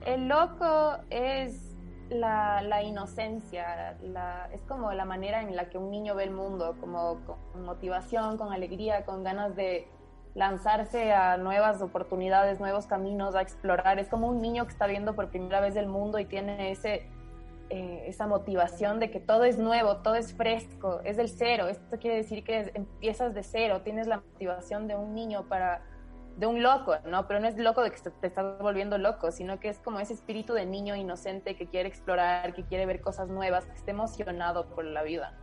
El 0.06 0.26
loco 0.26 0.96
es 1.10 1.76
la, 2.08 2.62
la 2.62 2.82
inocencia, 2.84 3.98
la, 4.00 4.48
es 4.50 4.62
como 4.62 4.90
la 4.94 5.04
manera 5.04 5.42
en 5.42 5.54
la 5.54 5.68
que 5.68 5.76
un 5.76 5.90
niño 5.90 6.14
ve 6.14 6.24
el 6.24 6.30
mundo, 6.30 6.74
como 6.80 7.20
con 7.26 7.64
motivación, 7.66 8.38
con 8.38 8.50
alegría, 8.50 9.04
con 9.04 9.22
ganas 9.22 9.54
de, 9.56 9.88
lanzarse 10.34 11.12
a 11.12 11.36
nuevas 11.36 11.80
oportunidades, 11.80 12.60
nuevos 12.60 12.86
caminos, 12.86 13.34
a 13.34 13.42
explorar. 13.42 13.98
Es 13.98 14.08
como 14.08 14.28
un 14.28 14.40
niño 14.40 14.64
que 14.64 14.72
está 14.72 14.86
viendo 14.86 15.14
por 15.14 15.28
primera 15.28 15.60
vez 15.60 15.76
el 15.76 15.86
mundo 15.86 16.18
y 16.18 16.24
tiene 16.24 16.72
ese, 16.72 17.06
eh, 17.70 18.04
esa 18.06 18.26
motivación 18.26 18.98
de 18.98 19.10
que 19.10 19.20
todo 19.20 19.44
es 19.44 19.58
nuevo, 19.58 19.98
todo 19.98 20.16
es 20.16 20.34
fresco, 20.34 21.00
es 21.04 21.16
del 21.16 21.28
cero. 21.28 21.68
Esto 21.68 21.98
quiere 21.98 22.16
decir 22.16 22.42
que 22.42 22.72
empiezas 22.74 23.34
de 23.34 23.42
cero, 23.42 23.82
tienes 23.82 24.06
la 24.06 24.16
motivación 24.16 24.88
de 24.88 24.96
un 24.96 25.14
niño 25.14 25.44
para 25.48 25.82
de 26.36 26.46
un 26.46 26.62
loco, 26.62 26.96
¿no? 27.06 27.28
Pero 27.28 27.40
no 27.40 27.46
es 27.46 27.56
loco 27.56 27.82
de 27.82 27.92
que 27.92 28.10
te 28.10 28.26
estás 28.26 28.58
volviendo 28.58 28.98
loco, 28.98 29.30
sino 29.30 29.60
que 29.60 29.68
es 29.68 29.78
como 29.78 30.00
ese 30.00 30.14
espíritu 30.14 30.52
de 30.52 30.66
niño 30.66 30.96
inocente 30.96 31.54
que 31.54 31.68
quiere 31.68 31.88
explorar, 31.88 32.54
que 32.54 32.64
quiere 32.64 32.86
ver 32.86 33.00
cosas 33.00 33.28
nuevas, 33.28 33.66
que 33.66 33.74
esté 33.74 33.92
emocionado 33.92 34.66
por 34.74 34.84
la 34.84 35.04
vida. 35.04 35.38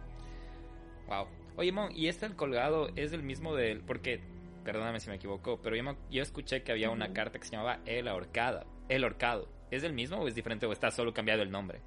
Wow. 1.07 1.27
Oye, 1.55 1.71
Mon, 1.71 1.95
¿y 1.95 2.07
este 2.07 2.25
el 2.25 2.35
colgado 2.35 2.89
es 2.95 3.13
el 3.13 3.23
mismo 3.23 3.55
del...? 3.55 3.81
Porque 3.81 4.21
perdóname 4.63 4.99
si 4.99 5.09
me 5.09 5.15
equivoco, 5.15 5.59
pero 5.61 5.75
yo, 5.75 5.83
yo 6.09 6.21
escuché 6.21 6.63
que 6.63 6.71
había 6.71 6.89
una 6.89 7.13
carta 7.13 7.39
que 7.39 7.45
se 7.45 7.51
llamaba 7.51 7.79
El 7.85 8.07
Ahorcado. 8.07 8.65
El 8.89 9.03
Ahorcado. 9.03 9.47
¿Es 9.71 9.83
el 9.83 9.93
mismo 9.93 10.17
o 10.17 10.27
es 10.27 10.35
diferente 10.35 10.65
o 10.65 10.73
está 10.73 10.91
solo 10.91 11.13
cambiado 11.13 11.41
el 11.41 11.49
nombre? 11.49 11.81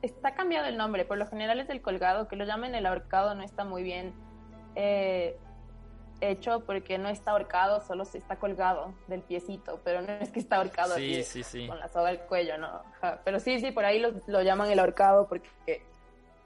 Está 0.00 0.34
cambiado 0.34 0.68
el 0.68 0.76
nombre, 0.76 1.04
por 1.04 1.18
lo 1.18 1.26
general 1.26 1.58
es 1.58 1.68
el 1.70 1.82
colgado, 1.82 2.28
que 2.28 2.36
lo 2.36 2.44
llamen 2.44 2.76
el 2.76 2.86
ahorcado 2.86 3.34
no 3.34 3.42
está 3.42 3.64
muy 3.64 3.82
bien 3.82 4.14
eh, 4.76 5.36
hecho 6.20 6.64
porque 6.64 6.98
no 6.98 7.08
está 7.08 7.32
ahorcado, 7.32 7.80
solo 7.80 8.04
se 8.04 8.18
está 8.18 8.36
colgado 8.36 8.94
del 9.08 9.22
piecito, 9.22 9.80
pero 9.84 10.00
no 10.02 10.12
es 10.12 10.30
que 10.30 10.38
está 10.38 10.58
ahorcado 10.58 10.94
sí, 10.94 11.24
sí, 11.24 11.42
sí. 11.42 11.66
con 11.66 11.80
la 11.80 11.88
soga 11.88 12.10
al 12.10 12.20
cuello, 12.26 12.58
no. 12.58 12.82
Pero 13.24 13.40
sí, 13.40 13.58
sí, 13.58 13.72
por 13.72 13.84
ahí 13.84 13.98
lo, 13.98 14.12
lo 14.28 14.42
llaman 14.42 14.70
el 14.70 14.78
ahorcado 14.78 15.26
porque 15.26 15.82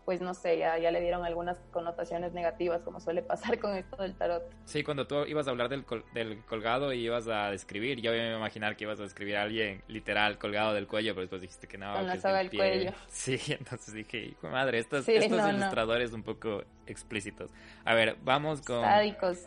pues 0.05 0.21
no 0.21 0.35
sé, 0.35 0.59
ya, 0.59 0.79
ya 0.79 0.91
le 0.91 1.01
dieron 1.01 1.25
algunas 1.25 1.59
connotaciones 1.71 2.33
negativas, 2.33 2.83
como 2.83 3.01
suele 3.01 3.23
pasar 3.23 3.59
con 3.59 3.77
esto 3.77 3.97
del 3.97 4.15
tarot. 4.15 4.43
Sí, 4.65 4.83
cuando 4.83 5.07
tú 5.07 5.25
ibas 5.27 5.47
a 5.47 5.51
hablar 5.51 5.69
del, 5.69 5.85
del 6.13 6.45
colgado 6.45 6.93
y 6.93 7.05
ibas 7.05 7.29
a 7.29 7.51
describir, 7.51 8.01
yo 8.01 8.13
iba 8.15 8.25
a 8.25 8.37
imaginar 8.37 8.77
que 8.77 8.85
ibas 8.85 8.99
a 8.99 9.05
describir 9.05 9.37
a 9.37 9.43
alguien 9.43 9.83
literal 9.87 10.39
colgado 10.39 10.75
del 10.75 10.87
cuello, 10.87 11.15
pero 11.15 11.23
después 11.23 11.43
dijiste 11.43 11.69
que 11.69 11.79
no. 11.79 11.93
Con 11.95 12.07
la 12.07 12.17
soga 12.17 12.39
del 12.39 12.51
cuello. 12.51 12.93
Sí, 13.09 13.39
entonces 13.49 13.95
dije, 13.95 14.19
hijo 14.19 14.49
madre, 14.49 14.79
estos, 14.79 15.09
estos 15.09 15.49
ilustradores 15.49 16.13
un 16.13 16.23
poco 16.23 16.65
explícitos. 16.87 17.51
A 17.85 17.95
ver, 17.95 18.17
vamos 18.23 18.63
con... 18.63 18.83
Sádicos. 18.83 19.47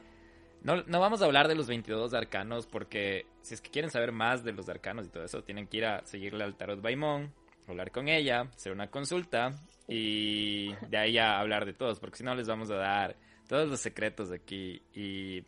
No, 0.62 0.82
no 0.84 1.00
vamos 1.00 1.22
a 1.22 1.26
hablar 1.26 1.48
de 1.48 1.56
los 1.56 1.68
22 1.68 2.14
arcanos 2.14 2.66
porque 2.66 3.28
si 3.42 3.54
es 3.54 3.62
que 3.62 3.70
quieren 3.70 3.92
saber 3.92 4.12
más 4.12 4.44
de 4.44 4.52
los 4.52 4.68
arcanos 4.70 5.06
y 5.06 5.10
todo 5.10 5.24
eso, 5.24 5.44
tienen 5.44 5.68
que 5.68 5.78
ir 5.78 5.86
a 5.86 6.06
seguirle 6.06 6.44
al 6.44 6.56
Tarot 6.56 6.82
Baimón, 6.82 7.34
hablar 7.68 7.92
con 7.92 8.08
ella, 8.08 8.48
hacer 8.56 8.72
una 8.72 8.90
consulta 8.90 9.54
y 9.88 10.74
de 10.88 10.98
ahí 10.98 11.18
a 11.18 11.40
hablar 11.40 11.66
de 11.66 11.74
todos, 11.74 12.00
porque 12.00 12.18
si 12.18 12.24
no 12.24 12.36
les 12.36 12.48
vamos 12.48 12.70
a 12.72 12.76
dar 12.76 13.16
todos 13.48 13.70
los 13.70 13.80
secretos 13.80 14.30
de 14.30 14.38
aquí 14.38 14.82
y 14.94 15.44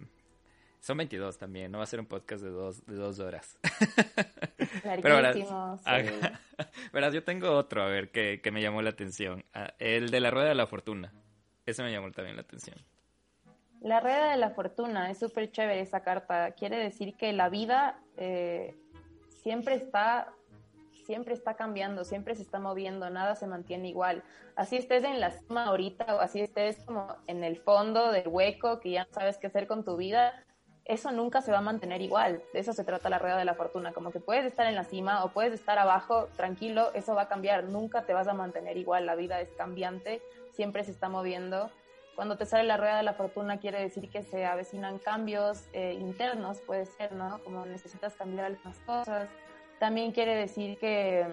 son 0.80 0.98
22 0.98 1.38
también, 1.38 1.72
no 1.72 1.80
va 1.80 1.84
a 1.84 1.88
ser 1.88 2.00
un 2.00 2.06
podcast 2.06 2.44
de 2.44 2.50
dos, 2.50 2.86
de 2.86 2.96
dos 2.96 3.20
horas. 3.20 3.58
Pero 5.02 5.16
verás, 6.94 7.14
yo 7.14 7.24
tengo 7.24 7.52
otro, 7.52 7.84
a 7.84 7.88
ver, 7.88 8.10
que, 8.10 8.42
que 8.42 8.52
me 8.52 8.62
llamó 8.62 8.82
la 8.82 8.92
atención. 8.92 9.44
Ah, 9.54 9.74
el 9.80 10.12
de 10.12 10.20
la 10.20 10.32
rueda 10.32 10.50
de 10.50 10.56
la 10.56 10.68
fortuna. 10.68 11.12
Ese 11.66 11.84
me 11.84 11.92
llamó 11.92 12.12
también 12.12 12.38
la 12.38 12.44
atención. 12.44 12.78
La 13.82 14.00
rueda 14.00 14.32
de 14.32 14.38
la 14.38 14.52
fortuna 14.52 15.12
es 15.12 15.20
súper 15.20 15.52
chévere 15.52 15.82
esa 15.82 16.02
carta. 16.02 16.52
Quiere 16.52 16.78
decir 16.78 17.16
que 17.16 17.34
la 17.34 17.50
vida 17.50 18.00
eh, 18.16 18.76
siempre 19.44 19.76
está 19.76 20.34
siempre 21.08 21.34
está 21.34 21.56
cambiando, 21.56 22.04
siempre 22.04 22.36
se 22.36 22.42
está 22.42 22.60
moviendo, 22.60 23.10
nada 23.10 23.36
se 23.36 23.48
mantiene 23.48 23.88
igual. 23.88 24.24
Así 24.58 24.76
estés 24.76 25.06
en 25.06 25.22
la 25.22 25.32
cima 25.32 25.64
ahorita 25.64 26.16
o 26.16 26.20
así 26.20 26.42
estés 26.42 26.84
como 26.84 27.16
en 27.28 27.46
el 27.46 27.58
fondo 27.58 28.12
del 28.12 28.28
hueco 28.28 28.82
que 28.82 28.92
ya 28.92 29.08
sabes 29.12 29.38
qué 29.38 29.48
hacer 29.48 29.68
con 29.68 29.86
tu 29.86 29.96
vida, 29.96 30.34
eso 30.84 31.12
nunca 31.12 31.42
se 31.42 31.52
va 31.54 31.60
a 31.60 31.62
mantener 31.62 32.02
igual. 32.02 32.44
De 32.54 32.60
eso 32.60 32.74
se 32.74 32.84
trata 32.84 33.10
la 33.10 33.20
rueda 33.20 33.38
de 33.38 33.46
la 33.46 33.56
fortuna, 33.56 33.94
como 33.94 34.12
que 34.12 34.20
puedes 34.20 34.46
estar 34.46 34.68
en 34.68 34.76
la 34.76 34.84
cima 34.84 35.24
o 35.24 35.30
puedes 35.30 35.54
estar 35.54 35.80
abajo, 35.80 36.28
tranquilo, 36.36 36.92
eso 36.94 37.16
va 37.16 37.24
a 37.24 37.28
cambiar, 37.30 37.64
nunca 37.64 38.06
te 38.06 38.14
vas 38.14 38.28
a 38.28 38.34
mantener 38.34 38.76
igual, 38.76 39.06
la 39.06 39.16
vida 39.16 39.40
es 39.40 39.50
cambiante, 39.58 40.22
siempre 40.52 40.84
se 40.84 40.92
está 40.92 41.08
moviendo. 41.08 41.72
Cuando 42.16 42.36
te 42.36 42.46
sale 42.46 42.66
la 42.66 42.76
rueda 42.76 42.98
de 42.98 43.04
la 43.04 43.14
fortuna 43.14 43.60
quiere 43.60 43.80
decir 43.80 44.10
que 44.10 44.24
se 44.24 44.46
avecinan 44.46 45.00
cambios 45.00 45.70
eh, 45.72 45.94
internos, 45.94 46.60
puede 46.62 46.86
ser, 46.86 47.14
¿no? 47.14 47.42
Como 47.46 47.66
necesitas 47.66 48.14
cambiar 48.16 48.48
algunas 48.48 48.78
cosas. 48.80 49.30
También 49.80 50.12
quiere 50.12 50.36
decir 50.36 50.78
que 50.80 51.26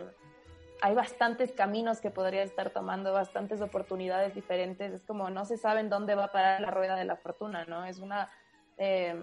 hay 0.81 0.95
bastantes 0.95 1.53
caminos 1.53 2.01
que 2.01 2.11
podrías 2.11 2.51
estar 2.51 2.71
tomando, 2.71 3.13
bastantes 3.13 3.61
oportunidades 3.61 4.35
diferentes. 4.35 4.93
Es 4.93 5.05
como 5.05 5.31
no 5.31 5.45
se 5.45 5.57
sabe 5.57 5.81
en 5.81 5.89
dónde 5.89 6.15
va 6.15 6.25
a 6.25 6.33
parar 6.33 6.61
la 6.61 6.71
rueda 6.71 6.97
de 6.97 7.05
la 7.05 7.17
fortuna, 7.17 7.65
¿no? 7.65 7.85
Es 7.85 7.99
una... 8.01 8.29
Eh, 8.77 9.15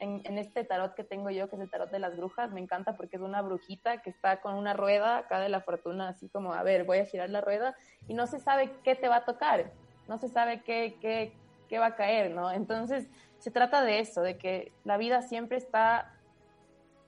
en, 0.00 0.38
este 0.38 0.64
tarot 0.64 0.94
que 0.94 1.04
tengo 1.04 1.30
yo, 1.30 1.48
que 1.48 1.56
es 1.56 1.62
el 1.62 1.70
tarot 1.70 1.90
de 1.90 1.98
las 1.98 2.16
brujas, 2.16 2.50
me 2.52 2.60
encanta 2.60 2.96
porque 2.96 3.16
es 3.16 3.22
una 3.22 3.42
brujita 3.42 4.00
que 4.00 4.10
está 4.10 4.40
con 4.40 4.54
una 4.54 4.72
rueda 4.72 5.18
acá 5.18 5.40
de 5.40 5.48
la 5.48 5.60
fortuna, 5.60 6.08
así 6.08 6.28
como, 6.28 6.52
a 6.52 6.62
ver, 6.62 6.84
voy 6.84 6.98
a 6.98 7.04
girar 7.04 7.30
la 7.30 7.40
rueda 7.40 7.74
y 8.06 8.14
no 8.14 8.26
se 8.26 8.38
sabe 8.38 8.70
qué 8.84 8.94
te 8.94 9.08
va 9.08 9.16
a 9.16 9.24
tocar, 9.24 9.72
no 10.06 10.18
se 10.18 10.28
sabe 10.28 10.62
qué, 10.62 10.96
qué, 11.00 11.32
qué 11.68 11.78
va 11.78 11.86
a 11.86 11.96
caer, 11.96 12.30
¿no? 12.30 12.50
Entonces, 12.52 13.08
se 13.38 13.50
trata 13.50 13.82
de 13.82 14.00
eso, 14.00 14.22
de 14.22 14.38
que 14.38 14.72
la 14.84 14.96
vida 14.98 15.22
siempre 15.22 15.58
está 15.58 16.14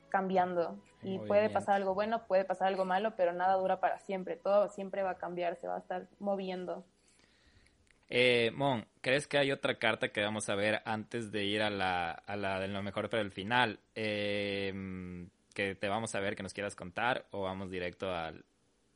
cambiando 0.08 0.76
y 1.02 1.18
puede 1.18 1.50
pasar 1.50 1.76
algo 1.76 1.94
bueno, 1.94 2.26
puede 2.26 2.44
pasar 2.44 2.68
algo 2.68 2.84
malo, 2.84 3.14
pero 3.16 3.32
nada 3.32 3.54
dura 3.54 3.80
para 3.80 3.98
siempre, 3.98 4.36
todo 4.36 4.68
siempre 4.68 5.02
va 5.02 5.10
a 5.10 5.18
cambiar, 5.18 5.56
se 5.56 5.66
va 5.66 5.76
a 5.76 5.80
estar 5.80 6.06
moviendo. 6.18 6.84
Eh, 8.08 8.50
Mon, 8.54 8.84
¿crees 9.00 9.26
que 9.26 9.38
hay 9.38 9.52
otra 9.52 9.76
carta 9.78 10.08
que 10.08 10.22
vamos 10.22 10.48
a 10.48 10.54
ver 10.54 10.82
antes 10.84 11.30
de 11.30 11.44
ir 11.44 11.62
a 11.62 11.70
la, 11.70 12.10
a 12.10 12.36
la 12.36 12.58
de 12.58 12.68
lo 12.68 12.82
mejor 12.82 13.08
para 13.08 13.22
el 13.22 13.30
final? 13.30 13.78
Eh, 13.94 15.26
que 15.54 15.74
te 15.74 15.88
vamos 15.88 16.14
a 16.14 16.20
ver, 16.20 16.36
que 16.36 16.42
nos 16.42 16.52
quieras 16.52 16.74
contar, 16.74 17.26
o 17.30 17.42
vamos 17.42 17.70
directo 17.70 18.12
a 18.12 18.32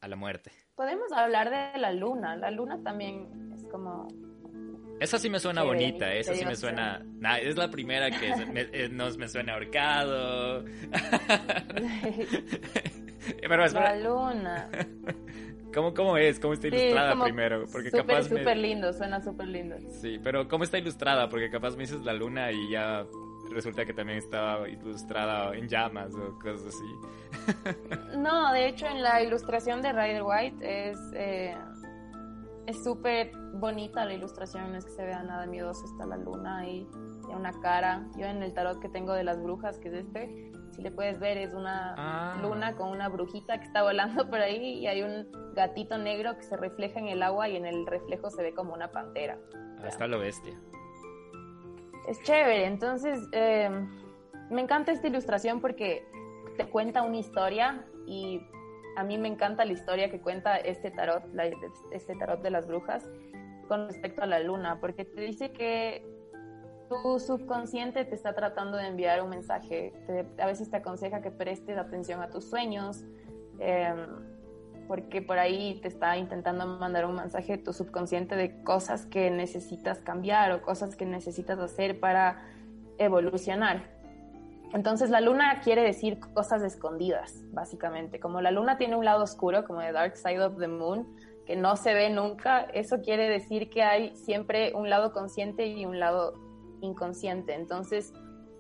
la 0.07 0.17
muerte. 0.17 0.51
Podemos 0.75 1.13
hablar 1.13 1.51
de 1.51 1.79
la 1.79 1.93
luna. 1.93 2.37
La 2.37 2.51
luna 2.51 2.83
también 2.83 3.53
es 3.55 3.65
como. 3.65 4.09
Esa 5.01 5.19
sí 5.19 5.29
me 5.29 5.41
suena 5.41 5.63
bonita, 5.63 6.13
esa 6.15 6.35
sí 6.35 6.45
me 6.45 6.57
suena. 6.57 7.05
es 7.41 7.57
la 7.57 7.71
primera 7.71 8.11
que 8.11 8.33
eh, 8.55 8.89
nos 8.91 9.17
me 9.19 9.29
suena 9.29 9.55
ahorcado. 9.55 10.65
Pero 13.41 13.67
La 13.67 13.97
luna. 13.97 14.69
¿Cómo, 15.75 15.93
¿Cómo 15.93 16.17
es? 16.17 16.39
¿Cómo 16.39 16.55
está 16.55 16.69
ilustrada 16.69 17.21
primero? 17.23 17.65
Porque 17.73 17.91
super, 17.91 18.07
capaz 18.07 18.29
súper 18.29 18.57
lindo, 18.57 18.93
suena 18.93 19.21
súper 19.21 19.49
lindo. 19.49 19.77
Sí, 20.01 20.21
pero 20.23 20.47
¿cómo 20.47 20.63
está 20.63 20.79
ilustrada? 20.79 21.29
Porque 21.29 21.51
capaz 21.51 21.73
me 21.73 21.83
dices 21.83 22.01
la 22.05 22.13
luna 22.13 22.53
y 22.53 22.71
ya 22.71 23.05
resulta 23.51 23.85
que 23.85 23.93
también 23.93 24.19
estaba 24.19 24.69
ilustrada 24.69 25.55
en 25.57 25.69
llamas 25.69 26.15
o 26.15 26.39
cosas 26.39 26.67
así. 26.69 28.17
no, 28.19 28.53
de 28.53 28.69
hecho 28.69 28.87
en 28.87 29.03
la 29.03 29.23
ilustración 29.23 29.83
de 29.83 29.93
Rider 29.93 30.23
White 30.23 30.91
es 30.91 30.99
eh, 31.15 31.57
es 32.67 32.83
súper 32.83 33.33
bonita 33.55 34.05
la 34.05 34.15
ilustración, 34.15 34.73
no 34.73 34.79
es 34.79 34.85
que 34.85 34.93
se 34.93 35.05
vea 35.05 35.23
nada 35.23 35.47
miedoso, 35.47 35.85
está 35.85 36.07
la 36.07 36.17
luna 36.17 36.59
ahí, 36.59 36.89
y 37.29 37.35
una 37.35 37.53
cara. 37.61 38.07
Yo 38.17 38.27
en 38.27 38.43
el 38.43 38.55
tarot 38.55 38.81
que 38.81 38.89
tengo 38.89 39.13
de 39.13 39.25
las 39.25 39.43
brujas, 39.43 39.79
que 39.79 39.89
es 39.89 39.95
este, 39.95 40.53
si 40.73 40.83
le 40.83 40.91
puedes 40.91 41.21
ver, 41.21 41.39
es 41.39 41.55
una 41.55 41.95
ah. 41.97 42.39
luna 42.43 42.77
con 42.77 42.91
una 42.91 43.09
brujita 43.09 43.59
que 43.59 43.67
está 43.67 43.83
volando 43.83 44.29
por 44.29 44.41
ahí 44.41 44.79
y 44.79 44.87
hay 44.87 45.03
un 45.03 45.27
gatito 45.55 45.99
negro 45.99 46.37
que 46.37 46.43
se 46.43 46.57
refleja 46.57 46.99
en 46.99 47.09
el 47.09 47.23
agua 47.23 47.49
y 47.49 47.57
en 47.57 47.67
el 47.67 47.87
reflejo 47.87 48.31
se 48.31 48.43
ve 48.43 48.55
como 48.55 48.75
una 48.75 48.91
pantera. 48.91 49.39
Ahí 49.81 49.89
está 49.89 50.07
lo 50.07 50.19
bestia. 50.19 50.59
Es 52.09 52.21
chévere, 52.23 52.67
entonces 52.67 53.29
eh, 53.33 53.71
me 54.51 54.61
encanta 54.61 54.93
esta 54.93 55.07
ilustración 55.07 55.61
porque 55.61 56.07
te 56.57 56.67
cuenta 56.67 57.03
una 57.03 57.17
historia 57.17 57.85
y 58.07 58.41
a 58.97 59.05
mí 59.05 59.19
me 59.19 59.29
encanta 59.29 59.65
la 59.65 59.73
historia 59.73 60.11
que 60.11 60.21
cuenta 60.21 60.57
este 60.57 60.91
tarot, 60.91 61.25
este 61.91 62.15
tarot 62.17 62.43
de 62.43 62.51
las 62.51 62.67
brujas 62.67 63.09
con 63.69 63.89
respecto 63.89 64.23
a 64.23 64.27
la 64.27 64.41
luna, 64.41 64.79
porque 64.81 65.05
te 65.05 65.21
dice 65.21 65.53
que 65.53 66.07
tu 66.89 67.19
subconsciente 67.19 68.05
te 68.05 68.15
está 68.15 68.35
tratando 68.35 68.77
de 68.77 68.87
enviar 68.87 69.23
un 69.23 69.31
mensaje. 69.31 69.93
a 70.39 70.47
veces 70.47 70.71
te 70.71 70.77
aconseja 70.77 71.23
que 71.23 71.31
prestes 71.31 71.79
atención 71.79 72.23
a 72.23 72.29
tus 72.29 72.45
sueños, 72.45 73.05
em, 73.59 74.07
porque 74.87 75.23
por 75.23 75.39
ahí 75.39 75.81
te 75.81 75.89
está 75.89 76.19
intentando 76.19 76.67
mandar 76.67 77.07
un 77.07 77.17
mensaje 77.17 77.57
tu 77.57 77.73
subconsciente 77.73 78.37
de 78.37 78.63
cosas 78.63 79.07
que 79.07 79.31
necesitas 79.31 80.01
cambiar 80.01 80.53
o 80.53 80.61
cosas 80.61 80.95
que 80.95 81.07
necesitas 81.07 81.59
hacer 81.59 82.01
para 82.01 82.43
evolucionar. 82.99 83.94
Entonces 84.73 85.11
la 85.11 85.21
luna 85.21 85.61
quiere 85.61 85.83
decir 85.83 86.19
cosas 86.19 86.63
escondidas, 86.63 87.45
básicamente. 87.53 88.19
Como 88.19 88.41
la 88.41 88.51
luna 88.51 88.77
tiene 88.77 88.97
un 88.97 89.05
lado 89.05 89.23
oscuro, 89.23 89.65
como 89.65 89.81
The 89.81 89.93
Dark 89.93 90.17
Side 90.17 90.43
of 90.43 90.59
the 90.59 90.69
Moon, 90.69 91.07
que 91.47 91.57
no 91.57 91.77
se 91.77 91.95
ve 91.95 92.11
nunca, 92.11 92.63
eso 92.73 93.01
quiere 93.01 93.29
decir 93.29 93.71
que 93.71 93.83
hay 93.83 94.17
siempre 94.17 94.73
un 94.75 94.91
lado 94.91 95.13
consciente 95.13 95.67
y 95.67 95.85
un 95.85 96.01
lado 96.01 96.35
inconsciente. 96.81 97.55
Entonces, 97.55 98.13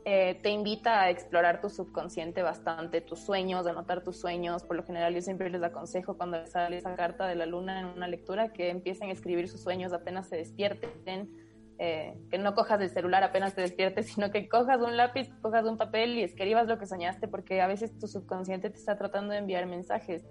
eh, 0.07 0.39
te 0.43 0.51
invita 0.51 1.01
a 1.01 1.11
explorar 1.11 1.63
tu 1.63 1.71
subconsciente 1.71 2.43
bastante, 2.43 3.01
tus 3.01 3.21
sueños, 3.21 3.67
anotar 3.67 4.03
tus 4.03 4.19
sueños. 4.19 4.63
Por 4.63 4.77
lo 4.77 4.85
general, 4.85 5.15
yo 5.15 5.23
siempre 5.23 5.49
les 5.49 5.63
aconsejo 5.63 6.19
cuando 6.19 6.47
sale 6.47 6.77
esa 6.77 6.95
carta 6.95 7.27
de 7.27 7.37
la 7.37 7.47
luna 7.47 7.81
en 7.81 7.87
una 7.87 8.07
lectura 8.07 8.53
que 8.53 8.69
empiecen 8.69 9.09
a 9.09 9.13
escribir 9.13 9.49
sus 9.49 9.63
sueños 9.63 9.95
apenas 9.95 10.29
se 10.29 10.37
despierten. 10.37 11.31
Eh, 11.79 12.17
que 12.31 12.39
no 12.39 12.55
cojas 12.55 12.81
el 12.81 12.89
celular 12.89 13.25
apenas 13.25 13.55
te 13.55 13.63
despiertes, 13.63 14.07
sino 14.15 14.31
que 14.31 14.49
cojas 14.49 14.81
un 14.81 14.97
lápiz, 14.97 15.29
cojas 15.41 15.65
un 15.65 15.77
papel 15.77 16.17
y 16.17 16.23
escribas 16.23 16.67
lo 16.67 16.79
que 16.79 16.87
soñaste, 16.87 17.29
porque 17.29 17.61
a 17.61 17.67
veces 17.67 17.99
tu 17.99 18.07
subconsciente 18.07 18.71
te 18.71 18.77
está 18.77 18.97
tratando 18.97 19.33
de 19.33 19.39
enviar 19.39 19.67
mensajes. 19.67 20.25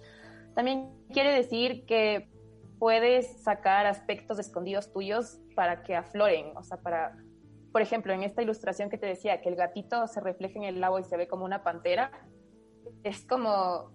También 0.55 0.89
quiere 1.11 1.33
decir 1.33 1.85
que 1.85 2.29
puedes 2.79 3.43
sacar 3.43 3.85
aspectos 3.85 4.39
escondidos 4.39 4.91
tuyos 4.91 5.39
para 5.55 5.83
que 5.83 5.95
afloren, 5.95 6.55
o 6.55 6.63
sea, 6.63 6.77
para 6.77 7.15
por 7.73 7.81
ejemplo, 7.81 8.13
en 8.13 8.21
esta 8.21 8.43
ilustración 8.43 8.91
que 8.91 8.99
te 8.99 9.07
decía, 9.07 9.41
que 9.41 9.49
el 9.49 9.55
gatito 9.55 10.07
se 10.07 10.21
refleja 10.21 10.59
en 10.59 10.63
el 10.63 10.79
lago 10.79 10.99
y 10.99 11.03
se 11.03 11.17
ve 11.17 11.27
como 11.27 11.43
una 11.43 11.63
pantera, 11.63 12.11
es 13.03 13.25
como, 13.25 13.91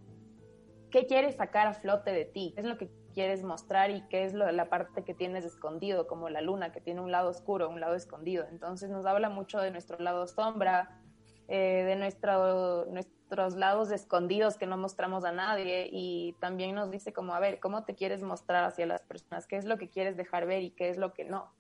¿qué 0.91 1.07
quieres 1.07 1.37
sacar 1.37 1.69
a 1.69 1.75
flote 1.75 2.11
de 2.11 2.25
ti? 2.25 2.53
¿Qué 2.57 2.63
es 2.63 2.67
lo 2.67 2.77
que 2.77 2.91
quieres 3.19 3.43
mostrar 3.43 3.91
y 3.91 4.03
qué 4.03 4.23
es 4.23 4.33
la 4.33 4.69
parte 4.69 5.03
que 5.03 5.13
tienes 5.13 5.45
escondido, 5.45 6.07
como 6.07 6.29
la 6.29 6.41
luna, 6.41 6.71
que 6.71 6.81
tiene 6.81 7.01
un 7.01 7.11
lado 7.11 7.31
oscuro, 7.31 7.69
un 7.69 7.81
lado 7.81 7.97
escondido? 7.97 8.47
Entonces 8.49 8.91
nos 8.91 9.07
habla 9.07 9.29
mucho 9.29 9.59
de 9.59 9.73
nuestro 9.73 9.99
lado 9.99 10.29
sombra, 10.29 11.01
eh, 11.49 11.83
de 11.85 11.97
nuestro, 11.97 12.85
nuestros 12.87 13.57
lados 13.57 13.91
escondidos 13.91 14.57
que 14.57 14.67
no 14.67 14.77
mostramos 14.77 15.25
a 15.25 15.33
nadie 15.33 15.89
y 15.91 16.37
también 16.39 16.77
nos 16.77 16.93
dice 16.93 17.13
como, 17.13 17.35
a 17.35 17.41
ver, 17.41 17.59
¿cómo 17.59 17.85
te 17.85 17.97
quieres 17.97 18.23
mostrar 18.23 18.63
hacia 18.63 18.87
las 18.87 19.03
personas? 19.03 19.49
¿Qué 19.49 19.57
es 19.57 19.65
lo 19.65 19.79
que 19.79 19.89
quieres 19.89 20.17
dejar 20.17 20.47
ver 20.47 20.63
y 20.63 20.71
qué 20.71 20.89
es 20.89 20.97
lo 20.97 21.13
que 21.13 21.25
no? 21.25 21.53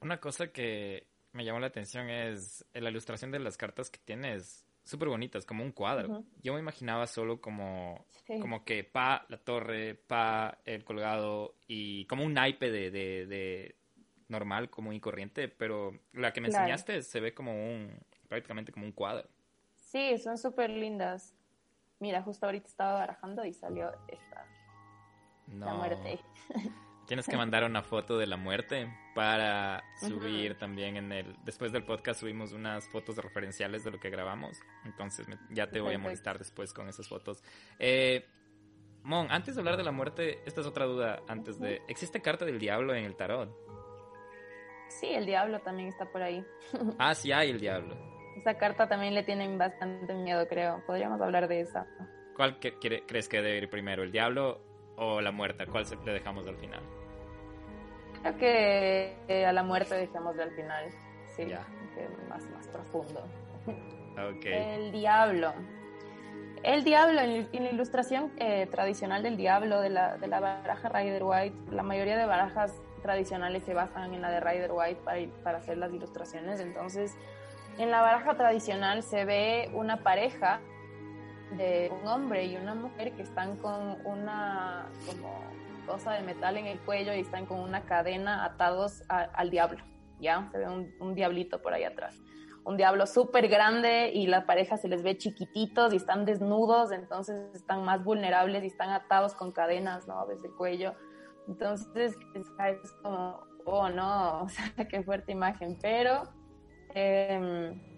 Una 0.00 0.18
cosa 0.18 0.50
que 0.50 1.08
me 1.32 1.44
llamó 1.44 1.60
la 1.60 1.66
atención 1.66 2.08
es 2.08 2.64
la 2.72 2.88
ilustración 2.88 3.30
de 3.32 3.40
las 3.40 3.58
cartas 3.58 3.90
que 3.90 3.98
tienes 4.02 4.65
súper 4.86 5.08
bonitas, 5.08 5.44
como 5.44 5.64
un 5.64 5.72
cuadro. 5.72 6.24
Yo 6.42 6.54
me 6.54 6.60
imaginaba 6.60 7.06
solo 7.06 7.40
como, 7.40 8.06
como 8.40 8.64
que 8.64 8.84
pa, 8.84 9.26
la 9.28 9.36
torre, 9.36 9.96
pa, 9.96 10.58
el 10.64 10.84
colgado 10.84 11.56
y 11.66 12.06
como 12.06 12.24
un 12.24 12.34
naipe 12.34 12.70
de, 12.70 12.90
de, 12.90 13.76
normal, 14.28 14.70
como 14.70 14.92
y 14.92 15.00
corriente, 15.00 15.48
pero 15.48 15.92
la 16.12 16.32
que 16.32 16.40
me 16.40 16.48
enseñaste 16.48 17.02
se 17.02 17.20
ve 17.20 17.34
como 17.34 17.52
un, 17.52 17.98
prácticamente 18.28 18.72
como 18.72 18.86
un 18.86 18.92
cuadro. 18.92 19.28
Sí, 19.74 20.18
son 20.18 20.38
súper 20.38 20.70
lindas. 20.70 21.34
Mira, 21.98 22.22
justo 22.22 22.46
ahorita 22.46 22.68
estaba 22.68 22.92
barajando 22.94 23.44
y 23.44 23.52
salió 23.52 23.90
esta. 24.08 24.46
La 25.52 25.74
muerte. 25.74 26.20
Tienes 27.06 27.26
que 27.26 27.36
mandar 27.36 27.62
una 27.64 27.82
foto 27.82 28.18
de 28.18 28.26
la 28.26 28.36
muerte 28.36 28.92
para 29.14 29.84
subir 30.00 30.58
también 30.58 30.96
en 30.96 31.12
el... 31.12 31.36
Después 31.44 31.70
del 31.70 31.84
podcast 31.84 32.20
subimos 32.20 32.52
unas 32.52 32.88
fotos 32.88 33.16
referenciales 33.16 33.84
de 33.84 33.92
lo 33.92 34.00
que 34.00 34.10
grabamos. 34.10 34.58
Entonces 34.84 35.26
ya 35.50 35.68
te 35.68 35.80
voy 35.80 35.94
a 35.94 35.98
molestar 35.98 36.38
después 36.38 36.72
con 36.72 36.88
esas 36.88 37.08
fotos. 37.08 37.44
Eh, 37.78 38.26
Mon, 39.06 39.30
antes 39.30 39.54
de 39.54 39.60
hablar 39.60 39.76
de 39.76 39.84
la 39.84 39.92
muerte, 39.92 40.40
esta 40.46 40.62
es 40.62 40.66
otra 40.66 40.84
duda 40.84 41.22
antes 41.28 41.60
de... 41.60 41.80
¿Existe 41.86 42.20
carta 42.20 42.44
del 42.44 42.58
diablo 42.58 42.92
en 42.92 43.04
el 43.04 43.14
tarot? 43.14 43.56
Sí, 44.88 45.06
el 45.06 45.26
diablo 45.26 45.60
también 45.60 45.90
está 45.90 46.10
por 46.10 46.22
ahí. 46.22 46.44
ah, 46.98 47.14
sí 47.14 47.30
hay 47.30 47.50
el 47.50 47.60
diablo. 47.60 47.96
Esa 48.36 48.58
carta 48.58 48.88
también 48.88 49.14
le 49.14 49.22
tienen 49.22 49.58
bastante 49.58 50.12
miedo, 50.12 50.48
creo. 50.48 50.82
Podríamos 50.86 51.20
hablar 51.20 51.46
de 51.46 51.60
esa. 51.60 51.86
¿Cuál 52.34 52.58
crees 52.58 53.28
que 53.28 53.40
debe 53.40 53.58
ir 53.58 53.70
primero, 53.70 54.02
el 54.02 54.10
diablo 54.10 54.65
o 54.96 55.20
la 55.20 55.32
muerte? 55.32 55.66
¿Cuál 55.66 55.84
le 56.04 56.12
dejamos 56.12 56.46
al 56.46 56.56
final? 56.56 56.82
Creo 58.22 58.36
que 58.38 59.46
a 59.46 59.52
la 59.52 59.62
muerte 59.62 59.94
dejemos 59.94 60.38
al 60.38 60.50
final. 60.52 60.90
Sí, 61.36 61.44
que 61.44 62.08
más, 62.28 62.44
más 62.50 62.66
profundo. 62.68 63.22
El 64.44 64.92
diablo. 64.92 65.52
El 66.62 66.82
diablo, 66.84 67.20
en, 67.20 67.48
la 67.52 67.70
ilustración 67.70 68.32
eh, 68.38 68.66
tradicional 68.66 69.22
del 69.22 69.36
diablo, 69.36 69.80
de 69.80 69.90
la, 69.90 70.16
de 70.16 70.26
la 70.26 70.40
baraja 70.40 70.88
Rider 70.88 71.22
White, 71.22 71.56
la 71.70 71.82
mayoría 71.82 72.16
de 72.16 72.26
barajas 72.26 72.74
tradicionales 73.02 73.62
se 73.64 73.74
basan 73.74 74.14
en 74.14 74.22
la 74.22 74.30
de 74.30 74.40
Rider 74.40 74.72
White 74.72 75.00
para, 75.04 75.20
para 75.44 75.58
hacer 75.58 75.76
las 75.76 75.92
ilustraciones. 75.92 76.60
Entonces, 76.60 77.14
En 77.78 77.90
la 77.90 78.00
baraja 78.00 78.34
tradicional 78.36 79.02
se 79.02 79.26
ve 79.26 79.70
una 79.74 80.02
pareja 80.02 80.60
de 81.52 81.92
un 82.00 82.06
hombre 82.08 82.46
y 82.46 82.56
una 82.56 82.74
mujer 82.74 83.12
que 83.12 83.22
están 83.22 83.56
con 83.56 83.98
una 84.04 84.86
como 85.06 85.40
cosa 85.86 86.12
de 86.14 86.22
metal 86.22 86.56
en 86.56 86.66
el 86.66 86.78
cuello 86.80 87.14
y 87.14 87.20
están 87.20 87.46
con 87.46 87.60
una 87.60 87.82
cadena 87.82 88.44
atados 88.44 89.04
al 89.08 89.50
diablo, 89.50 89.84
¿ya? 90.18 90.48
Se 90.50 90.58
ve 90.58 90.68
un, 90.68 90.92
un 91.00 91.14
diablito 91.14 91.62
por 91.62 91.72
ahí 91.72 91.84
atrás 91.84 92.20
un 92.66 92.76
diablo 92.76 93.06
súper 93.06 93.46
grande 93.46 94.10
y 94.12 94.26
la 94.26 94.44
pareja 94.44 94.76
se 94.76 94.88
les 94.88 95.04
ve 95.04 95.16
chiquititos 95.16 95.92
y 95.92 95.96
están 95.96 96.24
desnudos, 96.24 96.90
entonces 96.90 97.54
están 97.54 97.84
más 97.84 98.02
vulnerables 98.02 98.64
y 98.64 98.66
están 98.66 98.90
atados 98.90 99.34
con 99.34 99.52
cadenas, 99.52 100.08
¿no? 100.08 100.26
Desde 100.26 100.48
el 100.48 100.54
cuello. 100.54 100.92
Entonces 101.46 102.16
es, 102.34 102.92
como, 103.02 103.46
oh 103.64 103.88
no, 103.88 104.48
qué 104.90 105.02
fuerte 105.04 105.30
imagen, 105.30 105.78
pero... 105.80 106.24
Eh, 106.92 107.95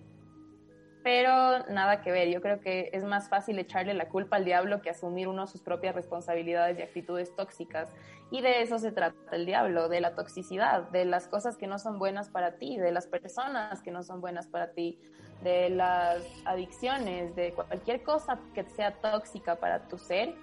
pero 1.02 1.64
nada 1.68 2.00
que 2.02 2.10
ver. 2.10 2.28
Yo 2.28 2.40
creo 2.40 2.60
que 2.60 2.90
es 2.92 3.04
más 3.04 3.28
fácil 3.28 3.58
echarle 3.58 3.94
la 3.94 4.08
culpa 4.08 4.36
al 4.36 4.44
diablo 4.44 4.82
que 4.82 4.90
asumir 4.90 5.28
uno 5.28 5.46
sus 5.46 5.60
propias 5.60 5.94
responsabilidades 5.94 6.78
y 6.78 6.82
actitudes 6.82 7.34
tóxicas. 7.34 7.90
Y 8.30 8.42
de 8.42 8.62
eso 8.62 8.78
se 8.78 8.92
trata 8.92 9.16
el 9.32 9.46
diablo, 9.46 9.88
de 9.88 10.00
la 10.00 10.14
toxicidad, 10.14 10.82
de 10.90 11.04
las 11.04 11.28
cosas 11.28 11.56
que 11.56 11.66
no 11.66 11.78
son 11.78 11.98
buenas 11.98 12.28
para 12.28 12.58
ti, 12.58 12.76
de 12.76 12.92
las 12.92 13.06
personas 13.06 13.80
que 13.80 13.90
no 13.90 14.02
son 14.02 14.20
buenas 14.20 14.46
para 14.46 14.72
ti, 14.72 14.98
de 15.42 15.70
las 15.70 16.22
adicciones, 16.44 17.34
de 17.36 17.52
cualquier 17.52 18.02
cosa 18.02 18.38
que 18.54 18.64
sea 18.64 18.92
tóxica 18.92 19.56
para 19.56 19.88
tu 19.88 19.96
ser. 19.96 20.34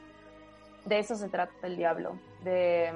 De 0.86 0.99
eso 0.99 1.16
se 1.16 1.30
trata 1.30 1.53
el 1.68 1.78
diablo. 1.78 2.18
De, 2.43 2.91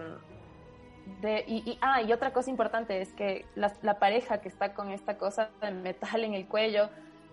de, 1.22 1.44
y, 1.48 1.78
ah, 1.82 2.02
y 2.02 2.12
otra 2.14 2.34
cosa 2.34 2.50
importante 2.50 3.02
es 3.02 3.14
que 3.14 3.46
la, 3.56 3.74
la 3.82 4.00
pareja 4.00 4.42
que 4.42 4.48
está 4.48 4.74
con 4.74 4.92
esta 4.92 5.18
cosa 5.18 5.50
de 5.62 5.72
metal 5.72 6.24
en 6.24 6.34
el 6.34 6.48
cuello, 6.48 6.90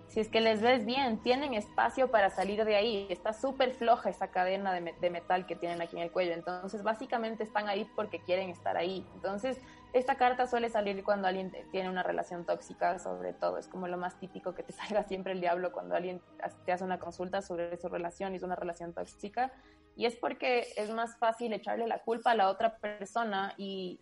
si 0.09 0.21
es 0.21 0.29
que 0.29 0.41
les 0.41 0.63
ves 0.63 0.87
bien, 0.87 1.19
tienen 1.19 1.55
espacio 1.55 2.11
para 2.11 2.31
salir 2.31 2.65
de 2.65 2.77
ahí. 2.77 3.07
Está 3.11 3.33
súper 3.33 3.75
floja 3.75 4.09
esa 4.09 4.29
cadena 4.29 4.73
de, 4.73 5.11
metal 5.11 5.47
que 5.47 5.57
tienen 5.57 5.83
aquí 5.83 5.97
en 5.97 6.03
el 6.03 6.11
cuello. 6.11 6.33
Entonces, 6.33 6.83
básicamente 6.83 7.43
están 7.43 7.69
ahí 7.69 7.89
porque 7.97 8.21
quieren 8.21 8.49
estar 8.49 8.77
ahí. 8.77 9.05
Entonces, 9.15 9.59
esta 9.93 10.17
carta 10.17 10.47
suele 10.47 10.71
salir 10.71 11.03
cuando 11.03 11.27
alguien 11.29 11.53
tiene 11.73 11.91
una 11.91 12.03
relación 12.03 12.45
tóxica, 12.45 12.99
sobre 12.99 13.33
todo. 13.33 13.59
Es 13.59 13.67
como 13.67 13.89
lo 13.89 13.99
más 13.99 14.19
típico 14.19 14.55
que 14.55 14.63
te 14.63 14.73
salga 14.73 15.03
siempre 15.05 15.33
el 15.33 15.41
diablo 15.41 15.73
cuando 15.73 15.97
alguien 15.97 16.23
te 16.65 16.73
hace 16.73 16.85
una 16.85 16.99
consulta 16.99 17.43
sobre 17.43 17.77
su 17.77 17.89
relación 17.89 18.33
y 18.33 18.37
es 18.37 18.43
una 18.43 18.57
relación 18.57 18.93
tóxica. 18.93 19.53
Y 19.97 20.07
es 20.07 20.15
porque 20.17 20.69
es 20.77 20.91
más 20.91 21.17
fácil 21.17 21.53
echarle 21.53 21.87
la 21.87 21.99
culpa 22.01 22.31
a 22.31 22.35
la 22.35 22.49
otra 22.49 22.79
persona 22.79 23.55
y 23.57 23.99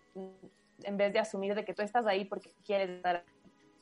en 0.83 0.97
vez 0.97 1.13
de 1.13 1.21
asumir 1.21 1.55
de 1.55 1.65
que 1.65 1.73
tú 1.73 1.83
estás 1.83 2.07
ahí 2.07 2.25
porque 2.25 2.53
quieres 2.65 2.91
estar 2.91 3.25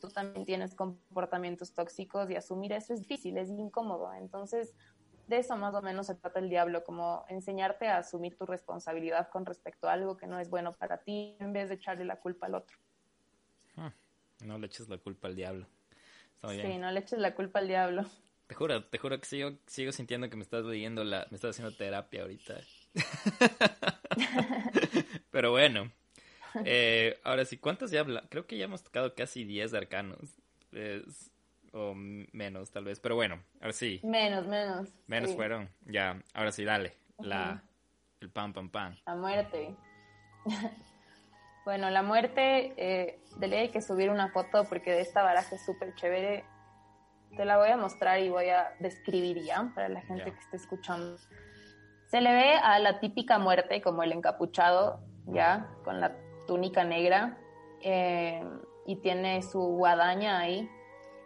tú 0.03 0.09
también 0.09 0.44
tienes 0.44 0.74
comportamientos 0.74 1.72
tóxicos 1.72 2.28
y 2.28 2.34
asumir 2.34 2.72
eso 2.72 2.92
es 2.92 3.00
difícil, 3.00 3.38
es 3.38 3.48
incómodo. 3.48 4.12
Entonces, 4.14 4.74
de 5.28 5.38
eso 5.38 5.57
más 5.57 5.74
o 5.74 5.80
menos 5.80 6.09
se 6.09 6.16
trata 6.16 6.40
el 6.40 6.50
diablo, 6.50 6.82
como 6.82 7.24
enseñarte 7.28 7.86
a 7.86 7.98
asumir 7.98 8.36
tu 8.36 8.44
responsabilidad 8.44 9.28
con 9.30 9.46
respecto 9.46 9.88
a 9.88 9.92
algo 9.92 10.16
que 10.16 10.26
no 10.26 10.40
es 10.40 10.50
bueno 10.50 10.72
para 10.72 10.98
ti 10.98 11.36
en 11.38 11.53
vez 11.53 11.68
de 11.68 11.76
echarle 11.76 12.05
la 12.05 12.16
culpa 12.16 12.46
al 12.46 12.57
otro. 12.57 12.76
Ah, 13.76 13.92
no 14.44 14.59
le 14.59 14.66
eches 14.66 14.88
la 14.88 14.98
culpa 14.98 15.28
al 15.28 15.36
diablo. 15.36 15.66
Sí, 16.48 16.76
no 16.78 16.90
le 16.90 16.98
eches 16.98 17.20
la 17.20 17.36
culpa 17.36 17.61
al 17.61 17.68
diablo. 17.68 18.05
Te 18.48 18.57
juro, 18.57 18.84
te 18.84 18.98
juro 18.98 19.20
que 19.20 19.26
sigo, 19.26 19.53
sigo 19.68 19.92
sintiendo 19.92 20.28
que 20.28 20.36
me 20.36 20.42
estás 20.42 20.64
leyendo 20.64 21.05
la, 21.05 21.28
me 21.30 21.36
estás 21.36 21.50
haciendo 21.50 21.74
terapia 21.76 22.22
ahorita. 22.22 22.57
Pero 25.30 25.53
bueno, 25.53 25.92
eh, 26.64 27.18
ahora 27.24 27.44
sí, 27.44 27.59
¿cuántos 27.59 27.90
ya 27.90 28.00
habla? 28.00 28.24
Creo 28.28 28.46
que 28.46 28.57
ya 28.57 28.64
hemos 28.64 28.82
tocado 28.82 29.14
casi 29.14 29.44
10 29.44 29.74
arcanos. 29.74 30.38
o 31.72 31.94
menos, 31.94 32.70
tal 32.70 32.84
vez. 32.84 33.00
Pero 33.00 33.14
bueno, 33.14 33.42
ahora 33.61 33.72
sí. 33.72 34.00
Menos, 34.03 34.46
menos. 34.46 34.88
Menos 35.07 35.34
fueron. 35.34 35.68
Ya, 35.86 36.22
ahora 36.34 36.53
sí, 36.53 36.64
dale. 36.64 36.94
La, 37.18 37.62
el 38.20 38.30
pam, 38.30 38.53
pam, 38.53 38.70
pam. 38.70 38.96
La 39.07 39.14
muerte. 39.14 39.74
bueno, 41.64 41.90
la 41.90 42.03
muerte, 42.03 42.74
eh, 42.76 43.20
de 43.36 43.48
ley 43.48 43.59
hay 43.61 43.68
que 43.70 43.80
subir 43.80 44.11
una 44.11 44.28
foto 44.28 44.64
porque 44.68 44.90
de 44.92 45.00
esta 45.00 45.22
baraja 45.22 45.57
es 45.57 45.64
súper 45.64 45.94
chévere. 45.94 46.44
Te 47.36 47.44
la 47.44 47.57
voy 47.57 47.70
a 47.70 47.76
mostrar 47.76 48.20
y 48.20 48.28
voy 48.28 48.48
a 48.50 48.74
describir 48.78 49.42
ya 49.42 49.72
para 49.74 49.88
la 49.88 50.03
gente 50.03 50.24
que 50.24 50.38
esté 50.38 50.57
escuchando. 50.57 51.16
Se 52.09 52.20
le 52.20 52.30
ve 52.30 52.55
a 52.57 52.78
la 52.78 53.00
típica 53.00 53.38
muerte 53.38 53.80
como 53.80 54.03
el 54.03 54.12
encapuchado, 54.12 55.00
ya, 55.26 55.70
con 55.82 55.98
la 55.98 56.14
túnica 56.53 56.84
negra 56.84 57.38
eh, 57.80 58.44
y 58.84 58.96
tiene 58.96 59.40
su 59.40 59.59
guadaña 59.59 60.38
ahí. 60.38 60.68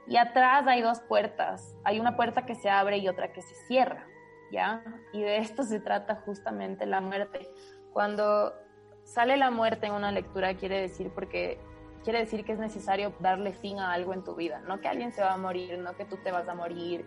Y 0.06 0.18
atrás 0.18 0.64
hay 0.68 0.82
dos 0.82 1.00
puertas. 1.00 1.74
Hay 1.82 1.98
una 1.98 2.14
puerta 2.14 2.46
que 2.46 2.54
se 2.54 2.70
abre 2.70 2.98
y 2.98 3.08
otra 3.08 3.32
que 3.32 3.42
se 3.42 3.56
cierra, 3.66 4.06
¿ya? 4.52 4.84
Y 5.12 5.20
de 5.22 5.38
esto 5.38 5.64
se 5.64 5.80
trata 5.80 6.22
justamente 6.24 6.86
la 6.86 7.00
muerte. 7.00 7.50
Cuando 7.92 8.52
sale 9.02 9.36
la 9.36 9.50
muerte 9.50 9.86
en 9.86 9.94
una 9.94 10.12
lectura 10.12 10.54
quiere 10.54 10.80
decir 10.80 11.10
porque 11.12 11.58
quiere 12.04 12.20
decir 12.20 12.44
que 12.44 12.52
es 12.52 12.60
necesario 12.60 13.12
darle 13.18 13.52
fin 13.52 13.80
a 13.80 13.92
algo 13.92 14.14
en 14.14 14.22
tu 14.22 14.36
vida, 14.36 14.60
no 14.60 14.80
que 14.80 14.86
alguien 14.86 15.12
se 15.12 15.22
va 15.22 15.32
a 15.32 15.36
morir, 15.36 15.76
no 15.80 15.96
que 15.96 16.04
tú 16.04 16.18
te 16.18 16.30
vas 16.30 16.46
a 16.48 16.54
morir. 16.54 17.04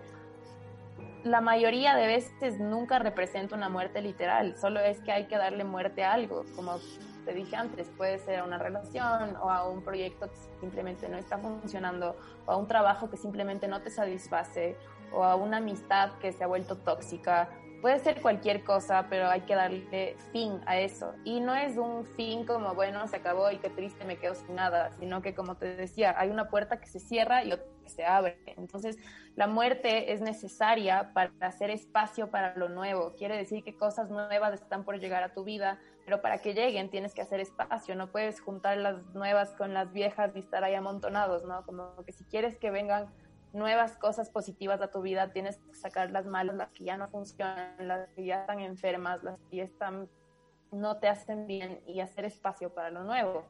La 1.23 1.39
mayoría 1.39 1.95
de 1.95 2.05
veces 2.05 2.59
nunca 2.59 2.99
representa 2.99 3.55
una 3.55 3.69
muerte 3.69 4.01
literal, 4.01 4.57
solo 4.57 4.81
es 4.81 4.99
que 4.99 5.13
hay 5.13 5.27
que 5.27 5.37
darle 5.37 5.63
muerte 5.63 6.03
a 6.03 6.11
algo, 6.11 6.43
como 6.53 6.79
te 7.25 7.33
dije 7.33 7.55
antes, 7.55 7.89
puede 7.97 8.19
ser 8.19 8.39
a 8.39 8.43
una 8.43 8.57
relación 8.57 9.35
o 9.37 9.49
a 9.49 9.67
un 9.67 9.81
proyecto 9.83 10.29
que 10.29 10.35
simplemente 10.59 11.07
no 11.09 11.17
está 11.17 11.37
funcionando 11.37 12.15
o 12.45 12.51
a 12.51 12.57
un 12.57 12.67
trabajo 12.67 13.09
que 13.09 13.17
simplemente 13.17 13.67
no 13.67 13.81
te 13.81 13.89
satisface 13.89 14.75
o 15.11 15.23
a 15.23 15.35
una 15.35 15.57
amistad 15.57 16.11
que 16.19 16.31
se 16.31 16.43
ha 16.43 16.47
vuelto 16.47 16.77
tóxica. 16.77 17.49
Puede 17.81 17.99
ser 17.99 18.21
cualquier 18.21 18.65
cosa, 18.65 19.07
pero 19.09 19.29
hay 19.29 19.41
que 19.41 19.55
darle 19.55 20.17
fin 20.33 20.59
a 20.65 20.79
eso. 20.79 21.13
Y 21.23 21.39
no 21.39 21.55
es 21.55 21.77
un 21.77 22.05
fin 22.05 22.45
como, 22.45 22.75
bueno, 22.75 23.07
se 23.07 23.15
acabó 23.15 23.49
y 23.51 23.57
qué 23.57 23.69
triste, 23.69 24.03
me 24.03 24.17
quedo 24.17 24.35
sin 24.35 24.55
nada, 24.55 24.91
sino 24.99 25.21
que 25.21 25.33
como 25.33 25.55
te 25.55 25.75
decía, 25.77 26.13
hay 26.17 26.29
una 26.29 26.49
puerta 26.49 26.81
que 26.81 26.87
se 26.87 26.99
cierra 26.99 27.45
y 27.45 27.53
otra 27.53 27.65
que 27.81 27.89
se 27.89 28.05
abre. 28.05 28.37
Entonces, 28.57 28.97
la 29.35 29.47
muerte 29.47 30.11
es 30.11 30.19
necesaria 30.19 31.13
para 31.13 31.31
hacer 31.39 31.69
espacio 31.69 32.29
para 32.29 32.53
lo 32.57 32.67
nuevo. 32.67 33.13
Quiere 33.17 33.37
decir 33.37 33.63
que 33.63 33.73
cosas 33.77 34.09
nuevas 34.09 34.53
están 34.55 34.83
por 34.83 34.99
llegar 34.99 35.23
a 35.23 35.33
tu 35.33 35.45
vida, 35.45 35.79
pero 36.09 36.23
para 36.23 36.39
que 36.39 36.55
lleguen 36.55 36.89
tienes 36.89 37.13
que 37.13 37.21
hacer 37.21 37.39
espacio, 37.39 37.93
no 37.93 38.11
puedes 38.11 38.41
juntar 38.41 38.77
las 38.77 39.13
nuevas 39.13 39.53
con 39.53 39.75
las 39.75 39.93
viejas 39.93 40.35
y 40.35 40.39
estar 40.39 40.63
ahí 40.63 40.73
amontonados, 40.73 41.45
¿no? 41.45 41.63
Como 41.67 42.03
que 42.03 42.11
si 42.13 42.23
quieres 42.23 42.57
que 42.57 42.71
vengan 42.71 43.13
nuevas 43.53 43.95
cosas 43.95 44.31
positivas 44.31 44.81
a 44.81 44.89
tu 44.89 45.03
vida, 45.03 45.31
tienes 45.33 45.59
que 45.59 45.75
sacar 45.75 46.09
las 46.09 46.25
malas, 46.25 46.55
las 46.55 46.71
que 46.71 46.83
ya 46.83 46.97
no 46.97 47.09
funcionan, 47.09 47.75
las 47.87 48.09
que 48.15 48.25
ya 48.25 48.41
están 48.41 48.59
enfermas, 48.59 49.23
las 49.23 49.39
que 49.51 49.57
ya 49.57 49.63
están, 49.65 50.09
no 50.71 50.97
te 50.97 51.07
hacen 51.07 51.45
bien 51.45 51.79
y 51.85 51.99
hacer 51.99 52.25
espacio 52.25 52.73
para 52.73 52.89
lo 52.89 53.03
nuevo. 53.03 53.45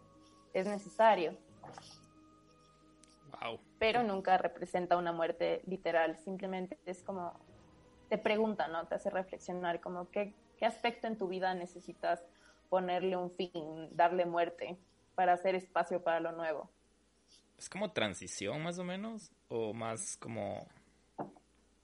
Es 0.54 0.68
necesario. 0.68 1.38
Wow. 3.42 3.58
Pero 3.78 4.04
nunca 4.04 4.38
representa 4.38 4.98
una 4.98 5.14
muerte 5.14 5.62
literal, 5.66 6.18
simplemente 6.18 6.78
es 6.86 7.04
como, 7.04 7.40
te 8.10 8.18
pregunta, 8.18 8.68
¿no? 8.68 8.86
Te 8.86 8.96
hace 8.96 9.10
reflexionar 9.10 9.80
como 9.80 10.10
qué, 10.10 10.36
qué 10.58 10.66
aspecto 10.66 11.08
en 11.08 11.18
tu 11.18 11.30
vida 11.30 11.54
necesitas 11.54 12.22
ponerle 12.70 13.18
un 13.18 13.32
fin, 13.32 13.90
darle 13.92 14.26
muerte 14.26 14.78
para 15.16 15.34
hacer 15.34 15.56
espacio 15.56 16.02
para 16.04 16.20
lo 16.20 16.32
nuevo. 16.32 16.70
¿Es 17.58 17.70
como 17.70 17.92
transición 17.92 18.64
más 18.64 18.80
o 18.80 18.86
menos? 18.86 19.32
¿O 19.50 19.74
más 19.74 20.16
como, 20.18 20.66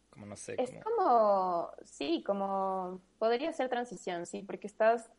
como 0.09 0.25
no 0.25 0.37
sé? 0.37 0.55
Es 0.57 0.71
como, 0.83 1.69
sí, 1.83 2.23
como 2.25 3.01
podría 3.19 3.51
ser 3.51 3.67
transición, 3.67 4.25
sí, 4.25 4.41
porque 4.41 4.67
estás, 4.67 5.11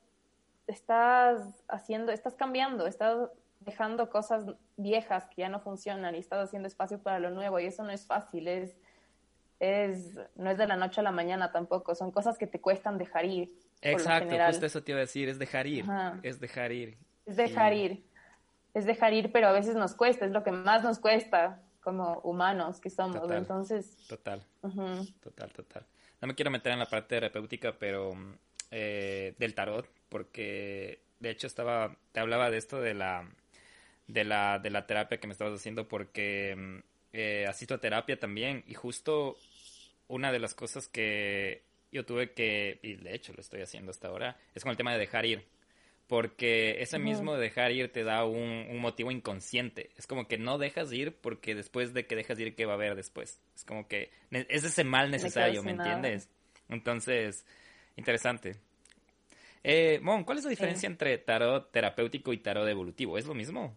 estás 0.66 1.42
haciendo, 1.68 2.10
estás 2.10 2.34
cambiando, 2.34 2.86
estás 2.86 3.28
dejando 3.60 4.08
cosas 4.08 4.46
viejas 4.76 5.26
que 5.26 5.42
ya 5.42 5.48
no 5.48 5.60
funcionan 5.60 6.14
y 6.14 6.18
estás 6.18 6.48
haciendo 6.48 6.68
espacio 6.68 7.02
para 7.02 7.18
lo 7.18 7.30
nuevo 7.30 7.60
y 7.60 7.66
eso 7.66 7.82
no 7.82 7.90
es 7.90 8.06
fácil, 8.06 8.48
es, 8.48 8.78
es, 9.60 10.18
no 10.36 10.50
es 10.50 10.56
de 10.56 10.66
la 10.66 10.76
noche 10.76 11.00
a 11.00 11.04
la 11.04 11.12
mañana 11.12 11.52
tampoco, 11.52 11.94
son 11.94 12.10
cosas 12.12 12.38
que 12.38 12.46
te 12.46 12.60
cuestan 12.60 12.96
dejar 12.96 13.24
ir. 13.26 13.52
Exacto, 13.83 14.37
justo 14.47 14.66
eso 14.66 14.83
te 14.83 14.93
iba 14.93 14.99
a 14.99 15.03
decir, 15.03 15.29
es 15.29 15.39
dejar 15.39 15.66
ir, 15.66 15.85
es 16.22 16.41
dejar 16.41 16.72
ir. 16.72 16.97
Es 17.27 17.37
dejar 17.37 17.72
ir, 17.72 18.05
es 18.74 18.87
dejar 18.87 19.12
ir, 19.12 19.33
pero 19.33 19.49
a 19.49 19.53
veces 19.53 19.74
nos 19.74 19.95
cuesta, 19.95 20.24
es 20.24 20.33
lo 20.33 20.43
que 20.43 20.53
más 20.53 20.83
nos 20.83 20.99
cuesta 20.99 21.62
como 21.83 22.18
humanos 22.20 22.81
que 22.81 22.91
somos, 22.91 23.20
total, 23.20 23.39
entonces... 23.39 23.97
Total, 24.09 24.43
total, 25.20 25.53
total. 25.53 25.87
No 26.20 26.29
me 26.29 26.35
quiero 26.35 26.51
meter 26.51 26.72
en 26.72 26.79
la 26.79 26.87
parte 26.87 27.16
terapéutica, 27.16 27.77
pero 27.79 28.12
eh, 28.70 29.35
del 29.39 29.55
tarot, 29.55 29.89
porque 30.09 31.01
de 31.20 31.31
hecho 31.31 31.47
estaba, 31.47 31.97
te 32.12 32.20
hablaba 32.20 32.51
de 32.51 32.59
esto 32.59 32.81
de 32.81 32.95
la, 32.95 33.29
de 34.09 34.24
la, 34.24 34.59
de 34.59 34.70
la 34.70 34.87
terapia 34.87 35.18
que 35.18 35.27
me 35.27 35.33
estabas 35.33 35.55
haciendo, 35.55 35.87
porque 35.87 36.83
eh, 37.12 37.47
asisto 37.49 37.74
a 37.74 37.79
terapia 37.79 38.18
también, 38.18 38.64
y 38.66 38.74
justo 38.74 39.37
una 40.09 40.33
de 40.33 40.39
las 40.39 40.55
cosas 40.55 40.89
que 40.89 41.62
yo 41.93 42.05
tuve 42.05 42.32
que, 42.32 42.78
y 42.82 42.95
de 42.95 43.14
hecho 43.14 43.32
lo 43.32 43.41
estoy 43.41 43.62
haciendo 43.62 43.91
hasta 43.91 44.09
ahora, 44.09 44.37
es 44.55 44.62
con 44.62 44.70
el 44.70 44.76
tema 44.76 44.93
de 44.93 44.99
dejar 44.99 45.24
ir. 45.26 45.45
porque 46.07 46.82
ese 46.82 47.01
mismo 47.01 47.37
dejar 47.37 47.72
ir 47.72 47.91
te 47.91 48.05
da 48.05 48.24
un, 48.24 48.78
motivo 48.78 49.11
inconsciente. 49.11 49.91
Es 49.97 50.07
como 50.07 50.28
que 50.28 50.39
no 50.39 50.57
dejas 50.57 50.93
ir 50.93 51.16
porque 51.16 51.57
después 51.57 51.95
de 51.95 52.07
que 52.07 52.14
dejas 52.14 52.39
ir, 52.39 52.55
¿qué 52.55 52.64
va 52.64 52.72
a 52.72 52.76
haber 52.76 52.95
después? 52.95 53.41
Es 53.57 53.64
como 53.64 53.89
que 53.89 54.11
es 54.30 54.64
ese 54.64 54.84
mal 54.84 55.11
necesario, 55.11 55.64
¿me, 55.64 55.72
entiendes? 55.72 56.28
Entonces, 56.68 57.45
interesante. 57.97 58.57
Eh, 59.64 59.99
Mon, 60.01 60.22
¿cuál 60.22 60.39
es 60.39 60.45
la 60.45 60.51
diferencia 60.51 60.87
entre 60.87 61.18
tarot 61.18 61.72
terapéutico 61.72 62.32
y 62.32 62.39
tarot 62.39 62.68
evolutivo? 62.68 63.18
¿Es 63.18 63.26
lo 63.26 63.34
mismo? 63.34 63.74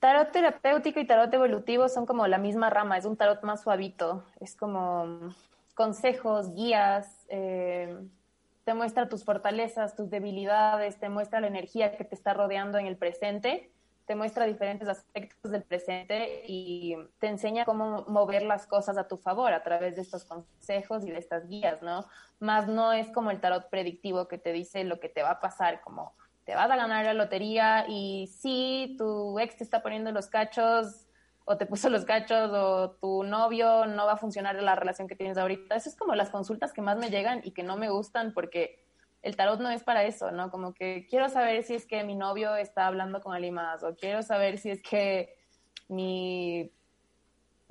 Tarot 0.00 0.32
terapéutico 0.32 0.98
y 0.98 1.06
tarot 1.06 1.32
evolutivo 1.32 1.88
son 1.88 2.06
como 2.06 2.26
la 2.26 2.38
misma 2.38 2.70
rama, 2.70 2.98
es 2.98 3.04
un 3.04 3.16
tarot 3.16 3.42
más 3.42 3.62
suavito, 3.62 4.24
es 4.40 4.56
como 4.56 5.34
consejos, 5.78 6.52
guías, 6.56 7.24
eh, 7.28 7.96
te 8.64 8.74
muestra 8.74 9.08
tus 9.08 9.24
fortalezas, 9.24 9.94
tus 9.94 10.10
debilidades, 10.10 10.98
te 10.98 11.08
muestra 11.08 11.40
la 11.40 11.46
energía 11.46 11.96
que 11.96 12.02
te 12.02 12.16
está 12.16 12.34
rodeando 12.34 12.78
en 12.78 12.86
el 12.86 12.96
presente, 12.96 13.70
te 14.04 14.16
muestra 14.16 14.46
diferentes 14.46 14.88
aspectos 14.88 15.52
del 15.52 15.62
presente 15.62 16.42
y 16.48 16.96
te 17.20 17.28
enseña 17.28 17.64
cómo 17.64 18.04
mover 18.08 18.42
las 18.42 18.66
cosas 18.66 18.98
a 18.98 19.06
tu 19.06 19.18
favor 19.18 19.52
a 19.52 19.62
través 19.62 19.94
de 19.94 20.02
estos 20.02 20.24
consejos 20.24 21.06
y 21.06 21.12
de 21.12 21.18
estas 21.18 21.46
guías, 21.46 21.80
¿no? 21.80 22.04
Más 22.40 22.66
no 22.66 22.92
es 22.92 23.08
como 23.12 23.30
el 23.30 23.40
tarot 23.40 23.70
predictivo 23.70 24.26
que 24.26 24.38
te 24.38 24.52
dice 24.52 24.82
lo 24.82 24.98
que 24.98 25.08
te 25.08 25.22
va 25.22 25.30
a 25.30 25.40
pasar, 25.40 25.80
como 25.80 26.12
te 26.44 26.56
vas 26.56 26.68
a 26.68 26.76
ganar 26.76 27.04
la 27.04 27.14
lotería 27.14 27.84
y 27.86 28.26
si 28.26 28.96
tu 28.98 29.38
ex 29.38 29.58
te 29.58 29.62
está 29.62 29.80
poniendo 29.80 30.10
los 30.10 30.26
cachos, 30.26 31.07
o 31.50 31.56
te 31.56 31.64
puso 31.64 31.88
los 31.88 32.04
cachos 32.04 32.50
o 32.52 32.90
tu 33.00 33.22
novio 33.22 33.86
no 33.86 34.04
va 34.04 34.12
a 34.12 34.16
funcionar 34.18 34.54
la 34.56 34.74
relación 34.74 35.08
que 35.08 35.16
tienes 35.16 35.38
ahorita. 35.38 35.76
Eso 35.76 35.88
es 35.88 35.96
como 35.96 36.14
las 36.14 36.28
consultas 36.28 36.74
que 36.74 36.82
más 36.82 36.98
me 36.98 37.08
llegan 37.08 37.40
y 37.42 37.52
que 37.52 37.62
no 37.62 37.78
me 37.78 37.88
gustan 37.88 38.34
porque 38.34 38.84
el 39.22 39.34
tarot 39.34 39.58
no 39.58 39.70
es 39.70 39.82
para 39.82 40.04
eso, 40.04 40.30
¿no? 40.30 40.50
Como 40.50 40.74
que 40.74 41.06
quiero 41.08 41.30
saber 41.30 41.62
si 41.62 41.74
es 41.74 41.86
que 41.86 42.04
mi 42.04 42.16
novio 42.16 42.54
está 42.54 42.86
hablando 42.86 43.22
con 43.22 43.34
alguien 43.34 43.54
más 43.54 43.82
o 43.82 43.96
quiero 43.96 44.22
saber 44.22 44.58
si 44.58 44.68
es 44.68 44.82
que 44.82 45.38
mi, 45.88 46.70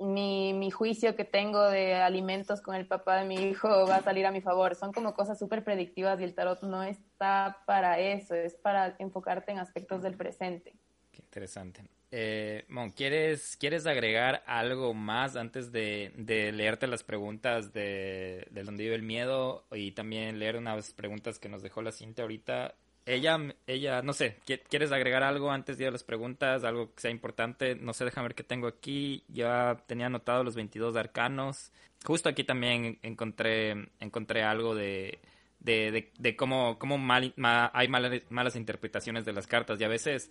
mi, 0.00 0.54
mi 0.54 0.72
juicio 0.72 1.14
que 1.14 1.24
tengo 1.24 1.62
de 1.70 1.94
alimentos 1.94 2.60
con 2.60 2.74
el 2.74 2.88
papá 2.88 3.18
de 3.18 3.26
mi 3.26 3.36
hijo 3.36 3.86
va 3.86 3.96
a 3.96 4.02
salir 4.02 4.26
a 4.26 4.32
mi 4.32 4.40
favor. 4.40 4.74
Son 4.74 4.92
como 4.92 5.14
cosas 5.14 5.38
súper 5.38 5.62
predictivas 5.62 6.18
y 6.20 6.24
el 6.24 6.34
tarot 6.34 6.64
no 6.64 6.82
está 6.82 7.62
para 7.64 8.00
eso, 8.00 8.34
es 8.34 8.56
para 8.56 8.96
enfocarte 8.98 9.52
en 9.52 9.60
aspectos 9.60 10.02
del 10.02 10.16
presente. 10.16 10.74
Qué 11.12 11.22
interesante. 11.22 11.97
Eh, 12.10 12.64
Mon, 12.68 12.90
¿quieres, 12.90 13.56
¿quieres 13.58 13.86
agregar 13.86 14.42
algo 14.46 14.94
más 14.94 15.36
antes 15.36 15.72
de, 15.72 16.12
leerte 16.54 16.86
las 16.86 17.04
preguntas 17.04 17.72
de, 17.72 18.46
de 18.50 18.62
donde 18.64 18.84
vive 18.84 18.94
el 18.94 19.02
miedo 19.02 19.66
y 19.72 19.92
también 19.92 20.38
leer 20.38 20.56
unas 20.56 20.92
preguntas 20.94 21.38
que 21.38 21.48
nos 21.48 21.62
dejó 21.62 21.82
la 21.82 21.92
cinta 21.92 22.22
ahorita? 22.22 22.74
Ella, 23.08 23.38
ella, 23.66 24.02
no 24.02 24.12
sé, 24.12 24.36
¿quieres 24.68 24.92
agregar 24.92 25.22
algo 25.22 25.50
antes 25.50 25.78
de 25.78 25.84
ir 25.84 25.88
a 25.88 25.92
las 25.92 26.04
preguntas? 26.04 26.62
Algo 26.64 26.94
que 26.94 27.00
sea 27.00 27.10
importante. 27.10 27.74
No 27.74 27.94
sé, 27.94 28.04
déjame 28.04 28.28
ver 28.28 28.34
qué 28.34 28.42
tengo 28.42 28.66
aquí. 28.66 29.24
Ya 29.28 29.82
tenía 29.86 30.06
anotado 30.06 30.44
los 30.44 30.54
22 30.54 30.94
arcanos. 30.94 31.72
Justo 32.04 32.28
aquí 32.28 32.44
también 32.44 32.98
encontré, 33.02 33.88
encontré 33.98 34.42
algo 34.42 34.74
de, 34.74 35.20
de, 35.58 36.12
de, 36.18 36.36
cómo, 36.36 36.78
cómo 36.78 36.98
mal, 36.98 37.32
hay 37.72 37.88
malas, 37.88 38.22
malas 38.28 38.56
interpretaciones 38.56 39.24
de 39.24 39.32
las 39.32 39.46
cartas 39.46 39.80
y 39.80 39.84
a 39.84 39.88
veces 39.88 40.30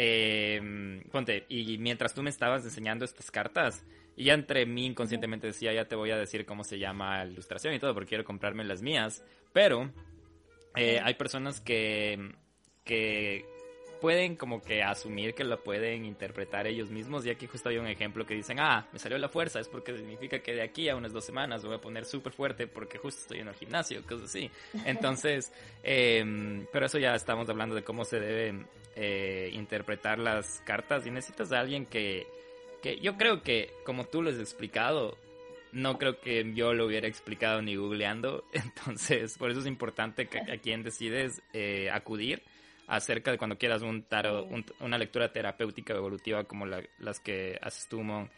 eh, 0.00 1.02
ponte, 1.10 1.44
y 1.48 1.76
mientras 1.78 2.14
tú 2.14 2.22
me 2.22 2.30
estabas 2.30 2.64
enseñando 2.64 3.04
estas 3.04 3.32
cartas, 3.32 3.84
y 4.14 4.24
ya 4.24 4.34
entre 4.34 4.64
mí 4.64 4.86
inconscientemente 4.86 5.48
decía, 5.48 5.72
ya 5.72 5.88
te 5.88 5.96
voy 5.96 6.12
a 6.12 6.16
decir 6.16 6.46
cómo 6.46 6.62
se 6.62 6.78
llama 6.78 7.24
la 7.24 7.32
ilustración 7.32 7.74
y 7.74 7.80
todo, 7.80 7.94
porque 7.94 8.10
quiero 8.10 8.24
comprarme 8.24 8.62
las 8.62 8.80
mías. 8.80 9.24
Pero 9.52 9.90
eh, 10.76 11.00
hay 11.02 11.14
personas 11.14 11.60
que, 11.60 12.32
que 12.84 13.44
pueden 14.00 14.36
como 14.36 14.62
que 14.62 14.82
asumir 14.82 15.34
que 15.34 15.44
lo 15.44 15.62
pueden 15.62 16.04
interpretar 16.04 16.66
ellos 16.66 16.90
mismos. 16.90 17.24
Y 17.26 17.30
aquí 17.30 17.46
justo 17.46 17.68
hay 17.68 17.78
un 17.78 17.86
ejemplo 17.86 18.24
que 18.26 18.34
dicen, 18.34 18.58
ah, 18.60 18.86
me 18.92 18.98
salió 18.98 19.18
la 19.18 19.28
fuerza, 19.28 19.60
es 19.60 19.68
porque 19.68 19.96
significa 19.96 20.38
que 20.40 20.54
de 20.54 20.62
aquí 20.62 20.88
a 20.88 20.96
unas 20.96 21.12
dos 21.12 21.24
semanas 21.24 21.64
voy 21.64 21.74
a 21.74 21.80
poner 21.80 22.04
súper 22.04 22.32
fuerte 22.32 22.66
porque 22.66 22.98
justo 22.98 23.20
estoy 23.22 23.38
en 23.40 23.48
el 23.48 23.54
gimnasio, 23.54 24.02
cosas 24.02 24.30
así. 24.30 24.50
Entonces, 24.84 25.52
eh, 25.82 26.66
pero 26.72 26.86
eso 26.86 26.98
ya 26.98 27.14
estamos 27.14 27.48
hablando 27.48 27.74
de 27.74 27.82
cómo 27.82 28.04
se 28.04 28.20
deben 28.20 28.66
eh, 28.96 29.50
interpretar 29.52 30.18
las 30.18 30.60
cartas 30.64 31.06
y 31.06 31.10
necesitas 31.10 31.52
a 31.52 31.60
alguien 31.60 31.86
que, 31.86 32.26
que 32.82 32.98
yo 33.00 33.16
creo 33.16 33.42
que, 33.42 33.70
como 33.84 34.04
tú 34.04 34.22
lo 34.22 34.30
has 34.30 34.38
explicado, 34.38 35.16
no 35.72 35.98
creo 35.98 36.20
que 36.20 36.52
yo 36.54 36.72
lo 36.74 36.86
hubiera 36.86 37.06
explicado 37.06 37.62
ni 37.62 37.76
googleando. 37.76 38.44
Entonces, 38.52 39.36
por 39.38 39.50
eso 39.50 39.60
es 39.60 39.66
importante 39.66 40.26
que 40.26 40.38
a 40.38 40.58
quien 40.58 40.82
decides 40.82 41.42
eh, 41.52 41.90
acudir 41.90 42.42
acerca 42.88 43.30
de 43.30 43.38
cuando 43.38 43.58
quieras 43.58 43.82
un 43.82 44.02
tarot, 44.02 44.48
una 44.80 44.98
lectura 44.98 45.30
terapéutica 45.30 45.94
evolutiva 45.94 46.44
como 46.44 46.66
las 46.66 47.20
que 47.20 47.58
haces 47.62 47.86
tú, 47.88 48.02
Mon. 48.02 48.28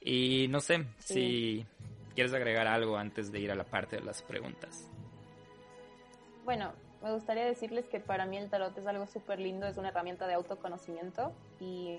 Y 0.00 0.46
no 0.48 0.60
sé 0.60 0.84
si 0.98 1.66
quieres 2.14 2.34
agregar 2.34 2.66
algo 2.66 2.96
antes 2.96 3.32
de 3.32 3.40
ir 3.40 3.50
a 3.50 3.54
la 3.54 3.64
parte 3.64 3.96
de 3.96 4.02
las 4.02 4.22
preguntas. 4.22 4.90
Bueno, 6.44 6.72
me 7.02 7.12
gustaría 7.12 7.46
decirles 7.46 7.86
que 7.86 8.00
para 8.00 8.26
mí 8.26 8.36
el 8.36 8.50
tarot 8.50 8.76
es 8.76 8.86
algo 8.86 9.06
súper 9.06 9.40
lindo, 9.40 9.66
es 9.66 9.78
una 9.78 9.88
herramienta 9.88 10.26
de 10.26 10.34
autoconocimiento 10.34 11.32
y 11.58 11.96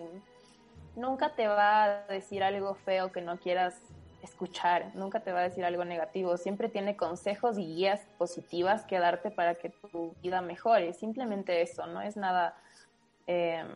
nunca 0.96 1.36
te 1.36 1.48
va 1.48 1.84
a 1.84 2.08
decir 2.08 2.44
algo 2.44 2.76
feo 2.76 3.12
que 3.12 3.22
no 3.22 3.38
quieras 3.38 3.76
escuchar, 4.26 4.92
nunca 4.96 5.22
te 5.22 5.32
va 5.32 5.40
a 5.40 5.44
decir 5.44 5.64
algo 5.64 5.86
negativo, 5.86 6.38
siempre 6.38 6.70
tiene 6.70 6.96
consejos 6.96 7.58
y 7.58 7.66
guías 7.66 8.02
positivas 8.18 8.86
que 8.86 9.00
darte 9.00 9.32
para 9.32 9.56
que 9.56 9.70
tu 9.70 10.16
vida 10.22 10.42
mejore, 10.42 10.94
simplemente 10.94 11.62
eso, 11.62 11.88
no 11.88 12.02
es 12.02 12.18
nada, 12.18 12.58
em, 13.28 13.68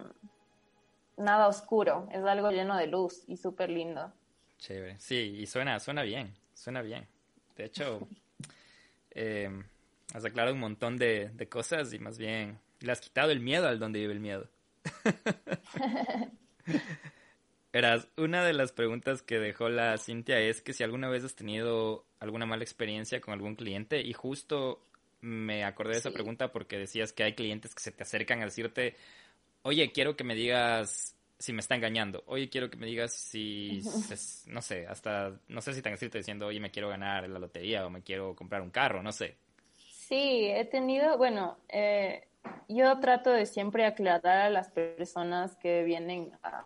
nada 1.18 1.47
oscuro, 1.47 2.08
es 2.12 2.24
algo 2.24 2.52
lleno 2.52 2.78
de 2.78 2.88
luz 2.88 3.24
y 3.28 3.38
súper 3.38 3.70
lindo. 3.70 4.12
Chévere, 4.58 5.00
sí, 5.00 5.38
y 5.39 5.45
suena, 5.45 5.80
suena 5.80 6.04
bien, 6.04 6.34
suena 6.54 6.82
bien. 6.82 7.08
De 7.56 7.66
hecho, 7.66 8.08
em, 9.12 9.64
has 10.14 10.26
aclarado 10.26 10.54
un 10.54 10.60
montón 10.60 10.97
de, 10.97 11.30
de 11.30 11.47
cosas 11.47 11.93
y 11.93 12.00
más 12.00 12.18
bien 12.18 12.60
le 12.82 12.91
has 12.91 13.02
quitado 13.02 13.32
el 13.32 13.39
miedo 13.39 13.68
al 13.68 13.80
donde 13.80 14.00
vive 14.00 14.14
el 14.14 14.20
miedo. 14.20 14.47
Verás, 17.72 18.07
una 18.17 18.43
de 18.43 18.53
las 18.53 18.72
preguntas 18.72 19.22
que 19.22 19.38
dejó 19.38 19.70
la 19.70 19.97
Cintia 19.97 20.39
es 20.39 20.61
que 20.61 20.74
si 20.74 20.84
alguna 20.84 21.07
vez 21.07 21.24
has 21.24 21.36
tenido 21.36 22.03
alguna 22.20 22.47
mala 22.47 22.63
experiencia 22.63 23.22
con 23.22 23.34
algún 23.34 23.55
cliente 23.55 24.01
y 24.01 24.13
justo 24.13 24.82
me 25.22 25.63
acordé 25.63 25.93
de 25.93 25.99
esa 25.99 26.11
pregunta 26.11 26.51
porque 26.51 26.78
decías 26.78 27.13
que 27.13 27.24
hay 27.24 27.34
clientes 27.34 27.76
que 27.76 27.82
se 27.82 27.91
te 27.91 28.03
acercan 28.03 28.41
a 28.41 28.45
decirte, 28.45 28.95
oye, 29.61 29.91
quiero 29.91 30.15
que 30.15 30.24
me 30.24 30.34
digas 30.34 31.15
si 31.38 31.53
me 31.53 31.61
está 31.61 31.76
engañando, 31.76 32.24
oye, 32.26 32.49
quiero 32.49 32.70
que 32.70 32.78
me 32.78 32.88
digas 32.88 33.13
si, 33.13 33.82
no 34.47 34.61
sé, 34.61 34.88
hasta, 34.88 35.39
no 35.47 35.61
sé 35.61 35.74
si 35.74 35.82
te 35.82 35.89
han 35.89 35.93
escrito 35.93 36.17
diciendo, 36.17 36.47
oye, 36.47 36.59
me 36.59 36.72
quiero 36.72 36.89
ganar 36.89 37.30
la 37.30 37.39
lotería 37.39 37.86
o 37.86 37.89
me 37.89 38.01
quiero 38.01 38.36
comprar 38.36 38.61
un 38.61 38.72
carro, 38.72 39.03
no 39.03 39.11
sé. 39.11 39.38
Sí, 39.78 40.47
he 40.49 40.65
tenido, 40.65 41.17
bueno, 41.17 41.57
eh, 41.70 42.28
yo 42.67 42.99
trato 42.99 43.30
de 43.30 43.45
siempre 43.45 43.86
aclarar 43.86 44.47
a 44.47 44.49
las 44.49 44.70
personas 44.70 45.55
que 45.57 45.84
vienen 45.84 46.32
a 46.43 46.65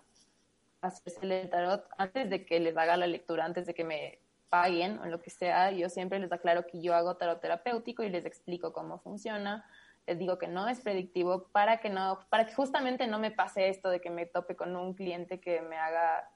hacerse 0.88 1.42
el 1.42 1.50
tarot 1.50 1.88
antes 1.98 2.30
de 2.30 2.46
que 2.46 2.60
les 2.60 2.76
haga 2.78 2.98
la 2.98 3.08
lectura, 3.08 3.46
antes 3.46 3.66
de 3.66 3.74
que 3.74 3.84
me 3.84 4.20
paguen 4.50 5.00
o 5.00 5.06
lo 5.06 5.22
que 5.22 5.30
sea, 5.30 5.72
yo 5.72 5.90
siempre 5.90 6.20
les 6.20 6.32
aclaro 6.32 6.68
que 6.68 6.82
yo 6.82 6.94
hago 6.94 7.16
tarot 7.16 7.42
terapéutico 7.42 8.04
y 8.04 8.10
les 8.10 8.26
explico 8.26 8.74
cómo 8.74 9.00
funciona. 9.00 9.66
Les 10.06 10.20
digo 10.20 10.38
que 10.38 10.48
no 10.48 10.68
es 10.68 10.82
predictivo 10.82 11.48
para 11.52 11.80
que 11.80 11.90
no, 11.90 12.20
para 12.30 12.46
que 12.46 12.54
justamente 12.54 13.08
no 13.08 13.20
me 13.20 13.32
pase 13.32 13.70
esto 13.70 13.90
de 13.90 14.02
que 14.02 14.10
me 14.10 14.26
tope 14.26 14.56
con 14.56 14.76
un 14.76 14.94
cliente 14.94 15.40
que 15.40 15.62
me 15.62 15.78
haga, 15.78 16.30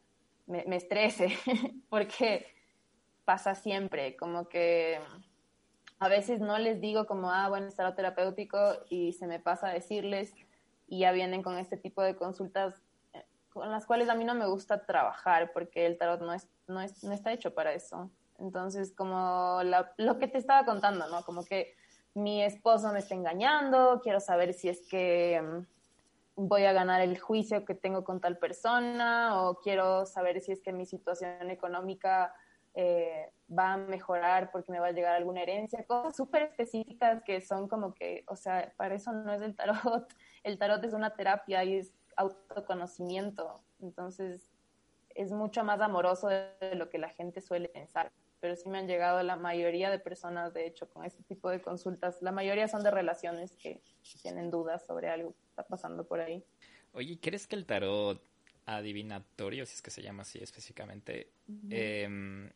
me, 0.46 0.64
me 0.66 0.78
estrese, 0.78 1.28
porque 1.90 2.48
pasa 3.26 3.56
siempre, 3.56 4.16
como 4.16 4.48
que 4.48 5.00
a 6.00 6.08
veces 6.08 6.40
no 6.40 6.58
les 6.58 6.80
digo 6.80 7.06
como, 7.06 7.30
ah, 7.32 7.50
bueno, 7.50 7.68
es 7.68 7.76
tarot 7.76 7.96
terapéutico 7.96 8.58
y 8.90 9.14
se 9.14 9.28
me 9.28 9.40
pasa 9.40 9.68
a 9.68 9.74
decirles 9.74 10.34
y 10.88 11.00
ya 11.00 11.12
vienen 11.12 11.44
con 11.44 11.58
este 11.58 11.76
tipo 11.76 12.02
de 12.02 12.16
consultas 12.16 12.82
con 13.58 13.72
las 13.72 13.86
cuales 13.86 14.10
a 14.10 14.16
mí 14.16 14.24
no 14.24 14.36
me 14.36 14.48
gusta 14.48 14.86
trabajar 14.86 15.52
porque 15.54 15.86
el 15.86 15.98
tarot 15.98 16.22
no, 16.22 16.34
es, 16.34 16.48
no, 16.68 16.82
es, 16.82 17.04
no 17.04 17.14
está 17.14 17.32
hecho 17.32 17.54
para 17.54 17.74
eso. 17.74 18.10
Entonces, 18.40 18.94
como 18.96 19.62
lo 19.98 20.20
que 20.20 20.28
te 20.28 20.38
estaba 20.38 20.66
contando, 20.66 21.08
¿no? 21.10 21.24
Como 21.24 21.44
que 21.44 21.76
mi 22.14 22.44
esposo 22.44 22.92
me 22.92 23.00
está 23.00 23.16
engañando, 23.16 24.02
quiero 24.04 24.20
saber 24.20 24.54
si 24.54 24.70
es 24.70 24.88
que 24.88 25.42
mm, 25.42 26.48
voy 26.48 26.66
a 26.66 26.74
ganar 26.74 27.02
el 27.02 27.20
juicio 27.20 27.66
que 27.66 27.76
tengo 27.76 28.04
con 28.04 28.22
tal 28.22 28.38
persona 28.38 29.42
o 29.42 29.60
quiero 29.60 30.06
saber 30.06 30.42
si 30.42 30.52
es 30.52 30.62
que 30.62 30.72
mi 30.72 30.86
situación 30.86 31.50
económica 31.50 32.34
eh, 32.74 33.32
va 33.50 33.74
a 33.74 33.78
mejorar 33.78 34.52
porque 34.52 34.72
me 34.72 34.80
va 34.80 34.88
a 34.88 34.92
llegar 34.92 35.16
alguna 35.16 35.42
herencia, 35.42 35.84
cosas 35.86 36.16
súper 36.16 36.44
específicas 36.44 37.24
que 37.24 37.42
son 37.42 37.68
como 37.68 37.96
que, 37.96 38.24
o 38.28 38.36
sea, 38.36 38.72
para 38.78 38.94
eso 38.94 39.12
no 39.12 39.34
es 39.34 39.42
el 39.42 39.56
tarot, 39.56 40.08
el 40.44 40.60
tarot 40.60 40.84
es 40.84 40.94
una 40.94 41.16
terapia 41.16 41.64
y 41.64 41.78
es 41.78 41.92
autoconocimiento. 42.18 43.64
Entonces, 43.80 44.52
es 45.16 45.32
mucho 45.32 45.64
más 45.64 45.80
amoroso 45.82 46.28
de 46.28 46.76
lo 46.76 46.90
que 46.90 46.98
la 46.98 47.10
gente 47.10 47.42
suele 47.42 47.70
pensar. 47.70 48.12
pero 48.40 48.56
sí 48.56 48.70
me 48.70 48.78
han 48.78 48.88
llegado 48.88 49.24
la 49.24 49.36
mayoría 49.36 49.90
de 49.90 49.98
personas, 49.98 50.54
de 50.54 50.68
hecho, 50.68 50.88
con 50.90 51.04
este 51.04 51.24
tipo 51.24 51.50
de 51.50 51.60
consultas. 51.60 52.22
La 52.22 52.32
mayoría 52.32 52.68
son 52.68 52.84
de 52.84 52.92
relaciones 52.92 53.54
que 53.54 53.82
tienen 54.22 54.52
dudas 54.52 54.86
sobre 54.86 55.10
algo 55.10 55.32
que 55.32 55.44
está 55.50 55.64
pasando 55.64 56.06
por 56.06 56.20
ahí. 56.20 56.46
Oye, 56.94 57.20
¿crees 57.20 57.48
que 57.48 57.56
el 57.56 57.66
tarot 57.66 58.22
adivinatorio, 58.68 59.66
si 59.66 59.74
es 59.74 59.82
que 59.82 59.90
se 59.90 60.04
llama 60.04 60.22
así 60.22 60.38
específicamente, 60.40 61.32
em, 61.70 62.52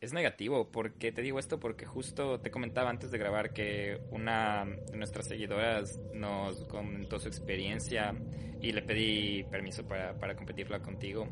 es 0.00 0.12
negativo? 0.12 0.70
porque 0.70 1.12
te 1.12 1.22
digo 1.22 1.38
esto? 1.38 1.58
Porque 1.58 1.84
justo 1.86 2.40
te 2.40 2.50
comentaba 2.50 2.90
antes 2.90 3.10
de 3.10 3.18
grabar 3.18 3.52
que 3.52 4.00
una 4.10 4.64
de 4.64 4.96
nuestras 4.96 5.26
seguidoras 5.26 5.98
nos 6.14 6.64
comentó 6.66 7.18
su 7.18 7.28
experiencia 7.28 8.14
y 8.60 8.72
le 8.72 8.82
pedí 8.82 9.44
permiso 9.44 9.86
para, 9.86 10.18
para 10.18 10.36
competirla 10.36 10.80
contigo. 10.80 11.28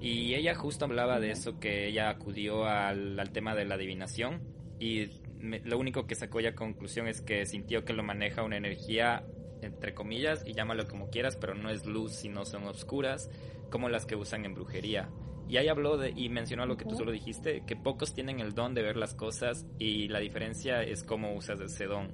Y 0.00 0.34
ella 0.34 0.54
justo 0.54 0.84
hablaba 0.84 1.18
de 1.18 1.30
eso, 1.30 1.58
que 1.58 1.86
ella 1.86 2.10
acudió 2.10 2.66
al, 2.66 3.18
al 3.18 3.30
tema 3.30 3.54
de 3.54 3.64
la 3.64 3.76
adivinación 3.76 4.42
y 4.78 5.08
lo 5.40 5.78
único 5.78 6.06
que 6.06 6.14
sacó 6.14 6.40
ya 6.40 6.54
conclusión 6.54 7.08
es 7.08 7.20
que 7.20 7.46
sintió 7.46 7.84
que 7.84 7.92
lo 7.92 8.02
maneja 8.02 8.42
una 8.42 8.56
energía 8.56 9.24
entre 9.64 9.94
comillas, 9.94 10.44
y 10.46 10.52
llámalo 10.52 10.86
como 10.86 11.10
quieras, 11.10 11.36
pero 11.36 11.54
no 11.54 11.70
es 11.70 11.86
luz, 11.86 12.12
sino 12.12 12.44
son 12.44 12.64
oscuras, 12.64 13.30
como 13.70 13.88
las 13.88 14.06
que 14.06 14.16
usan 14.16 14.44
en 14.44 14.54
brujería. 14.54 15.08
Y 15.48 15.56
ahí 15.58 15.68
habló 15.68 15.96
de, 15.96 16.10
y 16.10 16.28
mencionó 16.28 16.66
lo 16.66 16.76
que 16.76 16.84
tú 16.84 16.96
solo 16.96 17.12
dijiste, 17.12 17.64
que 17.66 17.76
pocos 17.76 18.14
tienen 18.14 18.40
el 18.40 18.54
don 18.54 18.74
de 18.74 18.82
ver 18.82 18.96
las 18.96 19.14
cosas 19.14 19.66
y 19.78 20.08
la 20.08 20.18
diferencia 20.18 20.82
es 20.82 21.04
cómo 21.04 21.34
usas 21.34 21.60
ese 21.60 21.86
don. 21.86 22.12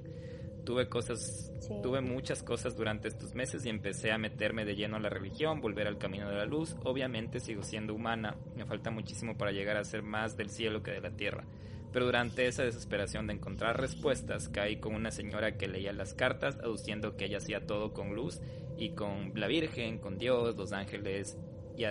Tuve 0.65 0.89
cosas, 0.89 1.51
tuve 1.81 2.01
muchas 2.01 2.43
cosas 2.43 2.75
durante 2.75 3.07
estos 3.07 3.33
meses 3.33 3.65
y 3.65 3.69
empecé 3.69 4.11
a 4.11 4.17
meterme 4.17 4.63
de 4.63 4.75
lleno 4.75 4.97
a 4.97 4.99
la 4.99 5.09
religión, 5.09 5.59
volver 5.59 5.87
al 5.87 5.97
camino 5.97 6.29
de 6.29 6.35
la 6.35 6.45
luz. 6.45 6.75
Obviamente 6.83 7.39
sigo 7.39 7.63
siendo 7.63 7.95
humana, 7.95 8.35
me 8.55 8.65
falta 8.65 8.91
muchísimo 8.91 9.37
para 9.37 9.51
llegar 9.51 9.77
a 9.77 9.83
ser 9.83 10.03
más 10.03 10.37
del 10.37 10.49
cielo 10.49 10.83
que 10.83 10.91
de 10.91 11.01
la 11.01 11.11
tierra 11.11 11.45
pero 11.91 12.05
durante 12.05 12.47
esa 12.47 12.63
desesperación 12.63 13.27
de 13.27 13.33
encontrar 13.33 13.79
respuestas 13.79 14.49
caí 14.49 14.77
con 14.77 14.95
una 14.95 15.11
señora 15.11 15.57
que 15.57 15.67
leía 15.67 15.91
las 15.91 16.13
cartas 16.13 16.57
aduciendo 16.59 17.17
que 17.17 17.25
ella 17.25 17.37
hacía 17.37 17.65
todo 17.65 17.93
con 17.93 18.15
luz 18.15 18.39
y 18.77 18.91
con 18.91 19.33
la 19.35 19.47
Virgen, 19.47 19.99
con 19.99 20.17
Dios, 20.17 20.55
los 20.55 20.71
ángeles 20.71 21.37
y, 21.77 21.83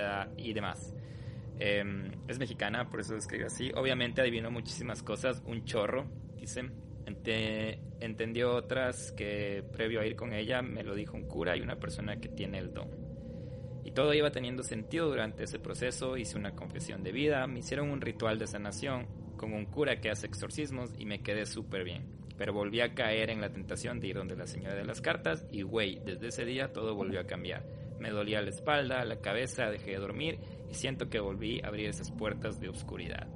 y 0.42 0.52
demás. 0.52 0.94
Em, 1.62 2.10
es 2.26 2.38
mexicana, 2.38 2.88
por 2.88 3.00
eso 3.00 3.14
escribe 3.14 3.44
así. 3.44 3.70
Obviamente 3.74 4.22
adivinó 4.22 4.50
muchísimas 4.50 5.02
cosas, 5.02 5.42
un 5.46 5.64
chorro, 5.66 6.06
dice. 6.36 6.70
entendió 8.00 8.54
otras 8.54 9.12
que 9.12 9.62
previo 9.70 10.00
a 10.00 10.06
ir 10.06 10.16
con 10.16 10.32
ella 10.32 10.62
me 10.62 10.82
lo 10.82 10.94
dijo 10.94 11.16
un 11.16 11.26
cura 11.26 11.56
y 11.56 11.60
una 11.60 11.78
persona 11.78 12.16
que 12.16 12.30
tiene 12.30 12.58
el 12.58 12.72
don. 12.72 12.88
Y 13.84 13.90
todo 13.90 14.14
iba 14.14 14.30
teniendo 14.30 14.62
sentido 14.62 15.08
durante 15.08 15.44
ese 15.44 15.58
proceso, 15.58 16.16
hice 16.16 16.38
una 16.38 16.54
confesión 16.54 17.02
de 17.02 17.12
vida, 17.12 17.46
me 17.46 17.58
hicieron 17.58 17.90
un 17.90 18.00
ritual 18.00 18.38
de 18.38 18.46
sanación, 18.46 19.06
con 19.36 19.52
un 19.52 19.66
cura 19.66 20.00
que 20.00 20.10
hace 20.10 20.26
exorcismos 20.26 20.92
y 20.98 21.04
me 21.04 21.22
quedé 21.22 21.44
súper 21.44 21.84
bien. 21.84 22.06
Pero 22.38 22.54
volví 22.54 22.80
a 22.80 22.94
caer 22.94 23.28
en 23.28 23.42
la 23.42 23.52
tentación 23.52 24.00
de 24.00 24.08
ir 24.08 24.16
donde 24.16 24.36
la 24.36 24.46
señora 24.46 24.74
de 24.74 24.84
las 24.84 25.02
cartas 25.02 25.46
y 25.50 25.60
güey, 25.60 26.00
desde 26.06 26.28
ese 26.28 26.46
día 26.46 26.72
todo 26.72 26.94
volvió 26.94 27.20
a 27.20 27.26
cambiar. 27.26 27.66
Me 27.98 28.10
dolía 28.10 28.40
la 28.40 28.48
espalda, 28.48 29.04
la 29.04 29.20
cabeza, 29.20 29.70
dejé 29.70 29.90
de 29.90 29.98
dormir 29.98 30.38
y 30.70 30.74
siento 30.74 31.08
que 31.08 31.20
volví 31.20 31.60
a 31.62 31.68
abrir 31.68 31.88
esas 31.88 32.10
puertas 32.10 32.60
de 32.60 32.68
oscuridad. 32.68 33.26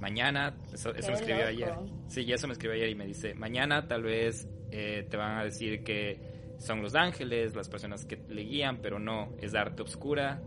Mañana, 0.00 0.56
eso, 0.72 0.92
me 0.92 0.98
escribió 0.98 1.46
ayer. 1.46 1.74
Sí, 2.06 2.30
eso 2.32 2.46
me 2.46 2.52
escribió 2.52 2.76
ayer 2.76 2.90
y 2.90 2.94
me 2.94 3.06
dice, 3.06 3.34
mañana 3.34 3.88
tal 3.88 4.02
vez 4.02 4.48
eh, 4.70 5.06
te 5.10 5.16
van 5.16 5.38
a 5.38 5.44
decir 5.44 5.82
que 5.82 6.54
son 6.58 6.82
los 6.82 6.94
ángeles, 6.94 7.56
las 7.56 7.68
personas 7.68 8.04
que 8.04 8.16
le 8.28 8.42
guían, 8.42 8.78
pero 8.78 8.98
no, 8.98 9.34
es 9.40 9.54
arte 9.54 9.82
oscura 9.82 10.40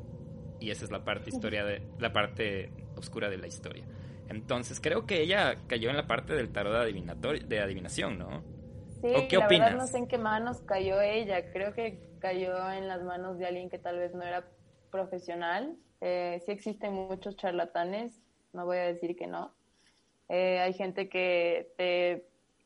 y 0.59 0.69
esa 0.69 0.85
es 0.85 0.91
la 0.91 1.03
parte 1.03 1.29
historia 1.29 1.65
de 1.65 1.81
la 1.99 2.13
parte 2.13 2.71
oscura 2.95 3.29
de 3.29 3.37
la 3.37 3.47
historia. 3.47 3.83
Entonces 4.29 4.79
creo 4.79 5.05
que 5.05 5.21
ella 5.21 5.55
cayó 5.67 5.89
en 5.89 5.97
la 5.97 6.07
parte 6.07 6.33
del 6.33 6.51
tarot 6.51 6.85
de, 6.85 7.39
de 7.45 7.59
adivinación, 7.59 8.17
¿no? 8.17 8.43
Sí, 9.01 9.07
¿O 9.15 9.27
qué 9.27 9.37
la 9.37 9.47
Verdad 9.47 9.75
no 9.75 9.87
sé 9.87 9.97
en 9.97 10.07
qué 10.07 10.17
manos 10.17 10.61
cayó 10.61 11.01
ella. 11.01 11.51
Creo 11.51 11.73
que 11.73 11.99
cayó 12.19 12.71
en 12.71 12.87
las 12.87 13.01
manos 13.03 13.39
de 13.39 13.47
alguien 13.47 13.69
que 13.69 13.79
tal 13.79 13.97
vez 13.97 14.13
no 14.13 14.21
era 14.21 14.45
profesional. 14.91 15.75
Eh, 16.01 16.41
sí 16.45 16.51
existen 16.51 16.93
muchos 16.93 17.35
charlatanes, 17.35 18.21
no 18.53 18.65
voy 18.65 18.77
a 18.77 18.83
decir 18.83 19.15
que 19.15 19.27
no. 19.27 19.51
Eh, 20.29 20.59
hay 20.59 20.73
gente 20.73 21.09
que 21.09 21.73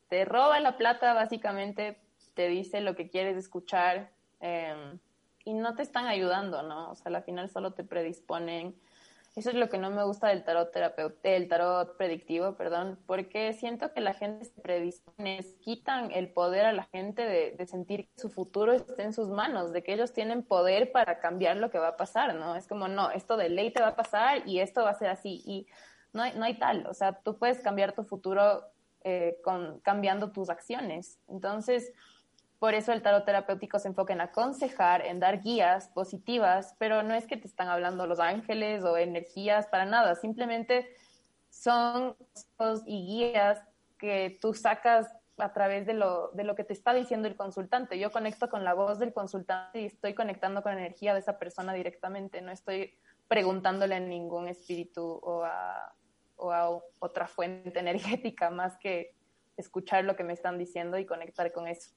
te, 0.08 0.24
roba 0.24 0.60
la 0.60 0.76
plata, 0.76 1.14
básicamente, 1.14 1.98
te 2.34 2.48
dice 2.48 2.80
lo 2.80 2.94
que 2.94 3.08
quieres 3.08 3.36
escuchar 3.36 4.10
em, 4.40 4.98
y 5.44 5.54
no 5.54 5.74
te 5.74 5.82
están 5.82 6.06
ayudando, 6.06 6.62
¿no? 6.62 6.90
O 6.90 6.94
sea, 6.94 7.14
al 7.14 7.22
final 7.22 7.48
solo 7.50 7.72
te 7.72 7.84
predisponen 7.84 8.74
eso 9.36 9.50
es 9.50 9.56
lo 9.56 9.68
que 9.68 9.76
no 9.76 9.90
me 9.90 10.02
gusta 10.02 10.28
del 10.28 10.44
tarot 10.44 10.72
terapeuta, 10.72 11.28
del 11.28 11.46
tarot 11.46 11.98
predictivo, 11.98 12.56
perdón, 12.56 12.98
porque 13.06 13.52
siento 13.52 13.92
que 13.92 14.00
la 14.00 14.14
gente 14.14 14.46
se 14.46 14.60
predispone, 14.62 15.44
quitan 15.60 16.10
el 16.10 16.32
poder 16.32 16.64
a 16.64 16.72
la 16.72 16.84
gente 16.84 17.22
de, 17.22 17.66
sentir 17.66 18.08
que 18.08 18.18
su 18.18 18.30
futuro 18.30 18.72
está 18.72 19.02
en 19.02 19.12
sus 19.12 19.28
manos, 19.28 19.74
de 19.74 19.82
que 19.82 19.92
ellos 19.92 20.14
tienen 20.14 20.42
poder 20.42 20.90
para 20.90 21.20
cambiar 21.20 21.58
lo 21.58 21.70
que 21.70 21.78
va 21.78 21.88
a 21.88 21.96
pasar, 21.98 22.34
¿no? 22.34 22.56
Es 22.56 22.66
como, 22.66 22.88
no, 22.88 23.10
esto 23.10 23.36
de 23.36 23.50
ley 23.50 23.70
te 23.70 23.82
va 23.82 23.88
a 23.88 23.96
pasar 23.96 24.48
y 24.48 24.60
esto 24.60 24.84
va 24.84 24.90
a 24.90 24.98
ser 24.98 25.10
así. 25.10 25.42
Y 25.44 25.66
no 26.14 26.22
hay, 26.22 26.32
no 26.34 26.44
hay 26.44 26.58
tal, 26.58 26.86
o 26.86 26.94
sea, 26.94 27.20
tú 27.20 27.38
puedes 27.38 27.60
cambiar 27.60 27.92
tu 27.92 28.04
futuro 28.04 28.64
eh, 29.04 29.36
con, 29.44 29.80
cambiando 29.80 30.32
tus 30.32 30.48
acciones. 30.48 31.20
Entonces, 31.28 31.92
por 32.66 32.74
eso 32.74 32.92
el 32.92 33.00
tarot 33.00 33.24
terapéutico 33.24 33.78
se 33.78 33.86
enfoca 33.86 34.12
en 34.12 34.20
aconsejar, 34.20 35.06
en 35.06 35.20
dar 35.20 35.40
guías 35.40 35.86
positivas, 35.90 36.74
pero 36.80 37.04
no 37.04 37.14
es 37.14 37.28
que 37.28 37.36
te 37.36 37.46
están 37.46 37.68
hablando 37.68 38.08
los 38.08 38.18
ángeles 38.18 38.82
o 38.82 38.96
energías 38.96 39.68
para 39.68 39.84
nada, 39.84 40.16
simplemente 40.16 40.88
son 41.48 42.16
y 42.86 43.06
guías 43.06 43.62
que 43.98 44.36
tú 44.40 44.52
sacas 44.52 45.06
a 45.38 45.52
través 45.52 45.86
de 45.86 45.94
lo, 45.94 46.32
de 46.32 46.42
lo 46.42 46.56
que 46.56 46.64
te 46.64 46.72
está 46.72 46.92
diciendo 46.92 47.28
el 47.28 47.36
consultante. 47.36 48.00
Yo 48.00 48.10
conecto 48.10 48.50
con 48.50 48.64
la 48.64 48.74
voz 48.74 48.98
del 48.98 49.12
consultante 49.12 49.82
y 49.82 49.84
estoy 49.84 50.14
conectando 50.14 50.60
con 50.64 50.74
la 50.74 50.80
energía 50.80 51.14
de 51.14 51.20
esa 51.20 51.38
persona 51.38 51.72
directamente, 51.72 52.42
no 52.42 52.50
estoy 52.50 52.98
preguntándole 53.28 53.94
a 53.94 54.00
ningún 54.00 54.48
espíritu 54.48 55.20
o 55.22 55.44
a, 55.44 55.94
o 56.34 56.50
a 56.50 56.68
otra 56.98 57.28
fuente 57.28 57.78
energética 57.78 58.50
más 58.50 58.76
que 58.76 59.14
escuchar 59.56 60.02
lo 60.02 60.16
que 60.16 60.24
me 60.24 60.32
están 60.32 60.58
diciendo 60.58 60.98
y 60.98 61.06
conectar 61.06 61.52
con 61.52 61.68
eso. 61.68 61.94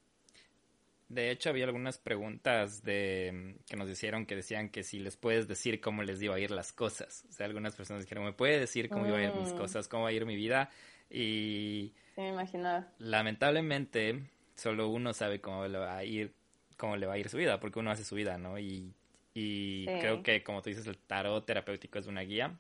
De 1.10 1.32
hecho, 1.32 1.50
había 1.50 1.66
algunas 1.66 1.98
preguntas 1.98 2.84
de 2.84 3.58
que 3.68 3.76
nos 3.76 3.90
hicieron 3.90 4.28
que 4.28 4.36
decían 4.36 4.70
que 4.70 4.84
si 4.84 5.00
les 5.00 5.18
puedes 5.18 5.48
decir 5.48 5.82
cómo 5.82 6.04
les 6.04 6.22
iba 6.22 6.36
a 6.36 6.40
ir 6.40 6.52
las 6.52 6.72
cosas. 6.72 7.26
O 7.28 7.34
sea, 7.34 7.48
algunas 7.48 7.76
personas 7.76 8.04
dijeron, 8.04 8.26
¿me 8.26 8.34
puede 8.34 8.60
decir 8.60 8.90
cómo 8.90 9.08
iba 9.08 9.18
a 9.18 9.24
ir 9.24 9.34
mis 9.34 9.52
mm. 9.52 9.58
cosas, 9.58 9.88
cómo 9.88 10.04
va 10.04 10.10
a 10.10 10.12
ir 10.12 10.28
mi 10.28 10.36
vida? 10.36 10.70
Y... 11.10 11.94
Sí, 12.14 12.22
me 12.22 12.30
imaginaba. 12.30 12.88
Lamentablemente, 13.00 14.30
solo 14.56 14.90
uno 14.90 15.14
sabe 15.14 15.42
cómo 15.42 15.68
le 15.68 15.80
va 15.80 15.98
a 15.98 16.04
ir, 16.04 16.36
cómo 16.78 16.96
le 16.96 17.08
va 17.08 17.14
a 17.14 17.18
ir 17.18 17.28
su 17.28 17.38
vida, 17.38 17.60
porque 17.60 17.80
uno 17.80 17.90
hace 17.90 18.04
su 18.04 18.14
vida, 18.14 18.38
¿no? 18.38 18.60
Y, 18.60 18.94
y 19.34 19.86
creo 19.86 20.22
que, 20.22 20.44
como 20.44 20.62
tú 20.62 20.70
dices, 20.70 20.86
el 20.86 21.00
tarot 21.00 21.44
terapéutico 21.44 21.98
es 21.98 22.06
una 22.06 22.22
guía. 22.22 22.56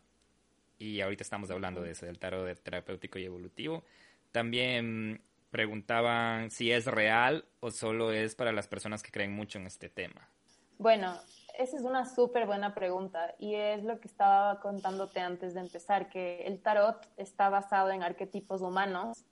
Y 0.79 1.01
ahorita 1.01 1.21
estamos 1.21 1.51
hablando 1.51 1.81
de 1.83 1.91
eso, 1.91 2.07
del 2.07 2.17
tarot 2.17 2.59
terapéutico 2.63 3.19
y 3.19 3.25
evolutivo. 3.25 3.83
También 4.31 5.21
preguntaban 5.49 6.51
si 6.51 6.71
es 6.71 6.85
real 6.85 7.45
o 7.59 7.71
solo 7.71 8.11
es 8.11 8.35
para 8.35 8.51
las 8.51 8.67
personas 8.67 9.03
que 9.03 9.11
creen 9.11 9.33
mucho 9.33 9.59
en 9.59 9.67
este 9.67 9.89
tema. 9.89 10.29
Bueno, 10.77 11.19
esa 11.57 11.75
es 11.75 11.83
una 11.83 12.05
súper 12.05 12.45
buena 12.45 12.73
pregunta 12.73 13.35
y 13.37 13.55
es 13.55 13.83
lo 13.83 13.99
que 13.99 14.07
estaba 14.07 14.61
contándote 14.61 15.19
antes 15.19 15.53
de 15.53 15.59
empezar, 15.59 16.09
que 16.09 16.43
el 16.43 16.61
tarot 16.61 17.05
está 17.17 17.49
basado 17.49 17.91
en 17.91 18.01
arquetipos 18.01 18.61
humanos. 18.61 19.25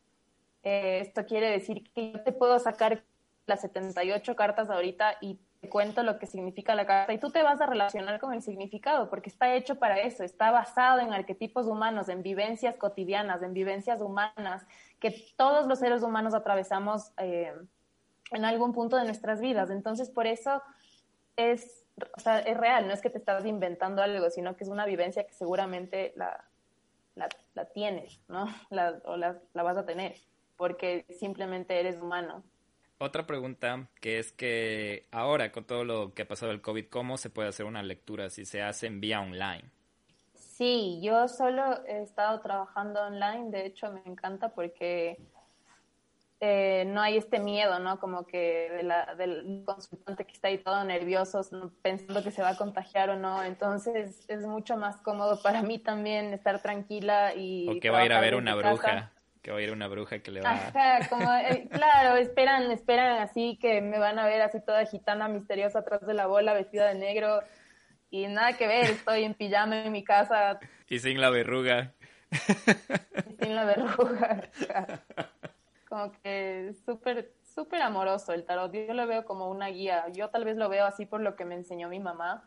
Eh, 0.63 0.99
esto 1.01 1.25
quiere 1.25 1.49
decir 1.49 1.89
que 1.93 2.11
yo 2.11 2.23
te 2.23 2.33
puedo 2.33 2.59
sacar 2.59 3.03
las 3.45 3.61
78 3.61 4.35
cartas 4.35 4.69
ahorita 4.69 5.17
y 5.21 5.39
cuento 5.69 6.03
lo 6.03 6.19
que 6.19 6.25
significa 6.25 6.75
la 6.75 6.85
carta 6.85 7.13
y 7.13 7.19
tú 7.19 7.29
te 7.29 7.43
vas 7.43 7.61
a 7.61 7.65
relacionar 7.65 8.19
con 8.19 8.33
el 8.33 8.41
significado 8.41 9.09
porque 9.09 9.29
está 9.29 9.53
hecho 9.53 9.75
para 9.75 9.99
eso, 9.99 10.23
está 10.23 10.51
basado 10.51 10.99
en 10.99 11.13
arquetipos 11.13 11.67
humanos, 11.67 12.09
en 12.09 12.23
vivencias 12.23 12.77
cotidianas, 12.77 13.41
en 13.43 13.53
vivencias 13.53 14.01
humanas 14.01 14.65
que 14.99 15.33
todos 15.35 15.67
los 15.67 15.79
seres 15.79 16.03
humanos 16.03 16.33
atravesamos 16.33 17.11
eh, 17.17 17.53
en 18.31 18.45
algún 18.45 18.73
punto 18.73 18.97
de 18.97 19.05
nuestras 19.05 19.39
vidas. 19.39 19.69
Entonces, 19.69 20.09
por 20.09 20.27
eso 20.27 20.61
es, 21.35 21.85
o 22.15 22.19
sea, 22.19 22.39
es 22.39 22.57
real, 22.57 22.87
no 22.87 22.93
es 22.93 23.01
que 23.01 23.09
te 23.09 23.17
estás 23.17 23.45
inventando 23.45 24.01
algo, 24.01 24.29
sino 24.29 24.55
que 24.55 24.63
es 24.63 24.69
una 24.69 24.85
vivencia 24.85 25.25
que 25.25 25.33
seguramente 25.33 26.13
la, 26.15 26.43
la, 27.15 27.65
tienes, 27.65 28.19
¿no? 28.27 28.45
La, 28.69 28.99
o 29.05 29.17
la, 29.17 29.39
la 29.53 29.63
vas 29.63 29.77
a 29.77 29.85
tener, 29.85 30.15
porque 30.55 31.05
simplemente 31.09 31.79
eres 31.79 31.97
humano. 31.97 32.43
Otra 32.99 33.27
pregunta 33.27 33.87
que 34.01 34.17
es 34.17 34.31
que 34.31 35.07
ahora 35.11 35.51
con 35.51 35.65
todo 35.65 35.83
lo 35.83 36.13
que 36.13 36.23
ha 36.23 36.27
pasado 36.27 36.51
el 36.51 36.61
COVID, 36.61 36.87
¿cómo 36.87 37.17
se 37.17 37.29
puede 37.29 37.49
hacer 37.49 37.65
una 37.65 37.83
lectura 37.83 38.29
si 38.29 38.45
se 38.45 38.63
hace 38.63 38.87
en 38.87 38.99
vía 38.99 39.21
online? 39.21 39.69
Sí, 40.33 40.99
yo 41.03 41.27
solo 41.27 41.85
he 41.85 42.01
estado 42.01 42.39
trabajando 42.41 43.01
online, 43.01 43.51
de 43.51 43.67
hecho 43.67 43.91
me 43.91 44.01
encanta 44.05 44.49
porque 44.49 45.19
eh, 46.39 46.85
no 46.87 47.01
hay 47.01 47.17
este 47.17 47.39
miedo, 47.39 47.77
¿no? 47.79 47.99
Como 47.99 48.25
que 48.25 48.69
de 48.71 48.83
la, 48.83 49.15
del 49.15 49.63
consultante 49.65 50.25
que 50.25 50.33
está 50.33 50.47
ahí 50.47 50.57
todo 50.57 50.83
nervioso, 50.83 51.41
pensando 51.83 52.23
que 52.23 52.31
se 52.31 52.41
va 52.41 52.49
a 52.49 52.57
contagiar 52.57 53.11
o 53.11 53.15
no. 53.15 53.43
Entonces 53.43 54.25
es 54.27 54.41
mucho 54.45 54.77
más 54.77 54.97
cómodo 54.97 55.41
para 55.41 55.63
mí 55.63 55.79
también 55.79 56.33
estar 56.33 56.61
tranquila 56.61 57.33
y... 57.35 57.67
O 57.69 57.79
que 57.79 57.89
va 57.89 57.99
a 57.99 58.05
ir 58.05 58.13
a 58.13 58.19
ver 58.19 58.35
una 58.35 58.55
bruja. 58.55 59.11
Que 59.47 59.53
va 59.53 59.59
a 59.59 59.61
ir 59.61 59.71
una 59.71 59.87
bruja 59.87 60.19
que 60.19 60.29
le 60.29 60.41
va 60.41 60.51
Ajá, 60.51 61.07
como, 61.07 61.33
eh, 61.33 61.69
claro, 61.71 62.17
esperan, 62.17 62.69
esperan 62.69 63.21
así 63.21 63.57
que 63.61 63.79
me 63.79 63.97
van 63.97 64.19
a 64.19 64.25
ver 64.25 64.41
así 64.41 64.59
toda 64.59 64.85
gitana 64.85 65.29
misteriosa 65.29 65.79
atrás 65.79 66.05
de 66.05 66.13
la 66.13 66.27
bola, 66.27 66.51
vestida 66.51 66.85
de 66.89 66.95
negro. 66.95 67.39
Y 68.09 68.27
nada 68.27 68.57
que 68.57 68.67
ver, 68.67 68.89
estoy 68.89 69.23
en 69.23 69.35
pijama 69.35 69.85
en 69.85 69.93
mi 69.93 70.03
casa. 70.03 70.59
Y 70.89 70.99
sin 70.99 71.21
la 71.21 71.29
verruga. 71.29 71.93
Y 72.29 73.45
sin 73.45 73.55
la 73.55 73.63
verruga 73.63 74.49
como 75.87 76.11
que 76.21 76.73
súper, 76.85 77.31
súper 77.55 77.81
amoroso 77.83 78.33
el 78.33 78.43
tarot. 78.43 78.73
Yo 78.73 78.93
lo 78.93 79.07
veo 79.07 79.23
como 79.23 79.49
una 79.49 79.67
guía. 79.67 80.07
Yo 80.11 80.29
tal 80.29 80.43
vez 80.43 80.57
lo 80.57 80.67
veo 80.67 80.85
así 80.85 81.05
por 81.05 81.21
lo 81.21 81.37
que 81.37 81.45
me 81.45 81.55
enseñó 81.55 81.87
mi 81.87 82.01
mamá. 82.01 82.43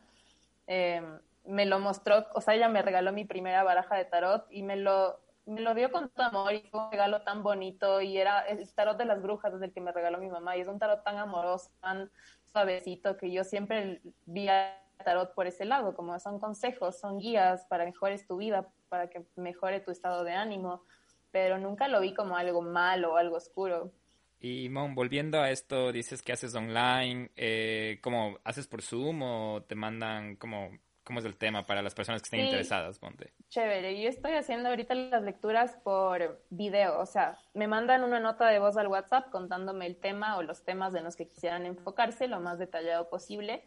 Em, 0.66 1.18
me 1.46 1.64
lo 1.64 1.78
mostró, 1.78 2.26
o 2.34 2.42
sea, 2.42 2.55
ella 2.55 2.68
me 2.68 2.82
regaló 2.82 3.11
mi 3.11 3.24
primera 3.24 3.64
baraja 3.64 3.96
de 3.96 4.05
tarot 4.05 4.46
y 4.51 4.62
me 4.62 4.76
lo, 4.76 5.18
me 5.51 5.61
lo 5.61 5.74
dio 5.74 5.90
con 5.90 6.09
todo 6.11 6.26
amor 6.26 6.55
y 6.55 6.62
fue 6.70 6.84
un 6.84 6.92
regalo 6.92 7.22
tan 7.22 7.42
bonito 7.42 8.01
y 8.01 8.16
era 8.16 8.40
el 8.40 8.72
tarot 8.72 8.96
de 8.96 9.05
las 9.05 9.20
brujas 9.20 9.53
desde 9.53 9.66
el 9.66 9.72
que 9.72 9.80
me 9.80 9.92
regaló 9.92 10.18
mi 10.18 10.28
mamá 10.28 10.57
y 10.57 10.61
es 10.61 10.68
un 10.68 10.78
tarot 10.78 11.03
tan 11.03 11.18
amoroso, 11.18 11.70
tan 11.80 12.11
suavecito 12.44 13.16
que 13.16 13.30
yo 13.32 13.44
siempre 13.44 14.01
vi 14.26 14.48
al 14.48 14.74
tarot 15.05 15.34
por 15.34 15.46
ese 15.46 15.64
lado, 15.64 15.94
como 15.94 16.18
son 16.20 16.38
consejos, 16.38 16.98
son 17.01 17.18
guías 17.18 17.66
para 17.66 17.84
mejores 17.84 18.26
tu 18.26 18.36
vida, 18.36 18.68
para 18.88 19.11
que 19.11 19.24
mejore 19.36 19.80
tu 19.80 19.90
estado 19.90 20.24
de 20.24 20.32
ánimo, 20.32 20.84
pero 21.30 21.59
nunca 21.59 21.88
lo 21.88 22.01
vi 22.01 22.14
como 22.14 22.36
algo 22.36 22.62
malo 22.62 23.14
o 23.14 23.16
algo 23.16 23.36
oscuro. 23.36 23.92
Y 24.40 24.68
Mon, 24.70 24.94
volviendo 24.94 25.40
a 25.40 25.51
esto, 25.51 25.92
dices 25.92 26.22
que 26.22 26.32
haces 26.32 26.55
online, 26.55 27.30
eh, 27.36 27.98
¿cómo 28.03 28.38
haces 28.44 28.66
por 28.66 28.82
Zoom 28.82 29.22
o 29.22 29.62
te 29.62 29.74
mandan 29.74 30.36
como 30.36 30.70
cómo 31.11 31.18
es 31.18 31.26
el 31.26 31.36
tema 31.36 31.66
para 31.66 31.82
las 31.82 31.92
personas 31.92 32.22
que 32.22 32.26
estén 32.26 32.46
interesadas, 32.46 33.00
ponte? 33.00 33.32
Chévere, 33.48 34.00
yo 34.00 34.08
estoy 34.08 34.34
haciendo 34.34 34.68
ahorita 34.68 34.94
las 34.94 35.24
lecturas 35.24 35.76
por 35.82 36.40
video, 36.50 37.00
o 37.00 37.04
sea, 37.06 37.36
me 37.52 37.66
mandan 37.66 38.04
una 38.04 38.20
nota 38.20 38.46
de 38.46 38.61
voz 38.61 38.76
al 38.76 38.86
WhatsApp 38.86 39.28
contándome 39.30 39.86
el 39.86 39.96
tema 39.96 40.36
o 40.36 40.44
los 40.44 40.62
temas 40.62 40.92
de 40.92 41.00
los 41.00 41.16
que 41.16 41.26
quisieran 41.26 41.66
enfocarse 41.66 42.28
lo 42.28 42.38
más 42.38 42.61
detallado 42.61 43.11
posible. 43.11 43.64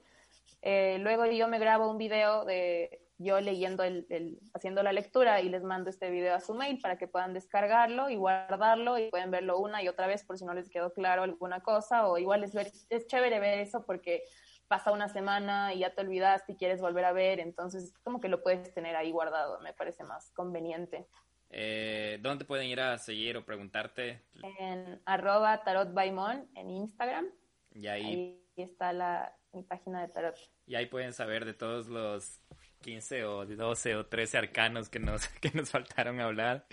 Eh, 0.62 1.00
luego 1.02 1.26
yo 1.26 1.50
me 1.50 1.60
grabo 1.60 1.92
un 1.92 1.98
video 1.98 2.46
de 2.46 3.02
yo 3.18 3.42
leyendo 3.42 3.84
el, 3.84 4.40
haciendo 4.54 4.82
la 4.82 4.94
lectura 4.94 5.42
y 5.42 5.50
les 5.50 5.64
mando 5.64 5.90
este 5.90 6.10
video 6.10 6.36
a 6.36 6.40
su 6.40 6.54
mail 6.54 6.80
para 6.80 6.98
que 6.98 7.10
puedan 7.10 7.34
descargarlo 7.34 8.10
y 8.10 8.16
guardarlo 8.16 8.98
y 8.98 9.10
pueden 9.10 9.32
verlo 9.32 9.60
una 9.60 9.84
y 9.84 9.90
otra 9.90 10.08
vez 10.08 10.24
por 10.24 10.38
si 10.38 10.46
no 10.46 10.54
les 10.54 10.70
quedó 10.70 10.94
claro 10.94 11.24
alguna 11.24 11.62
cosa 11.62 12.08
o 12.08 12.18
igual 12.18 12.46
es, 12.46 12.54
ver, 12.54 12.72
es 12.90 13.06
chévere 13.08 13.40
ver 13.42 13.60
eso 13.60 13.84
porque 13.86 14.24
pasa 14.68 14.92
una 14.92 15.10
semana 15.10 15.74
y 15.74 15.80
ya 15.80 15.94
te 15.94 16.02
olvidaste 16.02 16.54
y 16.54 16.56
quieres 16.56 16.82
volver 16.82 17.06
a 17.06 17.14
ver, 17.14 17.40
entonces 17.40 17.94
como 18.04 18.20
que 18.20 18.30
lo 18.30 18.42
puedes 18.42 18.74
tener 18.74 18.96
ahí 18.96 19.12
guardado, 19.12 19.60
me 19.62 19.74
parece 19.74 20.04
más 20.04 20.32
conveniente. 20.32 21.08
Eh, 21.50 22.18
¿Dónde 22.22 22.46
pueden 22.46 22.68
ir 22.68 22.80
a 22.80 22.98
seguir 22.98 23.38
o 23.38 23.46
preguntarte? 23.46 24.22
En 24.60 25.00
arroba 25.06 25.64
tarotbaimon 25.64 26.50
en 26.56 26.70
Instagram. 26.72 27.28
Y 27.76 27.88
ahí, 27.88 28.42
ahí 28.58 28.64
está 28.64 28.92
la, 28.92 29.36
mi 29.52 29.62
página 29.62 30.02
de 30.02 30.08
tarot. 30.08 30.36
Y 30.66 30.76
ahí 30.76 30.88
pueden 30.88 31.14
saber 31.14 31.46
de 31.46 31.54
todos 31.54 31.88
los 31.88 32.40
15 32.82 33.26
o 33.26 33.46
12 33.46 33.96
o 33.96 34.06
13 34.06 34.38
arcanos 34.38 34.90
que 34.90 35.00
nos, 35.00 35.28
que 35.42 35.52
nos 35.52 35.70
faltaron 35.70 36.20
hablar. 36.20 36.66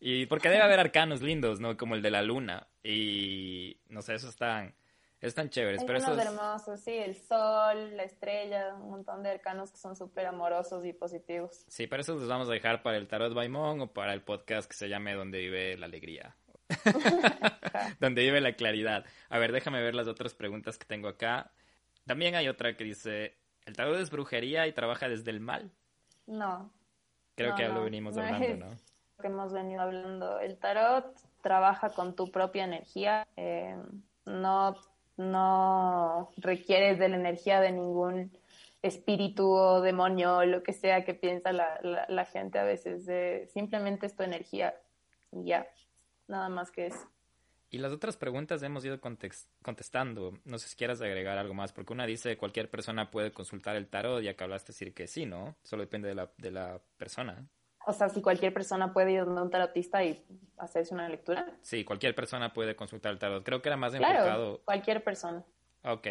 Y 0.00 0.26
porque 0.26 0.48
debe 0.48 0.62
haber 0.62 0.78
arcanos 0.78 1.22
lindos, 1.22 1.58
¿no? 1.58 1.76
Como 1.76 1.94
el 1.94 2.02
de 2.02 2.10
la 2.10 2.22
luna. 2.22 2.68
Y 2.82 3.80
no 3.88 4.02
sé, 4.02 4.14
esos 4.14 4.30
están, 4.30 4.74
están 5.20 5.50
chéveres. 5.50 5.84
pero 5.84 5.98
esos... 5.98 6.18
hermosos, 6.18 6.80
sí, 6.80 6.92
el 6.92 7.16
sol, 7.16 7.96
la 7.96 8.04
estrella, 8.04 8.74
un 8.74 8.90
montón 8.90 9.22
de 9.22 9.30
arcanos 9.30 9.70
que 9.70 9.78
son 9.78 9.96
súper 9.96 10.26
amorosos 10.26 10.84
y 10.84 10.92
positivos. 10.92 11.64
Sí, 11.68 11.86
para 11.86 12.02
eso 12.02 12.14
los 12.14 12.28
vamos 12.28 12.48
a 12.48 12.52
dejar 12.52 12.82
para 12.82 12.96
el 12.96 13.08
Tarot 13.08 13.34
Baimón 13.34 13.80
o 13.80 13.92
para 13.92 14.14
el 14.14 14.22
podcast 14.22 14.70
que 14.70 14.76
se 14.76 14.88
llame 14.88 15.14
Donde 15.14 15.38
vive 15.38 15.76
la 15.76 15.86
alegría. 15.86 16.36
Donde 18.00 18.22
vive 18.22 18.40
la 18.40 18.52
claridad. 18.52 19.04
A 19.28 19.38
ver, 19.38 19.52
déjame 19.52 19.82
ver 19.82 19.94
las 19.94 20.08
otras 20.08 20.34
preguntas 20.34 20.78
que 20.78 20.86
tengo 20.86 21.08
acá. 21.08 21.52
También 22.06 22.34
hay 22.34 22.48
otra 22.48 22.76
que 22.76 22.84
dice, 22.84 23.36
¿El 23.68 23.76
tarot 23.76 23.98
es 23.98 24.10
brujería 24.10 24.66
y 24.66 24.72
trabaja 24.72 25.10
desde 25.10 25.30
el 25.30 25.40
mal? 25.40 25.70
No. 26.26 26.72
Creo 27.34 27.54
que 27.54 27.62
ya 27.64 27.68
lo 27.68 27.84
venimos 27.84 28.16
hablando, 28.16 28.66
¿no? 28.66 28.76
que 29.20 29.26
hemos 29.26 29.52
venido 29.52 29.82
hablando. 29.82 30.38
El 30.40 30.58
tarot 30.58 31.04
trabaja 31.42 31.90
con 31.90 32.14
tu 32.16 32.30
propia 32.30 32.64
energía. 32.64 33.26
Eh, 33.36 33.76
no, 34.24 34.74
no 35.18 36.30
requieres 36.36 36.98
de 36.98 37.08
la 37.08 37.16
energía 37.16 37.60
de 37.60 37.72
ningún 37.72 38.30
espíritu 38.82 39.50
o 39.50 39.80
demonio 39.80 40.38
o 40.38 40.44
lo 40.44 40.62
que 40.62 40.72
sea 40.72 41.04
que 41.04 41.14
piensa 41.14 41.52
la, 41.52 42.06
la, 42.08 42.24
gente 42.24 42.58
a 42.58 42.64
veces. 42.64 43.50
simplemente 43.50 44.06
es 44.06 44.14
tu 44.14 44.22
energía 44.22 44.74
y 45.32 45.44
ya, 45.44 45.66
nada 46.28 46.48
más 46.48 46.70
que 46.70 46.86
eso. 46.86 47.10
Y 47.70 47.78
las 47.78 47.92
otras 47.92 48.16
preguntas 48.16 48.62
hemos 48.62 48.82
ido 48.84 48.98
contestando. 49.00 50.38
No 50.46 50.58
sé 50.58 50.68
si 50.68 50.76
quieras 50.76 51.02
agregar 51.02 51.36
algo 51.36 51.52
más, 51.52 51.72
porque 51.72 51.92
una 51.92 52.06
dice 52.06 52.38
cualquier 52.38 52.70
persona 52.70 53.10
puede 53.10 53.30
consultar 53.30 53.76
el 53.76 53.88
tarot, 53.88 54.22
ya 54.22 54.34
que 54.34 54.44
hablaste 54.44 54.72
decir 54.72 54.94
que 54.94 55.06
sí, 55.06 55.26
¿no? 55.26 55.54
Solo 55.64 55.82
depende 55.82 56.08
de 56.08 56.14
la, 56.14 56.30
de 56.38 56.50
la 56.50 56.80
persona. 56.96 57.46
O 57.88 57.92
sea, 57.94 58.10
si 58.10 58.20
cualquier 58.20 58.52
persona 58.52 58.92
puede 58.92 59.12
ir 59.12 59.20
a 59.20 59.24
un 59.24 59.50
tarotista 59.50 60.04
y 60.04 60.22
hacerse 60.58 60.92
una 60.92 61.08
lectura. 61.08 61.46
Sí, 61.62 61.84
cualquier 61.84 62.14
persona 62.14 62.52
puede 62.52 62.76
consultar 62.76 63.12
el 63.12 63.18
tarot. 63.18 63.42
Creo 63.42 63.62
que 63.62 63.70
era 63.70 63.78
más 63.78 63.94
claro, 63.94 64.18
enfocado. 64.18 64.60
Cualquier 64.66 65.02
persona. 65.02 65.42
Ok. 65.84 66.08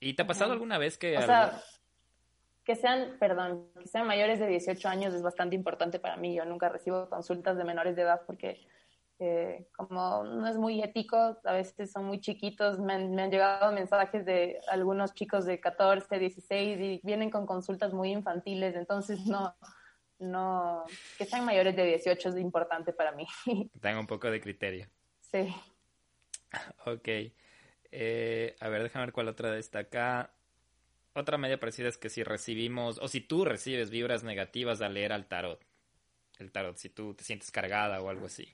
¿Y 0.00 0.14
te 0.14 0.22
ha 0.22 0.26
pasado 0.26 0.52
alguna 0.52 0.78
vez 0.78 0.96
que... 0.96 1.18
O 1.18 1.20
sea, 1.20 1.60
que 2.64 2.76
sean, 2.76 3.18
perdón, 3.20 3.68
que 3.78 3.88
sean 3.88 4.06
mayores 4.06 4.38
de 4.38 4.46
18 4.46 4.88
años 4.88 5.12
es 5.12 5.20
bastante 5.20 5.54
importante 5.54 5.98
para 5.98 6.16
mí. 6.16 6.34
Yo 6.34 6.46
nunca 6.46 6.70
recibo 6.70 7.10
consultas 7.10 7.58
de 7.58 7.64
menores 7.64 7.94
de 7.94 8.00
edad 8.00 8.22
porque 8.26 8.66
como 9.76 10.24
no 10.24 10.48
es 10.48 10.56
muy 10.56 10.82
ético, 10.82 11.38
a 11.44 11.52
veces 11.52 11.92
son 11.92 12.06
muy 12.06 12.20
chiquitos, 12.20 12.78
me 12.78 12.94
han, 12.94 13.30
llegado 13.30 13.70
mensajes 13.72 14.24
de 14.24 14.60
algunos 14.68 15.14
chicos 15.14 15.44
de 15.44 15.60
14, 15.60 16.18
16 16.18 16.80
y 16.80 17.00
vienen 17.04 17.30
con 17.30 17.46
consultas 17.46 17.92
muy 17.92 18.10
infantiles, 18.12 18.74
entonces 18.74 19.24
no, 19.26 19.54
no, 20.18 20.84
que 21.18 21.24
sean 21.24 21.44
mayores 21.44 21.74
de 21.76 21.84
18 21.84 22.28
es 22.30 22.36
importante 22.38 22.92
para 22.92 23.12
mí. 23.12 23.26
Tengo 23.80 24.00
un 24.00 24.06
poco 24.06 24.30
de 24.30 24.40
criterio. 24.40 24.88
Sí. 25.20 25.54
Ok. 26.86 27.08
Eh, 27.90 28.56
a 28.60 28.68
ver, 28.68 28.82
déjame 28.82 29.06
ver 29.06 29.12
cuál 29.12 29.28
otra 29.28 29.56
está 29.58 29.80
acá. 29.80 30.30
Otra 31.14 31.38
media 31.38 31.60
parecida 31.60 31.88
es 31.88 31.96
que 31.96 32.08
si 32.08 32.24
recibimos, 32.24 32.98
o 32.98 33.08
si 33.08 33.20
tú 33.20 33.44
recibes 33.44 33.90
vibras 33.90 34.24
negativas 34.24 34.80
al 34.82 34.94
leer 34.94 35.12
al 35.12 35.26
tarot, 35.26 35.64
el 36.38 36.50
tarot, 36.50 36.76
si 36.76 36.88
tú 36.88 37.14
te 37.14 37.22
sientes 37.22 37.52
cargada 37.52 38.00
o 38.00 38.08
algo 38.08 38.26
así. 38.26 38.52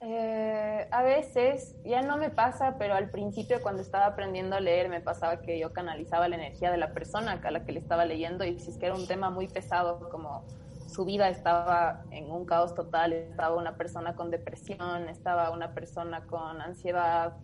Eh, 0.00 0.88
a 0.90 1.02
veces, 1.04 1.76
ya 1.84 2.02
no 2.02 2.16
me 2.16 2.30
pasa, 2.30 2.76
pero 2.76 2.94
al 2.94 3.10
principio 3.10 3.62
cuando 3.62 3.82
estaba 3.82 4.06
aprendiendo 4.06 4.56
a 4.56 4.60
leer 4.60 4.88
me 4.88 5.00
pasaba 5.00 5.40
que 5.42 5.60
yo 5.60 5.72
canalizaba 5.72 6.28
la 6.28 6.34
energía 6.34 6.72
de 6.72 6.76
la 6.76 6.92
persona 6.92 7.40
a 7.40 7.50
la 7.52 7.64
que 7.64 7.70
le 7.70 7.78
estaba 7.78 8.04
leyendo 8.04 8.44
y 8.44 8.58
si 8.58 8.70
es 8.70 8.78
que 8.78 8.86
era 8.86 8.96
un 8.96 9.06
tema 9.06 9.30
muy 9.30 9.46
pesado 9.46 10.08
como 10.10 10.44
su 10.92 11.04
vida 11.04 11.28
estaba 11.28 12.04
en 12.10 12.30
un 12.30 12.44
caos 12.44 12.74
total, 12.74 13.12
estaba 13.12 13.56
una 13.56 13.76
persona 13.76 14.14
con 14.14 14.30
depresión, 14.30 15.08
estaba 15.08 15.50
una 15.50 15.74
persona 15.74 16.26
con 16.26 16.60
ansiedad. 16.60 17.36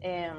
Eh, 0.00 0.32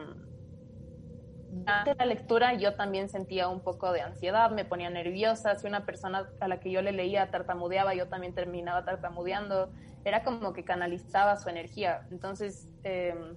la 1.66 2.06
lectura 2.06 2.54
yo 2.54 2.76
también 2.76 3.10
sentía 3.10 3.48
un 3.48 3.62
poco 3.62 3.92
de 3.92 4.02
ansiedad, 4.02 4.52
me 4.52 4.66
ponía 4.66 4.90
nerviosa, 4.90 5.56
si 5.56 5.66
una 5.66 5.86
persona 5.86 6.30
a 6.40 6.48
la 6.48 6.60
que 6.60 6.72
yo 6.72 6.82
le 6.82 6.92
leía 6.92 7.32
tartamudeaba, 7.32 7.96
yo 7.96 8.10
también 8.10 8.34
terminaba 8.34 8.84
tartamudeando 8.84 9.72
era 10.08 10.24
como 10.24 10.54
que 10.54 10.64
canalizaba 10.64 11.36
su 11.38 11.50
energía. 11.50 12.08
Entonces, 12.12 12.70
em, 12.84 13.36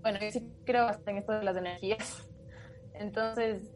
bueno, 0.00 0.18
yo 0.20 0.30
sí 0.30 0.50
creo 0.64 0.88
en 1.06 1.18
esto 1.18 1.32
de 1.32 1.44
las 1.44 1.56
energías. 1.56 2.28
Entonces, 2.94 3.75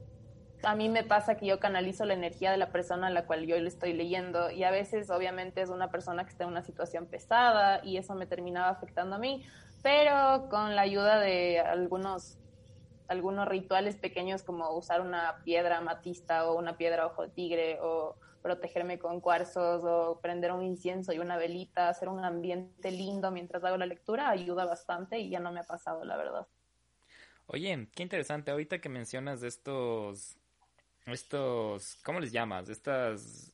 a 0.63 0.75
mí 0.75 0.89
me 0.89 1.05
pasa 1.05 1.37
que 1.37 1.47
yo 1.47 1.59
canalizo 1.59 2.05
la 2.05 2.15
energía 2.15 2.51
de 2.51 2.57
la 2.57 2.71
persona 2.71 3.09
a 3.09 3.11
la 3.11 3.27
cual 3.27 3.47
yo 3.47 3.59
le 3.59 3.69
estoy 3.69 3.93
leyendo 3.93 4.51
y 4.51 4.65
a 4.65 4.71
veces 4.71 5.11
obviamente 5.11 5.63
es 5.63 5.71
una 5.71 5.91
persona 5.91 6.25
que 6.25 6.31
está 6.31 6.45
en 6.45 6.51
una 6.51 6.63
situación 6.63 7.07
pesada 7.07 7.81
y 7.85 7.97
eso 7.97 8.15
me 8.15 8.27
terminaba 8.27 8.69
afectando 8.69 9.17
a 9.17 9.19
mí, 9.19 9.45
pero 9.83 10.49
con 10.51 10.77
la 10.77 10.83
ayuda 10.83 11.19
de 11.21 11.61
algunos 11.61 12.39
algunos 13.09 13.49
rituales 13.49 13.97
pequeños 13.97 14.45
como 14.45 14.71
usar 14.71 15.01
una 15.01 15.43
piedra 15.45 15.79
amatista 15.79 16.49
o 16.49 16.57
una 16.57 16.77
piedra 16.77 17.07
ojo 17.07 17.23
de 17.23 17.29
tigre 17.31 17.79
o 17.83 18.15
protegerme 18.41 19.01
con 19.01 19.21
cuarzos 19.21 19.83
o 19.85 20.21
prender 20.21 20.53
un 20.53 20.63
incienso 20.63 21.13
y 21.13 21.19
una 21.19 21.37
velita, 21.37 21.89
hacer 21.89 22.09
un 22.09 22.25
ambiente 22.25 22.91
lindo 22.93 23.33
mientras 23.33 23.65
hago 23.65 23.77
la 23.77 23.87
lectura, 23.87 24.31
ayuda 24.31 24.65
bastante 24.65 25.19
y 25.19 25.29
ya 25.29 25.41
no 25.41 25.51
me 25.51 25.61
ha 25.61 25.65
pasado, 25.65 26.05
la 26.05 26.17
verdad. 26.17 26.47
Oye, 27.47 27.89
qué 27.97 28.05
interesante, 28.05 28.53
ahorita 28.53 28.81
que 28.81 28.89
mencionas 28.89 29.41
de 29.41 29.49
estos, 29.49 30.39
estos, 31.07 31.97
¿cómo 32.05 32.21
les 32.21 32.33
llamas? 32.33 32.69
Estas, 32.69 33.53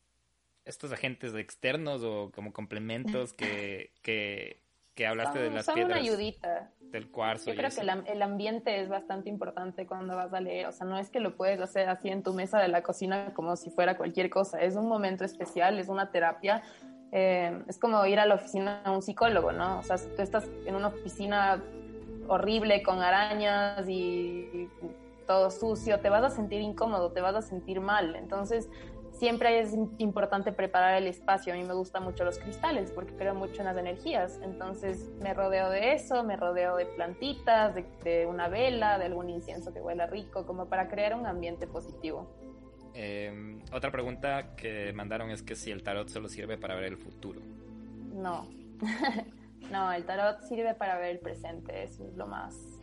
estos 0.64 0.92
agentes 0.92 1.34
externos 1.34 2.03
o 2.03 2.30
como 2.34 2.53
complementos 2.53 3.32
que, 3.32 3.90
que 4.03 4.61
que 4.97 5.07
hablaste 5.07 5.38
de 5.38 5.51
las 5.51 5.66
son 5.66 5.74
piedras. 5.74 6.01
una 6.01 6.11
ayudita. 6.11 6.70
Del 6.80 7.11
cuarzo. 7.11 7.47
Yo 7.47 7.53
y 7.53 7.57
creo 7.57 7.68
eso. 7.68 7.82
que 7.82 7.86
el, 7.86 8.07
el 8.07 8.22
ambiente 8.22 8.80
es 8.80 8.88
bastante 8.88 9.28
importante 9.28 9.86
cuando 9.86 10.16
vas 10.16 10.32
a 10.32 10.40
leer. 10.40 10.66
O 10.66 10.72
sea, 10.72 10.86
no 10.86 10.99
es 10.99 11.11
que 11.11 11.20
lo 11.20 11.36
puedes 11.36 11.61
hacer 11.61 11.88
así 11.88 12.09
en 12.09 12.22
tu 12.22 12.32
mesa 12.32 12.59
de 12.59 12.68
la 12.68 12.82
cocina 12.82 13.34
como 13.34 13.57
si 13.57 13.70
fuera 13.70 13.97
cualquier 13.97 14.30
cosa. 14.30 14.61
Es 14.61 14.74
un 14.74 14.88
momento 14.88 15.24
especial, 15.24 15.78
es 15.78 15.88
una 15.88 16.11
terapia. 16.11 16.62
Eh, 17.12 17.62
es 17.68 17.78
como 17.78 18.05
ir 18.07 18.18
a 18.18 18.26
la 18.26 18.36
oficina 18.36 18.80
a 18.84 18.92
un 18.92 19.03
psicólogo, 19.03 19.53
¿no? 19.53 19.80
O 19.80 19.82
sea, 19.82 19.99
si 19.99 20.09
tú 20.16 20.22
estás 20.22 20.49
en 20.64 20.74
una 20.74 20.88
oficina 20.88 21.62
horrible 22.28 22.82
con 22.82 23.03
arañas 23.03 23.86
y 23.88 24.68
todo 25.27 25.51
sucio, 25.51 26.01
te 26.01 26.09
vas 26.09 26.24
a 26.24 26.31
sentir 26.31 26.61
incómodo, 26.61 27.12
te 27.12 27.20
vas 27.20 27.35
a 27.35 27.43
sentir 27.43 27.81
mal. 27.81 28.16
Entonces, 28.16 28.68
siempre 29.12 29.61
es 29.61 29.74
importante 29.99 30.53
preparar 30.53 30.97
el 30.97 31.07
espacio. 31.07 31.53
A 31.53 31.57
mí 31.57 31.64
me 31.64 31.74
gustan 31.74 32.05
mucho 32.05 32.24
los 32.24 32.39
cristales 32.39 32.91
porque 32.91 33.14
creo 33.14 33.35
mucho 33.35 33.61
en 33.61 33.66
las 33.66 33.77
energías. 33.77 34.41
Entonces, 34.43 35.11
me 35.20 35.35
rodeo 35.35 35.70
de 35.70 35.93
eso, 35.93 36.22
me 36.22 36.37
rodeo 36.37 36.77
de 36.77 36.87
plantitas, 36.87 37.74
de, 37.74 37.85
de 38.05 38.27
una 38.27 38.49
vela, 38.49 38.99
de 38.99 39.07
algún 39.07 39.29
incienso 39.31 39.72
que 39.72 39.81
huela 39.81 40.07
rico, 40.07 40.47
como 40.47 40.66
para 40.66 40.89
crear 40.89 41.14
un 41.14 41.27
ambiente 41.27 41.66
positivo. 41.66 42.27
Eh, 42.95 43.61
otra 43.72 43.91
pregunta 43.91 44.57
que 44.57 44.93
mandaron 44.95 45.31
es 45.31 45.43
que 45.43 45.55
si 45.55 45.70
el 45.70 45.83
tarot 45.83 46.09
solo 46.09 46.29
sirve 46.29 46.57
para 46.57 46.74
ver 46.74 46.85
el 46.85 46.97
futuro. 46.97 47.41
No. 48.14 48.49
no, 49.70 49.93
el 49.93 50.05
tarot 50.05 50.41
sirve 50.43 50.74
para 50.74 50.97
ver 50.99 51.11
el 51.11 51.18
presente, 51.18 51.83
eso 51.83 52.07
es 52.07 52.16
lo 52.16 52.27
más 52.27 52.76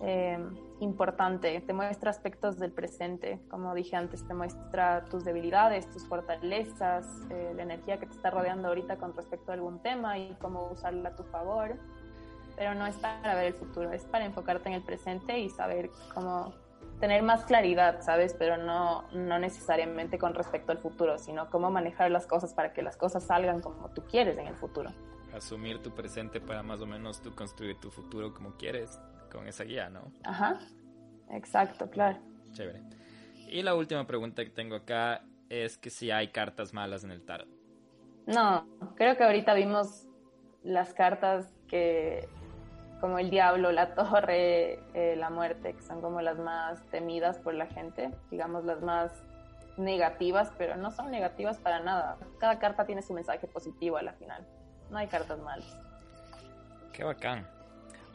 eh, 0.00 0.38
importante. 0.80 1.60
Te 1.60 1.72
muestra 1.72 2.10
aspectos 2.10 2.58
del 2.58 2.72
presente, 2.72 3.40
como 3.48 3.74
dije 3.74 3.96
antes, 3.96 4.26
te 4.26 4.34
muestra 4.34 5.04
tus 5.04 5.24
debilidades, 5.24 5.88
tus 5.90 6.06
fortalezas, 6.06 7.06
eh, 7.30 7.52
la 7.54 7.62
energía 7.62 7.98
que 7.98 8.06
te 8.06 8.12
está 8.12 8.30
rodeando 8.30 8.68
ahorita 8.68 8.96
con 8.96 9.14
respecto 9.14 9.52
a 9.52 9.54
algún 9.54 9.80
tema 9.80 10.18
y 10.18 10.36
cómo 10.40 10.70
usarla 10.70 11.10
a 11.10 11.16
tu 11.16 11.22
favor. 11.24 11.76
Pero 12.56 12.74
no 12.74 12.86
es 12.86 12.96
para 12.96 13.34
ver 13.34 13.46
el 13.46 13.54
futuro, 13.54 13.92
es 13.92 14.04
para 14.04 14.24
enfocarte 14.24 14.68
en 14.68 14.74
el 14.74 14.82
presente 14.82 15.38
y 15.38 15.50
saber 15.50 15.90
cómo 16.14 16.54
tener 17.00 17.22
más 17.22 17.44
claridad, 17.44 18.00
¿sabes? 18.00 18.34
Pero 18.34 18.56
no, 18.56 19.04
no 19.12 19.38
necesariamente 19.38 20.18
con 20.18 20.34
respecto 20.34 20.72
al 20.72 20.78
futuro, 20.78 21.18
sino 21.18 21.50
cómo 21.50 21.70
manejar 21.70 22.10
las 22.10 22.26
cosas 22.26 22.54
para 22.54 22.72
que 22.72 22.82
las 22.82 22.96
cosas 22.96 23.24
salgan 23.24 23.60
como 23.60 23.90
tú 23.90 24.02
quieres 24.04 24.38
en 24.38 24.46
el 24.46 24.56
futuro. 24.56 24.90
Asumir 25.34 25.82
tu 25.82 25.90
presente 25.90 26.40
para 26.40 26.62
más 26.62 26.80
o 26.80 26.86
menos 26.86 27.20
tú 27.20 27.34
construir 27.34 27.78
tu 27.78 27.90
futuro 27.90 28.32
como 28.32 28.52
quieres 28.52 28.98
con 29.28 29.46
esa 29.46 29.64
guía, 29.64 29.88
¿no? 29.88 30.12
Ajá, 30.24 30.58
exacto, 31.30 31.90
claro. 31.90 32.18
Chévere. 32.52 32.80
Y 33.48 33.62
la 33.62 33.74
última 33.74 34.06
pregunta 34.06 34.44
que 34.44 34.50
tengo 34.50 34.76
acá 34.76 35.22
es 35.48 35.78
que 35.78 35.90
si 35.90 36.10
hay 36.10 36.28
cartas 36.28 36.72
malas 36.72 37.04
en 37.04 37.12
el 37.12 37.24
tarot. 37.24 37.48
No, 38.26 38.66
creo 38.96 39.16
que 39.16 39.24
ahorita 39.24 39.54
vimos 39.54 40.06
las 40.64 40.92
cartas 40.94 41.48
que 41.68 42.28
como 43.00 43.18
el 43.18 43.30
diablo, 43.30 43.72
la 43.72 43.94
torre, 43.94 44.80
eh, 44.94 45.16
la 45.16 45.30
muerte, 45.30 45.74
que 45.74 45.82
son 45.82 46.00
como 46.00 46.20
las 46.22 46.38
más 46.38 46.82
temidas 46.90 47.38
por 47.38 47.54
la 47.54 47.66
gente, 47.66 48.10
digamos 48.30 48.64
las 48.64 48.80
más 48.80 49.12
negativas, 49.76 50.50
pero 50.56 50.76
no 50.76 50.90
son 50.90 51.10
negativas 51.10 51.58
para 51.58 51.80
nada. 51.80 52.16
Cada 52.40 52.58
carta 52.58 52.86
tiene 52.86 53.02
su 53.02 53.12
mensaje 53.12 53.46
positivo 53.46 53.98
a 53.98 54.02
la 54.02 54.14
final. 54.14 54.46
No 54.90 54.98
hay 54.98 55.08
cartas 55.08 55.38
malas. 55.40 55.78
Qué 56.92 57.04
bacán. 57.04 57.46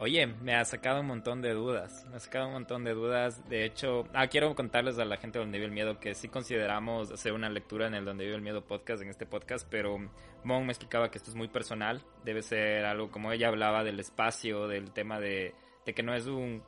Oye, 0.03 0.25
me 0.25 0.55
ha 0.55 0.65
sacado 0.65 1.01
un 1.01 1.05
montón 1.05 1.43
de 1.43 1.53
dudas. 1.53 2.07
Me 2.09 2.15
ha 2.15 2.19
sacado 2.19 2.47
un 2.47 2.53
montón 2.53 2.83
de 2.83 2.95
dudas. 2.95 3.47
De 3.47 3.65
hecho, 3.65 4.07
ah, 4.13 4.25
quiero 4.25 4.55
contarles 4.55 4.97
a 4.97 5.05
la 5.05 5.17
gente 5.17 5.37
de 5.37 5.45
Donde 5.45 5.59
Vive 5.59 5.67
el 5.67 5.73
Miedo 5.73 5.99
que 5.99 6.15
sí 6.15 6.27
consideramos 6.27 7.11
hacer 7.11 7.33
una 7.33 7.49
lectura 7.51 7.85
en 7.85 7.93
el 7.93 8.03
Donde 8.03 8.23
Vive 8.23 8.35
el 8.35 8.41
Miedo 8.41 8.65
podcast, 8.65 9.03
en 9.03 9.09
este 9.09 9.27
podcast, 9.27 9.67
pero 9.69 9.99
Mon 10.43 10.65
me 10.65 10.71
explicaba 10.71 11.11
que 11.11 11.19
esto 11.19 11.29
es 11.29 11.35
muy 11.35 11.49
personal. 11.49 12.01
Debe 12.25 12.41
ser 12.41 12.83
algo 12.85 13.11
como 13.11 13.31
ella 13.31 13.49
hablaba 13.49 13.83
del 13.83 13.99
espacio, 13.99 14.67
del 14.67 14.89
tema 14.89 15.19
de, 15.19 15.53
de 15.85 15.93
que 15.93 16.01
no 16.01 16.15
es 16.15 16.25
un. 16.25 16.63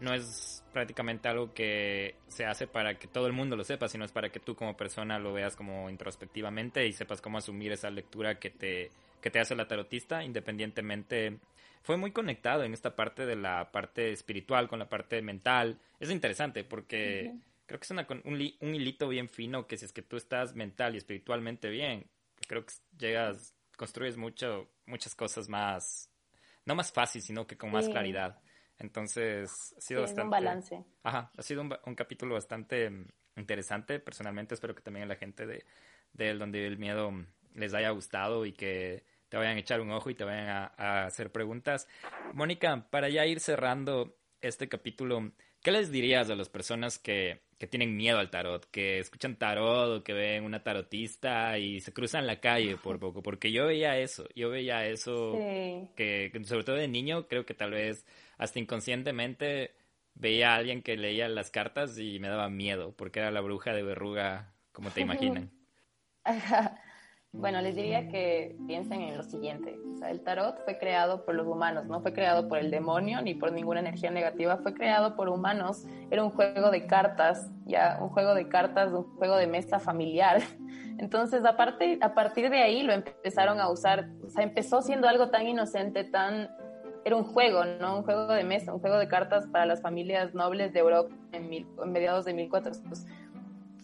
No 0.00 0.12
es 0.12 0.64
prácticamente 0.72 1.28
algo 1.28 1.54
que 1.54 2.16
se 2.26 2.46
hace 2.46 2.66
para 2.66 2.98
que 2.98 3.06
todo 3.06 3.28
el 3.28 3.32
mundo 3.32 3.54
lo 3.54 3.62
sepa, 3.62 3.86
sino 3.86 4.04
es 4.04 4.10
para 4.10 4.30
que 4.30 4.40
tú 4.40 4.56
como 4.56 4.76
persona 4.76 5.20
lo 5.20 5.32
veas 5.32 5.54
como 5.54 5.88
introspectivamente 5.88 6.84
y 6.84 6.92
sepas 6.92 7.20
cómo 7.20 7.38
asumir 7.38 7.70
esa 7.70 7.90
lectura 7.90 8.40
que 8.40 8.50
te, 8.50 8.90
que 9.20 9.30
te 9.30 9.38
hace 9.38 9.54
la 9.54 9.68
tarotista, 9.68 10.24
independientemente 10.24 11.38
fue 11.82 11.96
muy 11.96 12.12
conectado 12.12 12.62
en 12.64 12.72
esta 12.72 12.94
parte 12.96 13.26
de 13.26 13.36
la 13.36 13.70
parte 13.72 14.12
espiritual 14.12 14.68
con 14.68 14.78
la 14.78 14.88
parte 14.88 15.20
mental. 15.20 15.80
Es 15.98 16.10
interesante 16.10 16.64
porque 16.64 17.30
uh 17.30 17.34
-huh. 17.34 17.42
creo 17.66 17.80
que 17.80 17.84
es 17.84 17.90
una, 17.90 18.06
un, 18.24 18.54
un, 18.60 18.74
hilito 18.74 19.08
bien 19.08 19.28
fino 19.28 19.66
que 19.66 19.76
si 19.76 19.84
es 19.84 19.92
que 19.92 20.02
tú 20.02 20.16
estás 20.16 20.54
mental 20.54 20.94
y 20.94 20.98
espiritualmente 20.98 21.68
bien, 21.70 22.06
creo 22.46 22.64
que 22.64 22.74
llegas, 22.96 23.54
construyes 23.76 24.16
mucho, 24.16 24.70
muchas 24.86 25.14
cosas 25.14 25.48
más, 25.48 26.08
no 26.64 26.74
más 26.74 26.92
fácil, 26.92 27.20
sino 27.20 27.46
que 27.46 27.56
con 27.56 27.72
más 27.72 27.86
sí. 27.86 27.90
claridad. 27.90 28.40
Entonces, 28.78 29.74
ha 29.76 29.80
sido 29.80 30.00
sí, 30.00 30.02
bastante... 30.02 30.22
un 30.22 30.30
balance. 30.30 30.84
Ajá, 31.02 31.30
ha 31.36 31.42
sido 31.42 31.62
un, 31.62 31.76
un, 31.84 31.94
capítulo 31.94 32.34
bastante 32.34 32.90
interesante. 33.36 33.98
Personalmente 33.98 34.54
espero 34.54 34.74
que 34.74 34.82
también 34.82 35.04
a 35.04 35.08
la 35.08 35.16
gente 35.16 35.46
de, 35.46 35.64
de 36.12 36.34
Donde 36.34 36.66
el 36.66 36.78
Miedo 36.78 37.12
les 37.54 37.74
haya 37.74 37.90
gustado 37.90 38.46
y 38.46 38.52
que 38.52 39.04
te 39.32 39.38
vayan 39.38 39.56
a 39.56 39.60
echar 39.60 39.80
un 39.80 39.90
ojo 39.90 40.10
y 40.10 40.14
te 40.14 40.24
vayan 40.24 40.46
a, 40.46 40.72
a, 40.76 41.06
hacer 41.06 41.32
preguntas. 41.32 41.88
Mónica, 42.34 42.86
para 42.90 43.08
ya 43.08 43.24
ir 43.24 43.40
cerrando 43.40 44.18
este 44.42 44.68
capítulo, 44.68 45.32
¿qué 45.62 45.72
les 45.72 45.90
dirías 45.90 46.28
a 46.28 46.34
las 46.34 46.50
personas 46.50 46.98
que, 46.98 47.40
que, 47.56 47.66
tienen 47.66 47.96
miedo 47.96 48.18
al 48.18 48.28
tarot, 48.28 48.70
que 48.70 48.98
escuchan 48.98 49.36
tarot 49.36 50.00
o 50.00 50.04
que 50.04 50.12
ven 50.12 50.44
una 50.44 50.62
tarotista 50.62 51.56
y 51.56 51.80
se 51.80 51.94
cruzan 51.94 52.26
la 52.26 52.40
calle 52.40 52.76
por 52.76 53.00
poco? 53.00 53.22
Porque 53.22 53.50
yo 53.50 53.68
veía 53.68 53.96
eso, 53.96 54.26
yo 54.34 54.50
veía 54.50 54.84
eso, 54.84 55.32
sí. 55.32 55.88
que, 55.96 56.28
que 56.30 56.44
sobre 56.44 56.64
todo 56.64 56.76
de 56.76 56.88
niño, 56.88 57.26
creo 57.26 57.46
que 57.46 57.54
tal 57.54 57.70
vez 57.70 58.04
hasta 58.36 58.58
inconscientemente 58.58 59.74
veía 60.12 60.52
a 60.52 60.56
alguien 60.56 60.82
que 60.82 60.98
leía 60.98 61.26
las 61.28 61.50
cartas 61.50 61.96
y 61.96 62.18
me 62.18 62.28
daba 62.28 62.50
miedo, 62.50 62.94
porque 62.98 63.20
era 63.20 63.30
la 63.30 63.40
bruja 63.40 63.72
de 63.72 63.82
verruga, 63.82 64.52
como 64.72 64.90
te 64.90 65.00
imaginan. 65.00 65.50
Bueno, 67.34 67.62
les 67.62 67.74
diría 67.74 68.08
que 68.08 68.56
piensen 68.66 69.00
en 69.00 69.16
lo 69.16 69.22
siguiente. 69.22 69.78
El 70.06 70.20
tarot 70.20 70.62
fue 70.64 70.76
creado 70.76 71.24
por 71.24 71.34
los 71.34 71.46
humanos, 71.46 71.86
no 71.86 72.02
fue 72.02 72.12
creado 72.12 72.46
por 72.46 72.58
el 72.58 72.70
demonio 72.70 73.22
ni 73.22 73.34
por 73.34 73.52
ninguna 73.52 73.80
energía 73.80 74.10
negativa, 74.10 74.58
fue 74.58 74.74
creado 74.74 75.16
por 75.16 75.30
humanos. 75.30 75.86
Era 76.10 76.22
un 76.22 76.30
juego 76.30 76.70
de 76.70 76.86
cartas, 76.86 77.50
ya, 77.64 77.98
un 78.02 78.10
juego 78.10 78.34
de 78.34 78.48
cartas, 78.48 78.92
un 78.92 79.04
juego 79.16 79.36
de 79.36 79.46
mesa 79.46 79.78
familiar. 79.78 80.42
Entonces, 80.98 81.46
aparte, 81.46 81.98
a 82.02 82.12
partir 82.12 82.50
de 82.50 82.58
ahí 82.58 82.82
lo 82.82 82.92
empezaron 82.92 83.60
a 83.60 83.70
usar. 83.70 84.10
O 84.22 84.28
sea, 84.28 84.44
empezó 84.44 84.82
siendo 84.82 85.08
algo 85.08 85.30
tan 85.30 85.46
inocente, 85.46 86.04
tan... 86.04 86.50
Era 87.04 87.16
un 87.16 87.24
juego, 87.24 87.64
¿no? 87.64 87.96
Un 87.96 88.04
juego 88.04 88.26
de 88.28 88.44
mesa, 88.44 88.74
un 88.74 88.80
juego 88.80 88.98
de 88.98 89.08
cartas 89.08 89.46
para 89.46 89.64
las 89.64 89.80
familias 89.80 90.34
nobles 90.34 90.72
de 90.74 90.80
Europa 90.80 91.14
en, 91.32 91.48
mil, 91.48 91.66
en 91.82 91.92
mediados 91.92 92.26
de 92.26 92.34
1400 92.34 93.06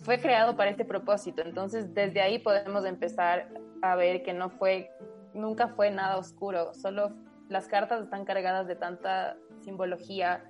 fue 0.09 0.19
creado 0.19 0.57
para 0.57 0.71
este 0.71 0.87
propósito. 0.87 1.43
Entonces, 1.43 1.93
desde 1.93 2.23
ahí 2.23 2.39
podemos 2.39 2.87
empezar 2.87 3.47
a 3.83 3.95
ver 3.95 4.23
que 4.23 4.33
no 4.33 4.49
fue, 4.49 4.91
nunca 5.35 5.69
fue 5.69 5.91
nada 5.91 6.17
oscuro. 6.17 6.73
Solo 6.73 7.13
las 7.51 7.69
cartas 7.69 8.05
están 8.05 8.25
cargadas 8.25 8.67
de 8.67 8.75
tanta 8.75 9.37
simbología 9.61 10.49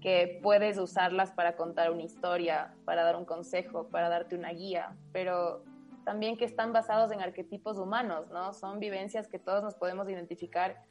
que 0.00 0.40
puedes 0.42 0.78
usarlas 0.78 1.30
para 1.30 1.54
contar 1.54 1.92
una 1.92 2.02
historia, 2.02 2.74
para 2.84 3.04
dar 3.04 3.14
un 3.14 3.24
consejo, 3.24 3.88
para 3.88 4.08
darte 4.08 4.34
una 4.34 4.50
guía, 4.50 4.96
pero 5.12 5.62
también 6.04 6.36
que 6.36 6.44
están 6.44 6.72
basados 6.72 7.12
en 7.12 7.20
arquetipos 7.20 7.78
humanos, 7.78 8.28
¿no? 8.30 8.52
Son 8.52 8.80
vivencias 8.80 9.28
que 9.28 9.38
todos 9.38 9.62
nos 9.62 9.76
podemos 9.76 10.08
identificar 10.08 10.82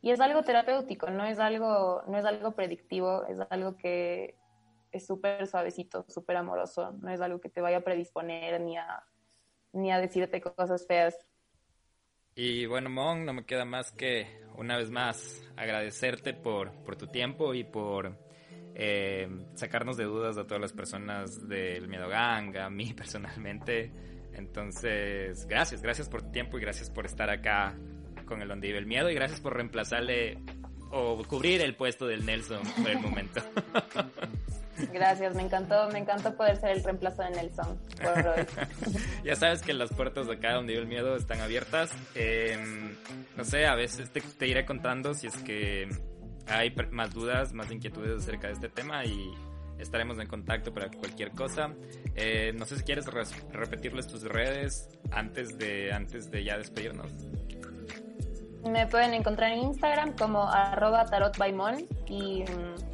y 0.00 0.12
es 0.12 0.20
algo 0.20 0.44
terapéutico, 0.44 1.10
no 1.10 1.24
es 1.24 1.40
algo, 1.40 2.04
no 2.06 2.16
es 2.16 2.24
algo 2.24 2.52
predictivo, 2.52 3.24
es 3.26 3.40
algo 3.50 3.76
que 3.76 4.36
es 4.92 5.06
súper 5.06 5.46
suavecito, 5.46 6.04
súper 6.08 6.36
amoroso, 6.36 6.92
no 7.00 7.10
es 7.10 7.20
algo 7.20 7.40
que 7.40 7.48
te 7.48 7.60
vaya 7.60 7.78
a 7.78 7.82
predisponer 7.82 8.60
ni 8.60 8.76
a, 8.76 9.04
ni 9.72 9.92
a 9.92 9.98
decirte 9.98 10.40
cosas 10.40 10.86
feas. 10.86 11.16
Y 12.34 12.66
bueno, 12.66 12.90
Mon, 12.90 13.24
no 13.24 13.32
me 13.32 13.44
queda 13.44 13.64
más 13.64 13.92
que 13.92 14.26
una 14.56 14.76
vez 14.76 14.90
más 14.90 15.42
agradecerte 15.56 16.34
por, 16.34 16.72
por 16.84 16.96
tu 16.96 17.06
tiempo 17.08 17.54
y 17.54 17.64
por 17.64 18.16
eh, 18.74 19.28
sacarnos 19.54 19.96
de 19.96 20.04
dudas 20.04 20.38
a 20.38 20.46
todas 20.46 20.60
las 20.60 20.72
personas 20.72 21.48
del 21.48 21.88
Miedo 21.88 22.08
Gang, 22.08 22.56
a 22.56 22.70
mí 22.70 22.92
personalmente. 22.96 23.92
Entonces, 24.32 25.46
gracias, 25.46 25.82
gracias 25.82 26.08
por 26.08 26.22
tu 26.22 26.30
tiempo 26.30 26.56
y 26.56 26.60
gracias 26.60 26.88
por 26.88 27.04
estar 27.04 27.30
acá 27.30 27.76
con 28.26 28.40
el 28.42 28.48
Donde 28.48 28.68
Vive 28.68 28.78
el 28.78 28.86
Miedo 28.86 29.10
y 29.10 29.14
gracias 29.14 29.40
por 29.40 29.54
reemplazarle 29.54 30.38
o 30.90 31.22
cubrir 31.24 31.62
el 31.62 31.74
puesto 31.74 32.06
del 32.06 32.24
Nelson 32.24 32.62
por 32.76 32.90
el 32.90 33.00
momento. 33.00 33.40
Gracias, 34.92 35.34
me 35.34 35.42
encantó, 35.42 35.88
me 35.90 35.98
encantó 35.98 36.34
poder 36.34 36.56
ser 36.56 36.70
el 36.70 36.82
reemplazo 36.82 37.22
de 37.22 37.30
Nelson 37.30 37.78
por 38.02 38.26
hoy. 38.26 38.46
ya 39.24 39.36
sabes 39.36 39.62
que 39.62 39.74
las 39.74 39.92
puertas 39.92 40.26
de 40.26 40.34
acá 40.34 40.54
donde 40.54 40.72
vive 40.72 40.84
el 40.84 40.88
miedo 40.88 41.16
están 41.16 41.40
abiertas. 41.40 41.90
Eh, 42.14 42.56
no 43.36 43.44
sé, 43.44 43.66
a 43.66 43.74
veces 43.74 44.10
te, 44.10 44.20
te, 44.20 44.46
iré 44.46 44.64
contando 44.64 45.12
si 45.12 45.26
es 45.26 45.36
que 45.38 45.88
hay 46.46 46.74
más 46.90 47.12
dudas, 47.12 47.52
más 47.52 47.70
inquietudes 47.70 48.22
acerca 48.22 48.48
de 48.48 48.54
este 48.54 48.68
tema 48.68 49.04
y 49.04 49.32
estaremos 49.78 50.18
en 50.18 50.26
contacto 50.26 50.72
para 50.72 50.90
cualquier 50.90 51.30
cosa. 51.32 51.74
Eh, 52.14 52.52
no 52.54 52.64
sé 52.64 52.76
si 52.76 52.84
quieres 52.84 53.06
re 53.06 53.24
repetirles 53.52 54.06
tus 54.06 54.22
redes 54.22 54.88
antes 55.10 55.56
de, 55.58 55.92
antes 55.92 56.30
de 56.30 56.44
ya 56.44 56.56
despedirnos. 56.58 57.12
Me 58.64 58.86
pueden 58.86 59.14
encontrar 59.14 59.52
en 59.52 59.60
Instagram 59.60 60.16
como 60.16 60.42
arroba 60.42 61.06
tarotbaimon 61.06 61.86
y 62.06 62.42
mm, 62.42 62.90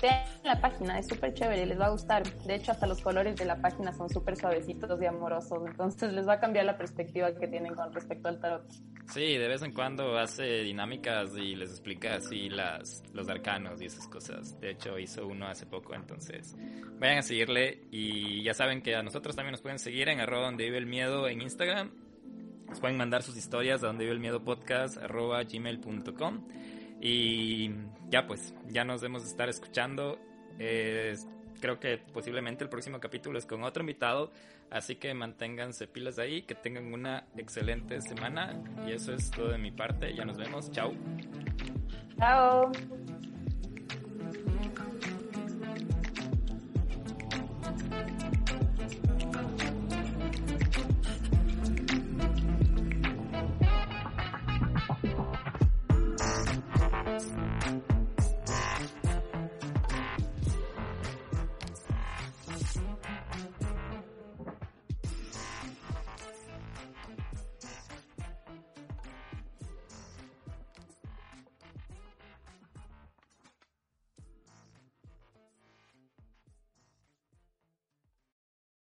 vean 0.00 0.24
la 0.44 0.60
página, 0.60 0.98
es 0.98 1.08
súper 1.08 1.34
chévere, 1.34 1.66
les 1.66 1.78
va 1.78 1.86
a 1.86 1.90
gustar. 1.90 2.22
De 2.44 2.54
hecho, 2.54 2.72
hasta 2.72 2.86
los 2.86 3.00
colores 3.00 3.36
de 3.36 3.44
la 3.44 3.60
página 3.60 3.92
son 3.92 4.08
súper 4.08 4.36
suavecitos 4.36 5.00
y 5.00 5.06
amorosos, 5.06 5.66
entonces 5.66 6.12
les 6.12 6.28
va 6.28 6.34
a 6.34 6.40
cambiar 6.40 6.66
la 6.66 6.76
perspectiva 6.76 7.34
que 7.34 7.48
tienen 7.48 7.74
con 7.74 7.92
respecto 7.92 8.28
al 8.28 8.38
tarot. 8.38 8.64
Sí, 9.06 9.36
de 9.36 9.48
vez 9.48 9.62
en 9.62 9.72
cuando 9.72 10.16
hace 10.16 10.62
dinámicas 10.62 11.36
y 11.36 11.56
les 11.56 11.70
explica 11.70 12.16
así 12.16 12.48
las, 12.48 13.02
los 13.12 13.28
arcanos 13.28 13.82
y 13.82 13.86
esas 13.86 14.06
cosas. 14.08 14.58
De 14.60 14.70
hecho, 14.70 14.98
hizo 14.98 15.26
uno 15.26 15.46
hace 15.46 15.66
poco, 15.66 15.94
entonces 15.94 16.56
vayan 16.98 17.18
a 17.18 17.22
seguirle 17.22 17.82
y 17.90 18.42
ya 18.42 18.54
saben 18.54 18.80
que 18.80 18.94
a 18.94 19.02
nosotros 19.02 19.34
también 19.34 19.52
nos 19.52 19.62
pueden 19.62 19.78
seguir 19.78 20.08
en 20.08 20.20
arroba 20.20 20.46
donde 20.46 20.64
vive 20.64 20.78
el 20.78 20.86
miedo 20.86 21.28
en 21.28 21.42
Instagram 21.42 22.03
pueden 22.80 22.96
mandar 22.96 23.22
sus 23.22 23.36
historias 23.36 23.82
a 23.82 23.86
donde 23.88 24.04
vive 24.04 24.14
el 24.14 24.20
miedo 24.20 24.42
podcast 24.42 24.98
arroba 24.98 25.42
gmail.com 25.42 26.44
y 27.00 27.70
ya 28.08 28.26
pues, 28.26 28.54
ya 28.68 28.84
nos 28.84 29.00
debemos 29.00 29.24
estar 29.24 29.48
escuchando. 29.48 30.18
creo 30.56 31.80
que 31.80 31.98
posiblemente 31.98 32.64
el 32.64 32.70
próximo 32.70 33.00
capítulo 33.00 33.38
es 33.38 33.46
con 33.46 33.62
otro 33.62 33.82
invitado, 33.82 34.32
así 34.70 34.96
que 34.96 35.12
manténganse 35.14 35.86
pilas 35.86 36.18
ahí, 36.18 36.42
que 36.42 36.54
tengan 36.54 36.92
una 36.92 37.24
excelente 37.36 38.00
semana 38.00 38.54
y 38.86 38.92
eso 38.92 39.12
es 39.12 39.30
todo 39.30 39.48
de 39.48 39.58
mi 39.58 39.70
parte, 39.70 40.14
ya 40.14 40.24
nos 40.24 40.36
vemos, 40.36 40.70
chao. 40.70 40.92
Chao. 42.18 42.72
Thanks. 57.14 57.43